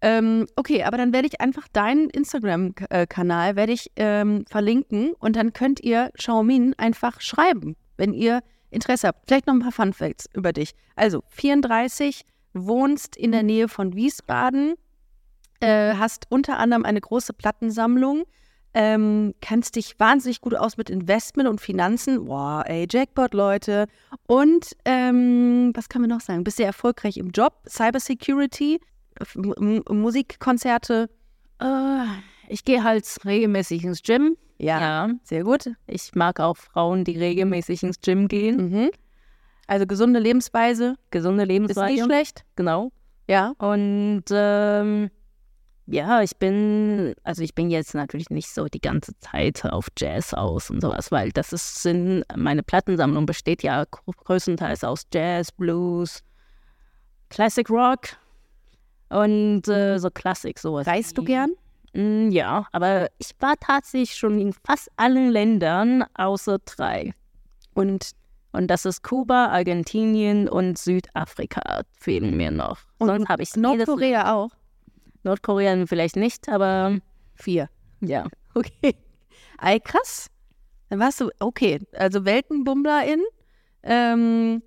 Ähm, 0.00 0.46
okay, 0.56 0.82
aber 0.82 0.96
dann 0.96 1.12
werde 1.12 1.28
ich 1.28 1.40
einfach 1.40 1.68
deinen 1.68 2.10
Instagram-Kanal 2.10 3.54
werde 3.54 3.72
ich 3.72 3.92
ähm, 3.94 4.44
verlinken 4.48 5.12
und 5.20 5.36
dann 5.36 5.52
könnt 5.52 5.80
ihr 5.80 6.10
Xiaomin 6.18 6.74
einfach 6.78 7.20
schreiben, 7.20 7.76
wenn 7.96 8.12
ihr 8.12 8.42
Interesse 8.70 9.06
habt. 9.06 9.28
Vielleicht 9.28 9.46
noch 9.46 9.54
ein 9.54 9.60
paar 9.60 9.72
Fun 9.72 9.92
Facts 9.92 10.28
über 10.34 10.52
dich. 10.52 10.74
Also 10.96 11.22
34, 11.28 12.22
wohnst 12.54 13.16
in 13.16 13.30
der 13.30 13.44
Nähe 13.44 13.68
von 13.68 13.94
Wiesbaden, 13.94 14.74
äh, 15.60 15.94
hast 15.94 16.26
unter 16.28 16.58
anderem 16.58 16.84
eine 16.84 17.00
große 17.00 17.32
Plattensammlung, 17.32 18.24
ähm, 18.76 19.34
kennst 19.40 19.74
dich 19.76 19.98
wahnsinnig 19.98 20.40
gut 20.42 20.54
aus 20.54 20.76
mit 20.76 20.90
Investment 20.90 21.48
und 21.48 21.60
Finanzen. 21.60 22.26
Boah, 22.26 22.62
ey, 22.66 22.86
Jackpot, 22.88 23.32
Leute. 23.34 23.86
Und 24.26 24.76
ähm, 24.84 25.72
was 25.74 25.88
kann 25.88 26.02
man 26.02 26.10
noch 26.10 26.20
sagen? 26.20 26.44
Bist 26.44 26.58
sehr 26.58 26.66
erfolgreich 26.66 27.16
im 27.16 27.30
Job, 27.30 27.54
Cybersecurity, 27.68 28.78
M 29.34 29.82
Musikkonzerte. 29.90 31.08
Äh, 31.60 32.04
ich 32.48 32.64
gehe 32.64 32.84
halt 32.84 33.04
regelmäßig 33.24 33.82
ins 33.84 34.02
Gym. 34.02 34.36
Ja, 34.58 34.80
Ja. 34.80 35.10
sehr 35.24 35.42
gut. 35.44 35.70
Ich 35.86 36.14
mag 36.14 36.38
auch 36.40 36.56
Frauen, 36.56 37.04
die 37.04 37.18
regelmäßig 37.18 37.82
ins 37.82 38.00
Gym 38.00 38.28
gehen. 38.28 38.70
Mhm. 38.70 38.90
Also 39.66 39.86
gesunde 39.86 40.20
Lebensweise 40.20 40.96
Gesunde 41.10 41.42
ist 41.44 41.48
Lebensweise. 41.48 41.92
nicht 41.94 42.04
schlecht. 42.04 42.44
Genau. 42.56 42.92
Ja. 43.28 43.54
Und 43.58 44.24
ähm, 44.30 45.10
ja, 45.86 46.20
ich 46.22 46.36
bin, 46.36 47.14
also 47.22 47.42
ich 47.42 47.54
bin 47.54 47.70
jetzt 47.70 47.94
natürlich 47.94 48.30
nicht 48.30 48.48
so 48.52 48.66
die 48.66 48.80
ganze 48.80 49.12
Zeit 49.20 49.64
auf 49.64 49.88
Jazz 49.96 50.34
aus 50.34 50.70
und 50.70 50.80
sowas, 50.80 51.10
weil 51.12 51.30
das 51.32 51.52
ist, 51.52 51.82
sind, 51.82 52.24
meine 52.36 52.62
Plattensammlung 52.62 53.26
besteht 53.26 53.62
ja 53.62 53.84
gr- 53.90 54.12
größtenteils 54.24 54.82
aus 54.84 55.06
Jazz, 55.12 55.52
Blues, 55.52 56.22
Classic 57.28 57.68
Rock 57.70 58.16
und 59.08 59.68
äh, 59.68 59.98
so 59.98 60.10
Klassik, 60.10 60.58
sowas. 60.58 60.86
Reist 60.86 61.16
du 61.16 61.24
gern? 61.24 61.52
Mm, 61.92 62.30
Ja, 62.30 62.66
aber 62.72 63.08
ich 63.18 63.30
war 63.40 63.54
tatsächlich 63.60 64.16
schon 64.16 64.40
in 64.40 64.52
fast 64.52 64.88
allen 64.96 65.30
Ländern 65.30 66.04
außer 66.14 66.58
drei. 66.64 67.14
Und, 67.74 68.10
Und 68.52 68.68
das 68.68 68.84
ist 68.86 69.02
Kuba, 69.02 69.46
Argentinien 69.48 70.48
und 70.48 70.78
Südafrika 70.78 71.82
fehlen 72.00 72.36
mir 72.36 72.50
noch. 72.50 72.78
und 72.98 73.08
Sonst 73.08 73.28
habe 73.28 73.42
ich 73.42 73.54
Nordkorea 73.54 74.34
auch? 74.34 74.50
Nordkorea 75.26 75.84
vielleicht 75.86 76.16
nicht, 76.16 76.48
aber 76.48 76.98
Vier. 77.34 77.68
ja. 78.00 78.26
Okay. 78.54 78.94
Ey, 79.60 79.78
krass. 79.80 80.28
Dann 80.88 80.98
warst 80.98 81.20
du, 81.20 81.28
okay, 81.40 81.78
also 81.92 82.24
Weltenbummlerin. 82.24 83.22
Ähm, 83.82 84.62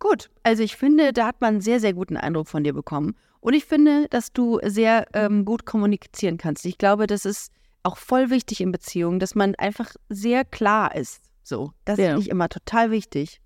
gut, 0.00 0.30
also 0.42 0.64
ich 0.64 0.74
finde, 0.76 1.12
da 1.12 1.26
hat 1.28 1.40
man 1.40 1.54
einen 1.54 1.60
sehr, 1.60 1.78
sehr 1.78 1.92
guten 1.92 2.16
Eindruck 2.16 2.48
von 2.48 2.64
dir 2.64 2.72
bekommen. 2.72 3.14
Und 3.38 3.54
ich 3.54 3.64
finde, 3.66 4.08
dass 4.10 4.32
du 4.32 4.58
sehr 4.64 5.06
ähm, 5.14 5.44
gut 5.44 5.64
kommunizieren 5.64 6.38
kannst. 6.38 6.66
Ich 6.66 6.76
glaube, 6.76 7.06
das 7.06 7.24
ist 7.24 7.52
auch 7.84 7.96
voll 7.98 8.30
wichtig 8.30 8.60
in 8.60 8.72
Beziehungen, 8.72 9.20
dass 9.20 9.36
man 9.36 9.54
einfach 9.54 9.94
sehr 10.08 10.44
klar 10.44 10.94
ist. 10.96 11.22
So, 11.44 11.72
das 11.84 11.98
Ja. 12.00 12.06
finde 12.08 12.22
ich 12.22 12.30
immer 12.30 12.48
total 12.48 12.90
wichtig. 12.90 13.40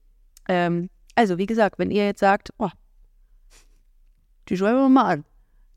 Ähm, 0.49 0.89
also, 1.15 1.37
wie 1.37 1.47
gesagt, 1.47 1.79
wenn 1.79 1.91
ihr 1.91 2.07
jetzt 2.07 2.21
sagt, 2.21 2.55
oh, 2.59 2.71
die 4.49 4.57
schreiben 4.57 4.79
wir 4.79 4.89
mal 4.89 5.05
an, 5.13 5.25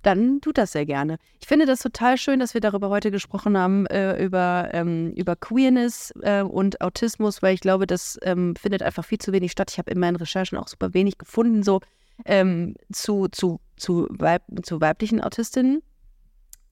dann 0.07 0.39
tut 0.39 0.57
das 0.57 0.71
sehr 0.71 0.85
gerne. 0.85 1.17
Ich 1.41 1.47
finde 1.47 1.65
das 1.65 1.81
total 1.81 2.17
schön, 2.17 2.39
dass 2.39 2.53
wir 2.53 2.61
darüber 2.61 2.89
heute 2.89 3.11
gesprochen 3.11 3.57
haben, 3.57 3.85
äh, 3.87 4.23
über, 4.23 4.69
ähm, 4.71 5.11
über 5.11 5.35
Queerness 5.35 6.13
äh, 6.21 6.41
und 6.43 6.79
Autismus, 6.79 7.41
weil 7.41 7.53
ich 7.53 7.59
glaube, 7.59 7.85
das 7.87 8.17
ähm, 8.21 8.55
findet 8.55 8.81
einfach 8.83 9.03
viel 9.03 9.17
zu 9.17 9.33
wenig 9.33 9.51
statt. 9.51 9.69
Ich 9.71 9.77
habe 9.77 9.91
in 9.91 9.99
meinen 9.99 10.15
Recherchen 10.15 10.57
auch 10.57 10.69
super 10.69 10.93
wenig 10.93 11.17
gefunden, 11.17 11.61
so 11.61 11.81
ähm, 12.23 12.75
zu, 12.91 13.27
zu, 13.27 13.59
zu, 13.75 14.07
Weib 14.09 14.43
zu 14.63 14.79
weiblichen 14.79 15.21
Autistinnen. 15.21 15.83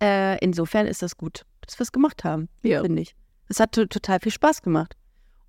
Äh, 0.02 0.40
insofern 0.40 0.88
ist 0.88 1.02
das 1.02 1.18
gut, 1.18 1.46
dass 1.62 1.78
wir 1.78 1.84
es 1.84 1.92
gemacht 1.92 2.24
haben, 2.24 2.48
Ja. 2.64 2.82
finde 2.82 3.02
ich. 3.02 3.16
Es 3.50 3.60
hat 3.60 3.74
to 3.74 3.86
total 3.86 4.20
viel 4.22 4.32
Spaß 4.32 4.62
gemacht. 4.62 4.96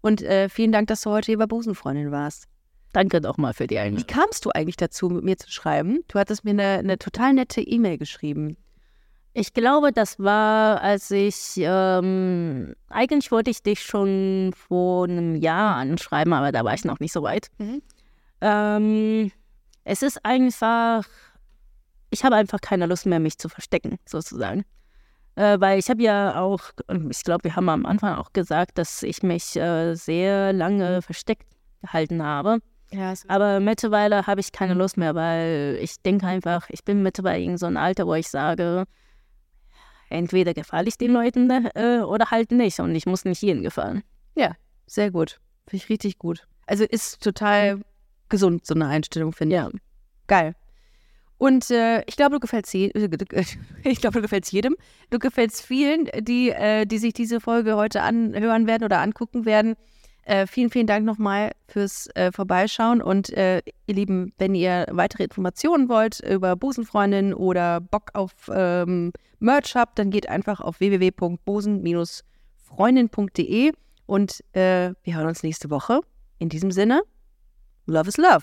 Und 0.00 0.22
äh, 0.22 0.48
vielen 0.48 0.72
Dank, 0.72 0.88
dass 0.88 1.02
du 1.02 1.10
heute 1.10 1.26
hier 1.26 1.38
bei 1.38 1.46
Busenfreundin 1.46 2.10
warst. 2.10 2.48
Danke 2.96 3.20
doch 3.20 3.36
mal 3.36 3.52
für 3.52 3.66
die 3.66 3.74
Wie 3.74 3.80
Einladung. 3.80 4.06
kamst 4.06 4.46
du 4.46 4.50
eigentlich 4.52 4.78
dazu, 4.78 5.10
mit 5.10 5.22
mir 5.22 5.36
zu 5.36 5.50
schreiben? 5.50 6.02
Du 6.08 6.18
hattest 6.18 6.44
mir 6.44 6.52
eine, 6.52 6.78
eine 6.78 6.98
total 6.98 7.34
nette 7.34 7.60
E-Mail 7.60 7.98
geschrieben. 7.98 8.56
Ich 9.34 9.52
glaube, 9.52 9.92
das 9.92 10.18
war, 10.18 10.80
als 10.80 11.10
ich, 11.10 11.56
ähm, 11.58 12.74
eigentlich 12.88 13.30
wollte 13.30 13.50
ich 13.50 13.62
dich 13.62 13.82
schon 13.82 14.54
vor 14.56 15.04
einem 15.04 15.34
Jahr 15.34 15.76
anschreiben, 15.76 16.32
aber 16.32 16.52
da 16.52 16.64
war 16.64 16.72
ich 16.72 16.86
noch 16.86 16.98
nicht 16.98 17.12
so 17.12 17.22
weit. 17.22 17.48
Mhm. 17.58 17.82
Ähm, 18.40 19.30
es 19.84 20.00
ist 20.00 20.24
einfach, 20.24 21.04
ich 22.08 22.24
habe 22.24 22.36
einfach 22.36 22.62
keine 22.62 22.86
Lust 22.86 23.04
mehr, 23.04 23.20
mich 23.20 23.36
zu 23.36 23.50
verstecken, 23.50 23.98
sozusagen. 24.06 24.64
Äh, 25.34 25.60
weil 25.60 25.78
ich 25.78 25.90
habe 25.90 26.02
ja 26.02 26.40
auch, 26.40 26.62
ich 27.10 27.24
glaube, 27.24 27.44
wir 27.44 27.56
haben 27.56 27.68
am 27.68 27.84
Anfang 27.84 28.14
auch 28.14 28.32
gesagt, 28.32 28.78
dass 28.78 29.02
ich 29.02 29.22
mich 29.22 29.54
äh, 29.54 29.92
sehr 29.96 30.54
lange 30.54 31.02
versteckt 31.02 31.44
gehalten 31.82 32.22
habe. 32.22 32.60
Ja, 32.92 33.12
Aber 33.28 33.60
mittlerweile 33.60 34.26
habe 34.26 34.40
ich 34.40 34.52
keine 34.52 34.74
Lust 34.74 34.96
mehr, 34.96 35.14
weil 35.14 35.78
ich 35.80 36.00
denke 36.02 36.26
einfach, 36.26 36.68
ich 36.70 36.84
bin 36.84 37.02
mittlerweile 37.02 37.42
in 37.42 37.58
so 37.58 37.66
einem 37.66 37.78
Alter, 37.78 38.06
wo 38.06 38.14
ich 38.14 38.28
sage, 38.28 38.84
entweder 40.08 40.54
gefalle 40.54 40.88
ich 40.88 40.96
den 40.96 41.12
Leuten 41.12 41.50
äh, 41.50 42.02
oder 42.06 42.30
halt 42.30 42.52
nicht 42.52 42.78
und 42.78 42.94
ich 42.94 43.06
muss 43.06 43.24
nicht 43.24 43.42
jedem 43.42 43.62
gefallen. 43.62 44.02
Sehr 44.86 45.10
gut. 45.10 45.40
Finde 45.66 45.84
ich 45.84 45.88
richtig 45.88 46.18
gut. 46.18 46.46
Also 46.66 46.84
ist 46.84 47.22
total 47.22 47.80
gesund, 48.28 48.66
so 48.66 48.74
eine 48.74 48.86
Einstellung, 48.86 49.32
finde 49.32 49.56
ich. 49.56 49.62
Ja, 49.62 49.70
Geil. 50.26 50.54
Und 51.38 51.70
äh, 51.70 52.02
ich 52.06 52.16
glaube, 52.16 52.36
du 52.36 52.40
gefällst 52.40 52.72
je 52.72 52.90
ich 53.84 54.00
glaube, 54.00 54.14
du 54.14 54.22
gefällst 54.22 54.52
jedem. 54.52 54.76
Du 55.10 55.18
gefällst 55.18 55.62
vielen, 55.62 56.08
die, 56.20 56.50
äh, 56.50 56.86
die 56.86 56.98
sich 56.98 57.12
diese 57.12 57.40
Folge 57.40 57.76
heute 57.76 58.02
anhören 58.02 58.66
werden 58.66 58.84
oder 58.84 59.00
angucken 59.00 59.44
werden. 59.44 59.74
Äh, 60.26 60.46
vielen, 60.48 60.70
vielen 60.70 60.88
Dank 60.88 61.06
nochmal 61.06 61.52
fürs 61.68 62.08
äh, 62.16 62.32
Vorbeischauen. 62.32 63.00
Und 63.00 63.32
äh, 63.32 63.62
ihr 63.86 63.94
Lieben, 63.94 64.32
wenn 64.38 64.56
ihr 64.56 64.86
weitere 64.90 65.22
Informationen 65.22 65.88
wollt 65.88 66.18
über 66.20 66.56
Busenfreundin 66.56 67.32
oder 67.32 67.80
Bock 67.80 68.10
auf 68.12 68.32
ähm, 68.52 69.12
Merch 69.38 69.76
habt, 69.76 70.00
dann 70.00 70.10
geht 70.10 70.28
einfach 70.28 70.60
auf 70.60 70.80
www.busen-freundin.de 70.80 73.72
und 74.06 74.42
äh, 74.52 74.90
wir 75.04 75.16
hören 75.16 75.28
uns 75.28 75.44
nächste 75.44 75.70
Woche. 75.70 76.00
In 76.40 76.48
diesem 76.48 76.72
Sinne, 76.72 77.02
Love 77.86 78.08
is 78.08 78.16
Love. 78.16 78.42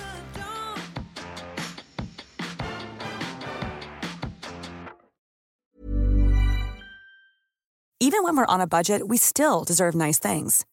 Even 8.01 8.25
when 8.25 8.37
we're 8.37 8.47
on 8.47 8.61
a 8.61 8.67
budget, 8.67 9.07
we 9.07 9.17
still 9.17 9.65
deserve 9.65 9.95
nice 9.95 10.19
things. 10.19 10.65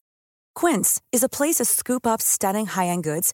Quince 0.56 1.00
is 1.12 1.24
a 1.24 1.30
place 1.30 1.58
to 1.58 1.66
scoop 1.66 2.06
up 2.06 2.22
stunning 2.22 2.66
high-end 2.66 3.04
goods 3.04 3.34